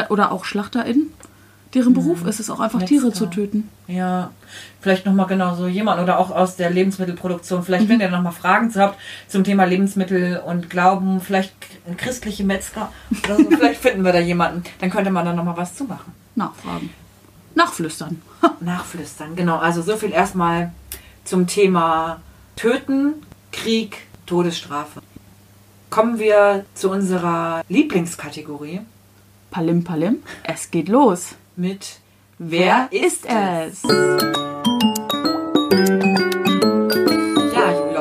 oder 0.08 0.32
auch 0.32 0.44
Schlachterin, 0.44 1.08
deren 1.74 1.94
Beruf 1.94 2.24
ist 2.26 2.40
es 2.40 2.50
auch 2.50 2.58
einfach 2.60 2.82
Tiere 2.82 3.06
Metzger. 3.06 3.18
zu 3.18 3.26
töten. 3.26 3.68
Ja, 3.86 4.30
vielleicht 4.80 5.06
nochmal 5.06 5.26
genau 5.26 5.54
so 5.54 5.68
jemand 5.68 6.00
oder 6.02 6.18
auch 6.18 6.30
aus 6.30 6.56
der 6.56 6.70
Lebensmittelproduktion. 6.70 7.62
Vielleicht, 7.62 7.84
Mhm. 7.84 7.88
wenn 7.90 8.00
ihr 8.00 8.10
nochmal 8.10 8.32
Fragen 8.32 8.70
zu 8.70 8.80
habt 8.80 8.98
zum 9.28 9.44
Thema 9.44 9.64
Lebensmittel 9.64 10.40
und 10.44 10.68
Glauben, 10.70 11.20
vielleicht 11.20 11.52
k- 11.60 11.68
christliche 11.96 12.42
Metzger 12.44 12.90
oder 13.24 13.36
so, 13.36 13.44
vielleicht 13.50 13.80
finden 13.80 14.02
wir 14.04 14.12
da 14.12 14.18
jemanden. 14.20 14.64
Dann 14.80 14.90
könnte 14.90 15.10
man 15.10 15.24
da 15.24 15.32
nochmal 15.32 15.56
was 15.56 15.74
zu 15.76 15.84
machen. 15.84 16.12
Nachfragen. 16.34 16.90
Nachflüstern. 17.54 18.20
Nachflüstern, 18.60 19.36
genau. 19.36 19.58
Also 19.58 19.82
so 19.82 19.96
viel 19.96 20.12
erstmal 20.12 20.72
zum 21.24 21.46
Thema 21.46 22.20
Töten, 22.56 23.14
Krieg, 23.52 24.06
Todesstrafe. 24.26 25.00
Kommen 25.90 26.18
wir 26.18 26.64
zu 26.74 26.90
unserer 26.90 27.62
Lieblingskategorie 27.68 28.80
Palim 29.50 29.82
Palim, 29.82 30.18
es 30.44 30.70
geht 30.70 30.88
los. 30.88 31.34
Mit 31.60 31.98
Wer 32.38 32.88
ist 32.90 33.26
es? 33.26 33.82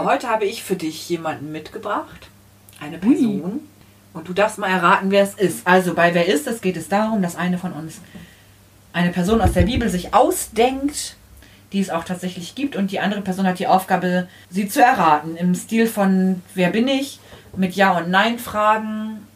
heute 0.05 0.29
habe 0.29 0.45
ich 0.45 0.63
für 0.63 0.75
dich 0.75 1.07
jemanden 1.07 1.51
mitgebracht. 1.51 2.29
Eine 2.79 2.97
Person. 2.97 3.59
Und 4.13 4.27
du 4.27 4.33
darfst 4.33 4.57
mal 4.57 4.69
erraten, 4.69 5.11
wer 5.11 5.21
es 5.21 5.35
ist. 5.35 5.67
Also 5.67 5.93
bei 5.93 6.15
Wer 6.15 6.27
ist 6.27 6.47
es 6.47 6.61
geht 6.61 6.77
es 6.77 6.87
darum, 6.87 7.21
dass 7.21 7.35
eine 7.35 7.59
von 7.59 7.73
uns 7.73 7.99
eine 8.91 9.11
Person 9.11 9.39
aus 9.39 9.53
der 9.53 9.61
Bibel 9.63 9.87
sich 9.87 10.15
ausdenkt, 10.15 11.15
die 11.73 11.79
es 11.79 11.91
auch 11.91 12.05
tatsächlich 12.05 12.55
gibt. 12.55 12.75
Und 12.75 12.91
die 12.91 12.99
andere 12.99 13.21
Person 13.21 13.45
hat 13.45 13.59
die 13.59 13.67
Aufgabe, 13.67 14.27
sie 14.49 14.67
zu 14.67 14.81
erraten. 14.81 15.35
Im 15.35 15.53
Stil 15.53 15.85
von 15.85 16.41
Wer 16.55 16.71
bin 16.71 16.87
ich? 16.87 17.19
Mit 17.55 17.75
Ja- 17.75 17.97
und 17.97 18.09
Nein-Fragen. 18.09 19.27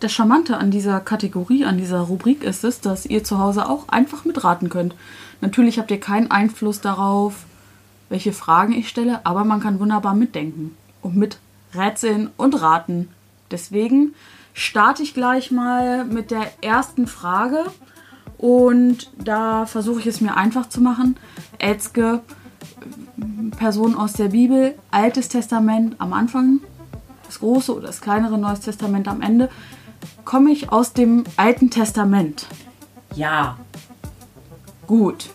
Das 0.00 0.12
Charmante 0.12 0.56
an 0.56 0.70
dieser 0.70 0.98
Kategorie, 1.00 1.66
an 1.66 1.76
dieser 1.76 2.00
Rubrik 2.00 2.42
ist 2.42 2.64
es, 2.64 2.80
dass 2.80 3.04
ihr 3.04 3.22
zu 3.22 3.38
Hause 3.38 3.68
auch 3.68 3.88
einfach 3.88 4.24
mitraten 4.24 4.70
könnt. 4.70 4.94
Natürlich 5.42 5.78
habt 5.78 5.90
ihr 5.90 6.00
keinen 6.00 6.30
Einfluss 6.30 6.80
darauf, 6.80 7.44
welche 8.08 8.32
Fragen 8.32 8.72
ich 8.72 8.88
stelle, 8.88 9.20
aber 9.24 9.44
man 9.44 9.60
kann 9.60 9.78
wunderbar 9.78 10.14
mitdenken 10.14 10.74
und 11.02 11.16
mit 11.16 11.38
rätseln 11.74 12.30
und 12.38 12.62
raten. 12.62 13.08
Deswegen 13.50 14.14
starte 14.54 15.02
ich 15.02 15.12
gleich 15.12 15.50
mal 15.50 16.06
mit 16.06 16.30
der 16.30 16.50
ersten 16.62 17.06
Frage 17.06 17.66
und 18.38 19.10
da 19.22 19.66
versuche 19.66 20.00
ich 20.00 20.06
es 20.06 20.22
mir 20.22 20.34
einfach 20.34 20.70
zu 20.70 20.80
machen. 20.80 21.18
Etzke, 21.58 22.22
Person 23.58 23.94
aus 23.94 24.14
der 24.14 24.28
Bibel, 24.28 24.74
Altes 24.90 25.28
Testament 25.28 25.96
am 25.98 26.14
Anfang, 26.14 26.60
das 27.26 27.40
große 27.40 27.76
oder 27.76 27.88
das 27.88 28.00
kleinere 28.00 28.38
Neues 28.38 28.60
Testament 28.60 29.06
am 29.06 29.20
Ende. 29.20 29.50
Komme 30.24 30.50
ich 30.50 30.70
aus 30.72 30.92
dem 30.92 31.24
Alten 31.36 31.70
Testament? 31.70 32.46
Ja. 33.14 33.58
Gut. 34.86 35.30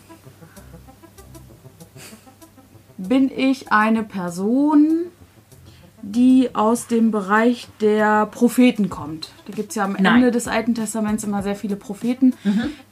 Bin 2.98 3.30
ich 3.30 3.72
eine 3.72 4.02
Person, 4.02 5.06
die 6.02 6.54
aus 6.54 6.86
dem 6.86 7.10
Bereich 7.10 7.68
der 7.80 8.26
Propheten 8.26 8.88
kommt? 8.88 9.30
Da 9.46 9.52
gibt 9.52 9.70
es 9.70 9.74
ja 9.76 9.84
am 9.84 9.92
Nein. 9.92 10.16
Ende 10.16 10.30
des 10.30 10.48
Alten 10.48 10.74
Testaments 10.74 11.24
immer 11.24 11.42
sehr 11.42 11.56
viele 11.56 11.76
Propheten. 11.76 12.34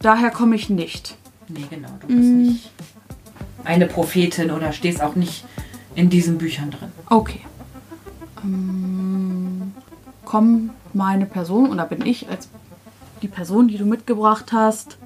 Daher 0.01 0.31
komme 0.31 0.57
ich 0.57 0.69
nicht. 0.69 1.17
Nee, 1.49 1.67
genau. 1.71 1.89
Du 2.01 2.07
bist 2.09 2.21
nicht 2.21 2.71
eine 3.65 3.87
Prophetin 3.87 4.51
oder 4.51 4.73
stehst 4.73 5.03
auch 5.03 5.17
nicht 5.17 5.45
in 5.95 6.11
diesen 6.11 6.39
Büchern 6.39 6.71
drin. 6.71 6.93
Okay. 7.09 7.41
Ähm, 8.43 9.73
kommt 10.25 10.71
meine 10.95 11.27
Person 11.27 11.71
oder 11.71 11.85
bin 11.85 12.05
ich 12.05 12.29
als 12.29 12.49
die 13.23 13.29
Person, 13.29 13.69
die 13.69 13.79
du 13.79 13.87
mitgebracht 13.87 14.53
hast, 14.53 14.99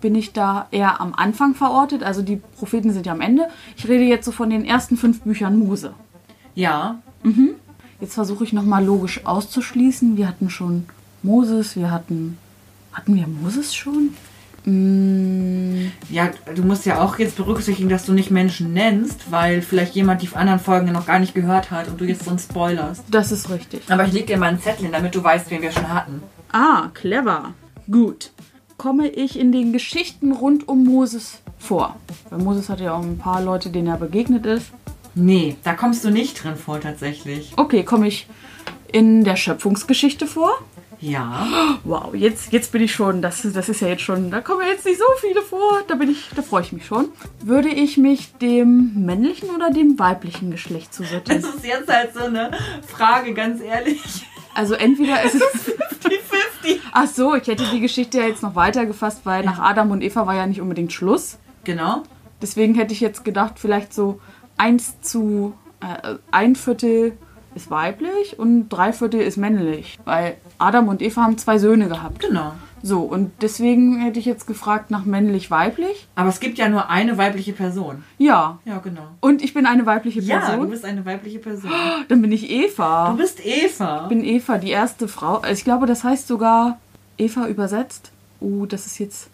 bin 0.00 0.14
ich 0.14 0.32
da 0.32 0.66
eher 0.70 1.00
am 1.00 1.14
Anfang 1.14 1.54
verortet? 1.54 2.02
Also 2.02 2.22
die 2.22 2.36
Propheten 2.36 2.92
sind 2.92 3.06
ja 3.06 3.12
am 3.12 3.20
Ende. 3.20 3.48
Ich 3.76 3.86
rede 3.88 4.04
jetzt 4.04 4.24
so 4.24 4.32
von 4.32 4.50
den 4.50 4.64
ersten 4.64 4.96
fünf 4.96 5.20
Büchern 5.22 5.58
Mose. 5.58 5.94
Ja. 6.54 7.00
Jetzt 8.00 8.14
versuche 8.14 8.44
ich 8.44 8.52
nochmal 8.52 8.84
logisch 8.84 9.26
auszuschließen. 9.26 10.16
Wir 10.16 10.26
hatten 10.28 10.48
schon 10.48 10.86
Moses, 11.22 11.76
wir 11.76 11.90
hatten. 11.90 12.38
Hatten 12.92 13.14
wir 13.14 13.26
Moses 13.26 13.74
schon? 13.74 14.14
Mm, 14.64 15.90
Ja, 16.10 16.30
du 16.54 16.62
musst 16.62 16.86
ja 16.86 17.00
auch 17.02 17.18
jetzt 17.18 17.36
berücksichtigen, 17.36 17.88
dass 17.88 18.04
du 18.06 18.12
nicht 18.12 18.30
Menschen 18.30 18.72
nennst, 18.72 19.30
weil 19.30 19.62
vielleicht 19.62 19.94
jemand 19.94 20.22
die 20.22 20.28
anderen 20.34 20.60
Folgen 20.60 20.92
noch 20.92 21.06
gar 21.06 21.18
nicht 21.18 21.34
gehört 21.34 21.70
hat 21.70 21.88
und 21.88 22.00
du 22.00 22.04
jetzt 22.04 22.24
so 22.24 22.30
einen 22.30 22.38
spoilerst. 22.38 23.04
das 23.10 23.32
ist 23.32 23.48
richtig. 23.50 23.82
Aber 23.88 24.04
ich 24.04 24.12
leg 24.12 24.26
dir 24.26 24.36
mal 24.36 24.48
einen 24.48 24.60
Zettel 24.60 24.84
hin, 24.84 24.92
damit 24.92 25.14
du 25.14 25.22
weißt, 25.22 25.50
wen 25.50 25.62
wir 25.62 25.72
schon 25.72 25.92
hatten. 25.92 26.22
Ah, 26.52 26.88
clever. 26.94 27.54
Gut. 27.90 28.30
Komme 28.76 29.08
ich 29.08 29.38
in 29.38 29.52
den 29.52 29.72
Geschichten 29.72 30.32
rund 30.32 30.66
um 30.68 30.84
Moses 30.84 31.40
vor? 31.58 31.96
Weil 32.30 32.38
Moses 32.40 32.68
hat 32.68 32.80
ja 32.80 32.94
auch 32.94 33.02
ein 33.02 33.18
paar 33.18 33.42
Leute, 33.42 33.70
denen 33.70 33.88
er 33.88 33.98
begegnet 33.98 34.46
ist. 34.46 34.66
Nee, 35.14 35.56
da 35.64 35.74
kommst 35.74 36.04
du 36.04 36.10
nicht 36.10 36.42
drin 36.42 36.56
vor 36.56 36.80
tatsächlich. 36.80 37.52
Okay, 37.56 37.82
komme 37.84 38.06
ich 38.08 38.26
in 38.92 39.24
der 39.24 39.36
Schöpfungsgeschichte 39.36 40.26
vor? 40.26 40.50
Ja. 41.00 41.78
Wow, 41.84 42.14
jetzt, 42.14 42.52
jetzt 42.52 42.72
bin 42.72 42.82
ich 42.82 42.92
schon, 42.92 43.22
das, 43.22 43.42
das 43.42 43.68
ist 43.68 43.80
ja 43.80 43.88
jetzt 43.88 44.02
schon, 44.02 44.30
da 44.30 44.40
kommen 44.40 44.60
ja 44.60 44.68
jetzt 44.68 44.84
nicht 44.84 44.98
so 44.98 45.04
viele 45.18 45.40
vor, 45.40 45.82
da 45.88 45.94
bin 45.94 46.10
ich, 46.10 46.28
da 46.36 46.42
freue 46.42 46.62
ich 46.62 46.72
mich 46.72 46.84
schon. 46.84 47.08
Würde 47.42 47.68
ich 47.68 47.96
mich 47.96 48.34
dem 48.34 48.92
männlichen 49.06 49.50
oder 49.50 49.70
dem 49.70 49.98
weiblichen 49.98 50.50
Geschlecht 50.50 50.92
zusetzen? 50.92 51.40
Das 51.40 51.54
ist 51.54 51.64
jetzt 51.64 51.88
halt 51.88 52.12
so 52.12 52.24
eine 52.24 52.50
Frage, 52.86 53.32
ganz 53.32 53.62
ehrlich. 53.62 54.26
Also 54.54 54.74
entweder 54.74 55.22
ist 55.22 55.36
es, 55.36 55.42
50-50. 55.42 56.80
ach 56.92 57.06
so, 57.06 57.34
ich 57.34 57.46
hätte 57.46 57.64
die 57.72 57.80
Geschichte 57.80 58.18
ja 58.18 58.26
jetzt 58.26 58.42
noch 58.42 58.54
weitergefasst, 58.54 59.20
weil 59.24 59.44
nach 59.44 59.58
Adam 59.58 59.90
und 59.92 60.02
Eva 60.02 60.26
war 60.26 60.34
ja 60.34 60.46
nicht 60.46 60.60
unbedingt 60.60 60.92
Schluss. 60.92 61.38
Genau. 61.64 62.02
Deswegen 62.42 62.74
hätte 62.74 62.92
ich 62.92 63.00
jetzt 63.00 63.24
gedacht, 63.24 63.54
vielleicht 63.58 63.94
so 63.94 64.20
eins 64.56 65.00
zu 65.00 65.54
äh, 65.80 66.16
ein 66.30 66.56
Viertel 66.56 67.16
ist 67.54 67.70
weiblich 67.70 68.38
und 68.38 68.68
drei 68.68 68.92
Viertel 68.92 69.20
ist 69.20 69.36
männlich. 69.36 69.98
Weil 70.04 70.36
Adam 70.58 70.88
und 70.88 71.02
Eva 71.02 71.22
haben 71.22 71.38
zwei 71.38 71.58
Söhne 71.58 71.88
gehabt. 71.88 72.20
Genau. 72.20 72.52
So, 72.82 73.00
und 73.00 73.30
deswegen 73.42 74.00
hätte 74.00 74.18
ich 74.18 74.24
jetzt 74.24 74.46
gefragt 74.46 74.90
nach 74.90 75.04
männlich-weiblich. 75.04 76.08
Aber 76.14 76.30
es 76.30 76.40
gibt 76.40 76.56
ja 76.56 76.68
nur 76.70 76.88
eine 76.88 77.18
weibliche 77.18 77.52
Person. 77.52 78.04
Ja. 78.16 78.58
Ja, 78.64 78.78
genau. 78.78 79.02
Und 79.20 79.42
ich 79.42 79.52
bin 79.52 79.66
eine 79.66 79.84
weibliche 79.84 80.20
Ja, 80.20 80.40
du 80.40 80.46
Person. 80.46 80.70
bist 80.70 80.84
eine 80.86 81.04
weibliche 81.04 81.40
Person. 81.40 81.70
Dann 82.08 82.22
bin 82.22 82.32
ich 82.32 82.48
Eva. 82.50 83.10
Du 83.10 83.18
bist 83.18 83.44
Eva. 83.44 84.02
Ich 84.04 84.08
bin 84.08 84.24
Eva, 84.24 84.56
die 84.58 84.70
erste 84.70 85.08
Frau. 85.08 85.36
Also 85.38 85.52
Ich 85.52 85.64
glaube, 85.64 85.84
das 85.86 86.04
heißt 86.04 86.26
sogar 86.26 86.78
Eva 87.18 87.46
übersetzt. 87.48 88.12
Oh, 88.40 88.64
das 88.64 88.86
ist 88.86 88.98
jetzt. 88.98 89.28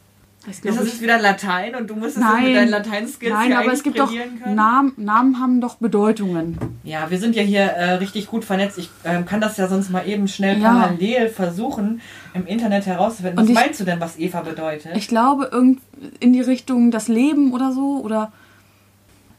Das 0.47 0.59
Ist 0.59 0.77
jetzt 0.77 1.03
wieder 1.03 1.19
Latein 1.19 1.75
und 1.75 1.91
du 1.91 1.97
musst 1.97 2.17
es 2.17 2.23
Nein, 2.23 2.45
mit 2.45 2.57
deinen 2.57 2.69
Latein-Skills 2.71 3.33
nein, 3.33 3.53
aber 3.53 3.73
es 3.73 3.83
gibt 3.83 3.99
doch 3.99 4.11
können? 4.13 4.55
Namen, 4.55 4.93
Namen 4.97 5.41
haben 5.41 5.61
doch 5.61 5.75
Bedeutungen. 5.77 6.57
Ja, 6.85 7.11
wir 7.11 7.19
sind 7.19 7.35
ja 7.35 7.43
hier 7.43 7.63
äh, 7.65 7.95
richtig 7.95 8.29
gut 8.29 8.45
vernetzt. 8.45 8.79
Ich 8.79 8.89
ähm, 9.05 9.27
kann 9.27 9.41
das 9.41 9.57
ja 9.57 9.67
sonst 9.67 9.91
mal 9.91 10.07
eben 10.07 10.29
schnell 10.29 10.59
Ja. 10.61 10.71
parallel 10.73 11.29
versuchen, 11.31 12.01
im 12.33 12.47
Internet 12.47 12.87
herauszufinden. 12.87 13.39
Und 13.41 13.45
Was 13.45 13.49
ich- 13.51 13.55
meinst 13.57 13.81
du 13.81 13.85
denn, 13.85 13.99
was 13.99 14.19
Eva 14.19 14.41
bedeutet? 14.43 14.97
Ich 14.97 15.09
glaube, 15.09 15.49
irgend 15.51 15.81
in 16.21 16.33
die 16.33 16.43
Richtung 16.43 16.91
das 16.93 17.09
Leben 17.09 17.53
oder 17.53 17.73
so 17.73 18.01
oder 18.05 18.31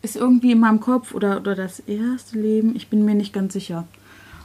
ist 0.02 0.15
irgendwie 0.17 0.52
in 0.52 0.60
meinem 0.60 0.80
Kopf 0.82 1.13
oder, 1.13 1.38
oder 1.39 1.56
das 1.56 1.80
erste 1.80 2.38
Leben. 2.38 2.76
Ich 2.76 2.89
bin 2.89 3.06
mir 3.06 3.15
nicht 3.15 3.32
ganz 3.34 3.54
sicher. 3.54 3.86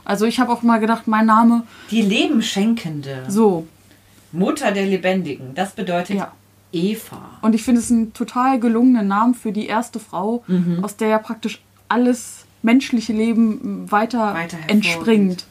Also 0.05 0.25
ich 0.25 0.39
habe 0.39 0.51
auch 0.51 0.61
mal 0.63 0.79
gedacht, 0.79 1.07
mein 1.07 1.25
Name 1.25 1.63
Die 1.91 2.01
Lebenschenkende. 2.01 3.23
so. 3.27 3.67
Mutter 4.31 4.71
der 4.71 4.85
Lebendigen. 4.85 5.53
Das 5.55 5.73
bedeutet 5.73 6.15
Ja. 6.17 6.31
Eva. 6.73 7.21
Und 7.41 7.55
ich 7.55 7.63
finde 7.63 7.79
es 7.79 7.89
einen 7.91 8.13
total 8.13 8.59
gelungenen 8.59 9.07
Namen 9.07 9.33
für 9.35 9.51
die 9.51 9.67
erste 9.67 9.99
Frau, 9.99 10.43
Mhm. 10.47 10.83
aus 10.83 10.97
der 10.97 11.07
ja 11.07 11.19
praktisch 11.19 11.61
alles 11.87 12.45
menschliche 12.61 13.13
Leben 13.13 13.89
weiter, 13.91 14.33
Weiter 14.33 14.57
entspringt. 14.67 15.45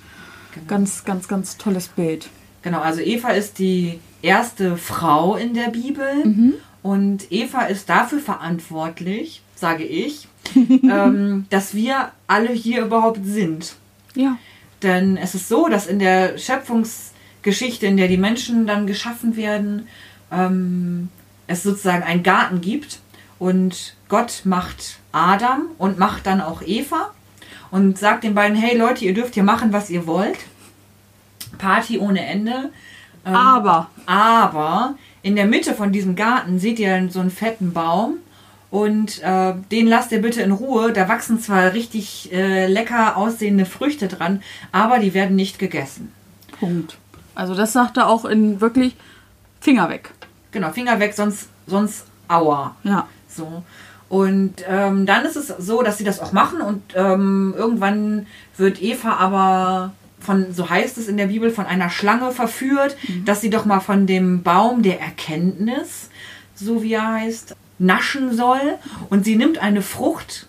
Genau. 0.54 0.66
Ganz, 0.66 1.04
ganz, 1.04 1.28
ganz 1.28 1.56
tolles 1.56 1.88
Bild. 1.88 2.28
Genau, 2.62 2.80
also 2.80 3.00
Eva 3.00 3.30
ist 3.30 3.58
die 3.58 3.98
erste 4.22 4.76
Frau 4.76 5.37
in 5.37 5.54
der 5.54 5.70
Bibel 5.70 6.24
Mhm. 6.24 6.54
und 6.82 7.30
Eva 7.32 7.62
ist 7.62 7.88
dafür 7.88 8.18
verantwortlich, 8.20 9.42
sage 9.54 9.85
ich, 9.85 10.28
ähm, 10.54 11.46
dass 11.50 11.74
wir 11.74 12.11
alle 12.26 12.50
hier 12.52 12.82
überhaupt 12.85 13.20
sind. 13.24 13.74
Ja. 14.14 14.37
Denn 14.82 15.16
es 15.16 15.35
ist 15.35 15.48
so, 15.48 15.68
dass 15.68 15.87
in 15.87 15.98
der 16.00 16.37
Schöpfungsgeschichte, 16.38 17.87
in 17.87 17.96
der 17.96 18.08
die 18.08 18.16
Menschen 18.16 18.66
dann 18.66 18.87
geschaffen 18.87 19.37
werden, 19.37 19.87
ähm, 20.33 21.09
es 21.47 21.62
sozusagen 21.62 22.03
einen 22.03 22.23
Garten 22.23 22.61
gibt 22.61 23.01
und 23.38 23.95
Gott 24.09 24.42
macht 24.45 24.99
Adam 25.12 25.66
und 25.79 25.99
macht 25.99 26.27
dann 26.27 26.40
auch 26.40 26.62
Eva 26.62 27.11
und 27.71 27.99
sagt 27.99 28.25
den 28.25 28.35
beiden, 28.35 28.57
hey 28.57 28.77
Leute, 28.77 29.04
ihr 29.04 29.15
dürft 29.15 29.35
hier 29.35 29.42
machen, 29.42 29.73
was 29.73 29.90
ihr 29.90 30.06
wollt. 30.06 30.38
Party 31.59 31.98
ohne 31.98 32.25
Ende. 32.25 32.71
Ähm, 33.25 33.35
Aber 33.35 33.90
aber 34.06 34.94
in 35.23 35.37
der 35.37 35.46
Mitte 35.46 35.75
von 35.75 35.92
diesem 35.92 36.17
Garten 36.17 36.59
seht 36.59 36.79
ihr 36.79 37.09
so 37.11 37.21
einen 37.21 37.31
fetten 37.31 37.73
Baum 37.73 38.17
und 38.71 39.23
äh, 39.23 39.54
den 39.71 39.87
lasst 39.87 40.13
ihr 40.13 40.23
bitte 40.23 40.42
in 40.42 40.50
Ruhe. 40.50 40.92
Da 40.92 41.09
wachsen 41.09 41.40
zwar 41.40 41.73
richtig 41.73 42.33
äh, 42.33 42.67
lecker 42.67 43.17
aussehende 43.17 43.67
Früchte 43.67 44.09
dran, 44.09 44.42
aber 44.73 44.98
die 44.98 45.15
werden 45.15 45.37
nicht 45.37 45.59
gegessen. 45.59 46.13
Punkt. 46.59 46.96
Also 47.35 47.54
das 47.54 47.73
sagt 47.73 47.96
er 47.96 48.09
auch 48.09 48.25
in 48.25 48.61
wirklich 48.61 48.94
Finger 49.61 49.88
weg. 49.88 50.13
Genau, 50.53 50.71
Finger 50.71 51.00
weg, 51.00 51.15
sonst, 51.15 51.48
sonst 51.67 52.05
aua. 52.29 52.77
Ja. 52.85 53.09
So. 53.29 53.63
Und 54.09 54.57
ähm, 54.69 55.07
dann 55.07 55.25
ist 55.25 55.37
es 55.37 55.48
so, 55.48 55.83
dass 55.83 55.96
sie 55.98 56.05
das 56.05 56.21
auch 56.21 56.33
machen 56.33 56.61
und 56.61 56.83
ähm, 56.94 57.55
irgendwann 57.57 58.27
wird 58.59 58.83
Eva 58.83 59.15
aber 59.15 59.94
von, 60.21 60.53
so 60.53 60.69
heißt 60.69 60.98
es 60.98 61.09
in 61.09 61.17
der 61.17 61.29
Bibel, 61.29 61.50
von 61.50 61.67
einer 61.67 61.88
Schlange 61.88 62.31
verführt, 62.31 62.96
dass 63.25 63.40
sie 63.40 63.50
doch 63.50 63.65
mal 63.65 63.81
von 63.81 64.07
dem 64.07 64.42
Baum 64.42 64.83
der 64.83 65.00
Erkenntnis, 65.00 66.11
so 66.55 66.83
wie 66.83 66.92
er 66.92 67.13
heißt, 67.13 67.57
naschen 67.79 68.37
soll. 68.37 68.79
Und 69.11 69.25
sie 69.25 69.37
nimmt 69.37 69.59
eine 69.59 69.83
Frucht 69.83 70.46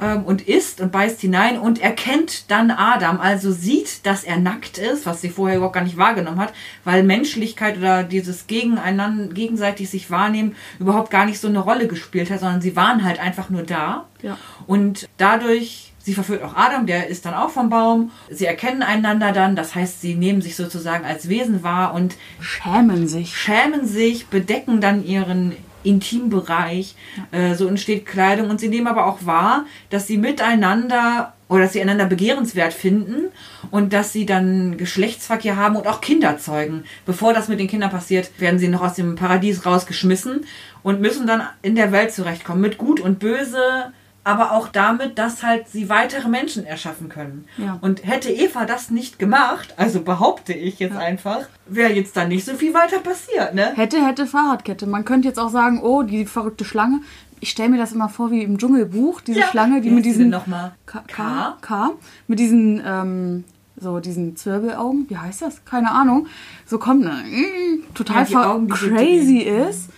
ähm, 0.00 0.24
und 0.24 0.48
isst 0.48 0.80
und 0.80 0.92
beißt 0.92 1.20
hinein 1.20 1.58
und 1.58 1.80
erkennt 1.80 2.50
dann 2.50 2.70
Adam, 2.70 3.20
also 3.20 3.52
sieht, 3.52 4.06
dass 4.06 4.24
er 4.24 4.38
nackt 4.38 4.78
ist, 4.78 5.06
was 5.06 5.20
sie 5.20 5.28
vorher 5.28 5.58
überhaupt 5.58 5.74
gar 5.74 5.84
nicht 5.84 5.96
wahrgenommen 5.96 6.40
hat, 6.40 6.52
weil 6.84 7.02
Menschlichkeit 7.02 7.78
oder 7.78 8.02
dieses 8.02 8.46
Gegeneinander, 8.46 9.32
gegenseitig 9.32 9.90
sich 9.90 10.10
wahrnehmen 10.10 10.56
überhaupt 10.78 11.10
gar 11.10 11.26
nicht 11.26 11.40
so 11.40 11.48
eine 11.48 11.60
Rolle 11.60 11.86
gespielt 11.86 12.30
hat, 12.30 12.40
sondern 12.40 12.60
sie 12.60 12.76
waren 12.76 13.04
halt 13.04 13.20
einfach 13.20 13.50
nur 13.50 13.62
da. 13.62 14.06
Ja. 14.22 14.36
Und 14.66 15.08
dadurch 15.16 15.90
Sie 16.02 16.14
verführt 16.14 16.42
auch 16.42 16.56
Adam, 16.56 16.86
der 16.86 17.08
ist 17.08 17.26
dann 17.26 17.34
auch 17.34 17.50
vom 17.50 17.68
Baum. 17.68 18.10
Sie 18.30 18.46
erkennen 18.46 18.82
einander 18.82 19.32
dann, 19.32 19.54
das 19.54 19.74
heißt, 19.74 20.00
sie 20.00 20.14
nehmen 20.14 20.40
sich 20.40 20.56
sozusagen 20.56 21.04
als 21.04 21.28
Wesen 21.28 21.62
wahr 21.62 21.92
und 21.92 22.16
Schämen 22.40 23.06
sich. 23.06 23.36
schämen 23.36 23.86
sich, 23.86 24.28
bedecken 24.28 24.80
dann 24.80 25.04
ihren 25.04 25.54
Intimbereich. 25.82 26.94
Äh, 27.32 27.54
so 27.54 27.66
entsteht 27.66 28.06
Kleidung 28.06 28.50
und 28.50 28.60
sie 28.60 28.68
nehmen 28.68 28.86
aber 28.86 29.06
auch 29.06 29.24
wahr, 29.26 29.64
dass 29.90 30.06
sie 30.06 30.16
miteinander 30.16 31.34
oder 31.48 31.64
dass 31.64 31.72
sie 31.72 31.82
einander 31.82 32.06
begehrenswert 32.06 32.72
finden 32.72 33.28
und 33.72 33.92
dass 33.92 34.12
sie 34.12 34.24
dann 34.24 34.76
Geschlechtsverkehr 34.76 35.56
haben 35.56 35.74
und 35.74 35.88
auch 35.88 36.00
Kinder 36.00 36.38
zeugen. 36.38 36.84
Bevor 37.06 37.34
das 37.34 37.48
mit 37.48 37.58
den 37.58 37.66
Kindern 37.66 37.90
passiert, 37.90 38.30
werden 38.38 38.60
sie 38.60 38.68
noch 38.68 38.82
aus 38.82 38.94
dem 38.94 39.16
Paradies 39.16 39.66
rausgeschmissen 39.66 40.46
und 40.84 41.00
müssen 41.00 41.26
dann 41.26 41.42
in 41.62 41.74
der 41.74 41.90
Welt 41.90 42.12
zurechtkommen 42.12 42.60
mit 42.60 42.78
Gut 42.78 43.00
und 43.00 43.18
Böse, 43.18 43.92
aber 44.22 44.52
auch 44.52 44.68
damit, 44.68 45.18
dass 45.18 45.42
halt 45.42 45.68
sie 45.68 45.88
weitere 45.88 46.28
Menschen 46.28 46.64
erschaffen 46.64 47.08
können. 47.08 47.46
Ja. 47.56 47.78
Und 47.80 48.06
hätte 48.06 48.30
Eva 48.30 48.66
das 48.66 48.90
nicht 48.90 49.18
gemacht, 49.18 49.74
also 49.76 50.02
behaupte 50.02 50.52
ich 50.52 50.78
jetzt 50.78 50.96
einfach, 50.96 51.46
wäre 51.66 51.92
jetzt 51.92 52.16
dann 52.16 52.28
nicht 52.28 52.44
so 52.44 52.54
viel 52.54 52.74
weiter 52.74 52.98
passiert, 52.98 53.54
ne? 53.54 53.72
Hätte, 53.74 54.04
hätte 54.04 54.26
Fahrradkette. 54.26 54.86
Man 54.86 55.04
könnte 55.04 55.28
jetzt 55.28 55.38
auch 55.38 55.50
sagen, 55.50 55.80
oh, 55.82 56.02
die 56.02 56.26
verrückte 56.26 56.64
Schlange. 56.64 57.00
Ich 57.40 57.50
stelle 57.50 57.70
mir 57.70 57.78
das 57.78 57.92
immer 57.92 58.10
vor 58.10 58.30
wie 58.30 58.42
im 58.42 58.58
Dschungelbuch, 58.58 59.22
diese 59.22 59.40
Ja. 59.40 59.46
Schlange, 59.46 59.80
die 59.80 59.90
Wie 59.90 59.94
mit 59.94 60.04
diesen 60.04 60.28
nochmal? 60.28 60.72
K, 60.84 61.02
K? 61.06 61.56
K, 61.62 61.90
mit 62.26 62.38
diesen 62.38 62.82
ähm, 62.84 63.44
so 63.80 63.98
diesen 63.98 64.36
Zwirbelaugen, 64.36 65.08
wie 65.08 65.16
heißt 65.16 65.40
das? 65.42 65.64
Keine 65.64 65.90
Ahnung. 65.90 66.26
So 66.66 66.78
kommt 66.78 67.06
eine 67.06 67.22
mm, 67.22 67.94
total 67.94 68.26
Ja, 68.28 68.52
Augen, 68.52 68.68
crazy 68.68 69.38
ist 69.38 69.88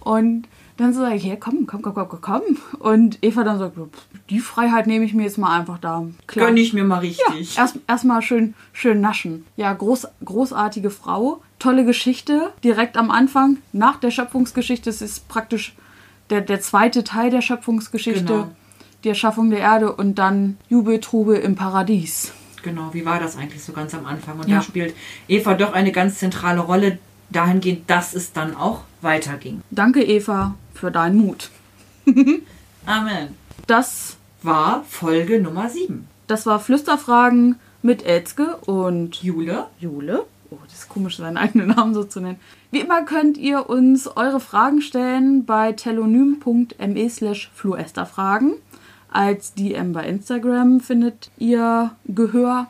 und 0.00 0.46
dann 0.76 0.92
so 0.92 1.00
sage 1.00 1.16
ich, 1.16 1.24
ja, 1.24 1.36
komm, 1.36 1.66
komm, 1.66 1.82
komm, 1.82 1.94
komm, 1.94 2.20
komm. 2.20 2.42
Und 2.80 3.18
Eva 3.22 3.44
dann 3.44 3.58
sagt, 3.58 3.76
die 4.30 4.40
Freiheit 4.40 4.86
nehme 4.86 5.04
ich 5.04 5.14
mir 5.14 5.22
jetzt 5.24 5.38
mal 5.38 5.58
einfach 5.58 5.78
da. 5.78 6.04
Klar. 6.26 6.46
Gönn 6.46 6.56
ich 6.56 6.72
mir 6.72 6.84
mal 6.84 6.98
richtig. 6.98 7.56
Erst 7.56 7.78
erstmal 7.86 8.22
schön, 8.22 8.54
schön 8.72 9.00
naschen. 9.00 9.44
Ja, 9.56 9.72
groß, 9.72 10.08
großartige 10.24 10.90
Frau, 10.90 11.40
tolle 11.58 11.84
Geschichte. 11.84 12.52
Direkt 12.64 12.96
am 12.96 13.10
Anfang, 13.10 13.58
nach 13.72 13.96
der 14.00 14.10
Schöpfungsgeschichte, 14.10 14.90
es 14.90 15.00
ist 15.02 15.28
praktisch 15.28 15.74
der, 16.30 16.40
der 16.40 16.60
zweite 16.60 17.04
Teil 17.04 17.30
der 17.30 17.42
Schöpfungsgeschichte, 17.42 18.24
Genau. 18.24 18.48
die 19.04 19.10
Erschaffung 19.10 19.50
der 19.50 19.60
Erde 19.60 19.92
und 19.92 20.18
dann 20.18 20.56
Jubel, 20.68 20.98
Trubel 21.00 21.36
im 21.36 21.54
Paradies. 21.54 22.32
Genau, 22.62 22.88
wie 22.94 23.04
war 23.04 23.20
das 23.20 23.36
eigentlich 23.36 23.62
so 23.62 23.72
ganz 23.74 23.94
am 23.94 24.06
Anfang? 24.06 24.38
Und 24.40 24.48
Ja. 24.48 24.56
da 24.56 24.62
spielt 24.62 24.94
Eva 25.28 25.52
doch 25.54 25.74
eine 25.74 25.92
ganz 25.92 26.18
zentrale 26.18 26.60
Rolle 26.60 26.98
dahingehend, 27.34 27.88
dass 27.90 28.14
es 28.14 28.32
dann 28.32 28.56
auch 28.56 28.82
weiterging. 29.00 29.62
Danke, 29.70 30.02
Eva, 30.02 30.54
für 30.74 30.90
deinen 30.90 31.16
Mut. 31.18 31.50
Amen. 32.86 33.28
Das, 33.66 34.16
War 34.42 34.84
Folge 34.88 35.40
Nummer 35.40 35.68
7. 35.70 36.06
das 36.26 36.44
war 36.46 36.60
Flüsterfragen 36.60 37.56
mit 37.82 38.04
Elzke 38.04 38.56
und 38.66 39.22
Jule, 39.22 39.66
Jule. 39.78 40.24
Oh, 40.50 40.56
das 40.64 40.80
ist 40.80 40.88
komisch, 40.88 41.16
seinen 41.16 41.36
eigenen 41.38 41.68
Namen 41.68 41.94
so 41.94 42.04
zu 42.04 42.20
nennen. 42.20 42.38
Wie 42.70 42.80
immer 42.80 43.02
könnt 43.04 43.36
ihr 43.38 43.68
uns 43.68 44.06
eure 44.06 44.40
Fragen 44.40 44.80
stellen 44.82 45.44
bei 45.44 45.72
telonym.me 45.72 47.10
slash 47.10 47.50
fluesterfragen. 47.54 48.54
Als 49.10 49.54
DM 49.54 49.92
bei 49.92 50.06
Instagram 50.06 50.80
findet 50.80 51.30
ihr 51.38 51.92
Gehör. 52.06 52.66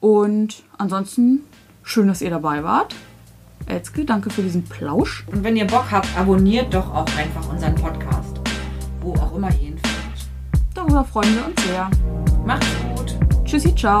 Und 0.00 0.62
ansonsten 0.78 1.42
schön, 1.82 2.08
dass 2.08 2.22
ihr 2.22 2.30
dabei 2.30 2.64
wart. 2.64 2.94
Elzke, 3.66 4.04
danke 4.04 4.30
für 4.30 4.42
diesen 4.42 4.62
Plausch. 4.64 5.24
und 5.32 5.42
wenn 5.42 5.56
ihr 5.56 5.66
Bock 5.66 5.86
habt, 5.90 6.08
abonniert 6.16 6.72
doch 6.72 6.92
auch 6.94 7.06
einfach 7.18 7.48
unseren 7.48 7.74
Podcast. 7.74 8.40
Wo 9.00 9.14
auch 9.14 9.34
immer 9.36 9.48
ihr 9.60 9.68
ihn 9.68 9.78
findet. 9.78 10.28
Darüber 10.74 11.04
freuen 11.04 11.34
wir 11.34 11.46
uns 11.46 11.62
sehr. 11.64 11.90
Macht's 12.44 12.66
gut. 12.94 13.16
Tschüssi, 13.44 13.74
ciao. 13.74 14.00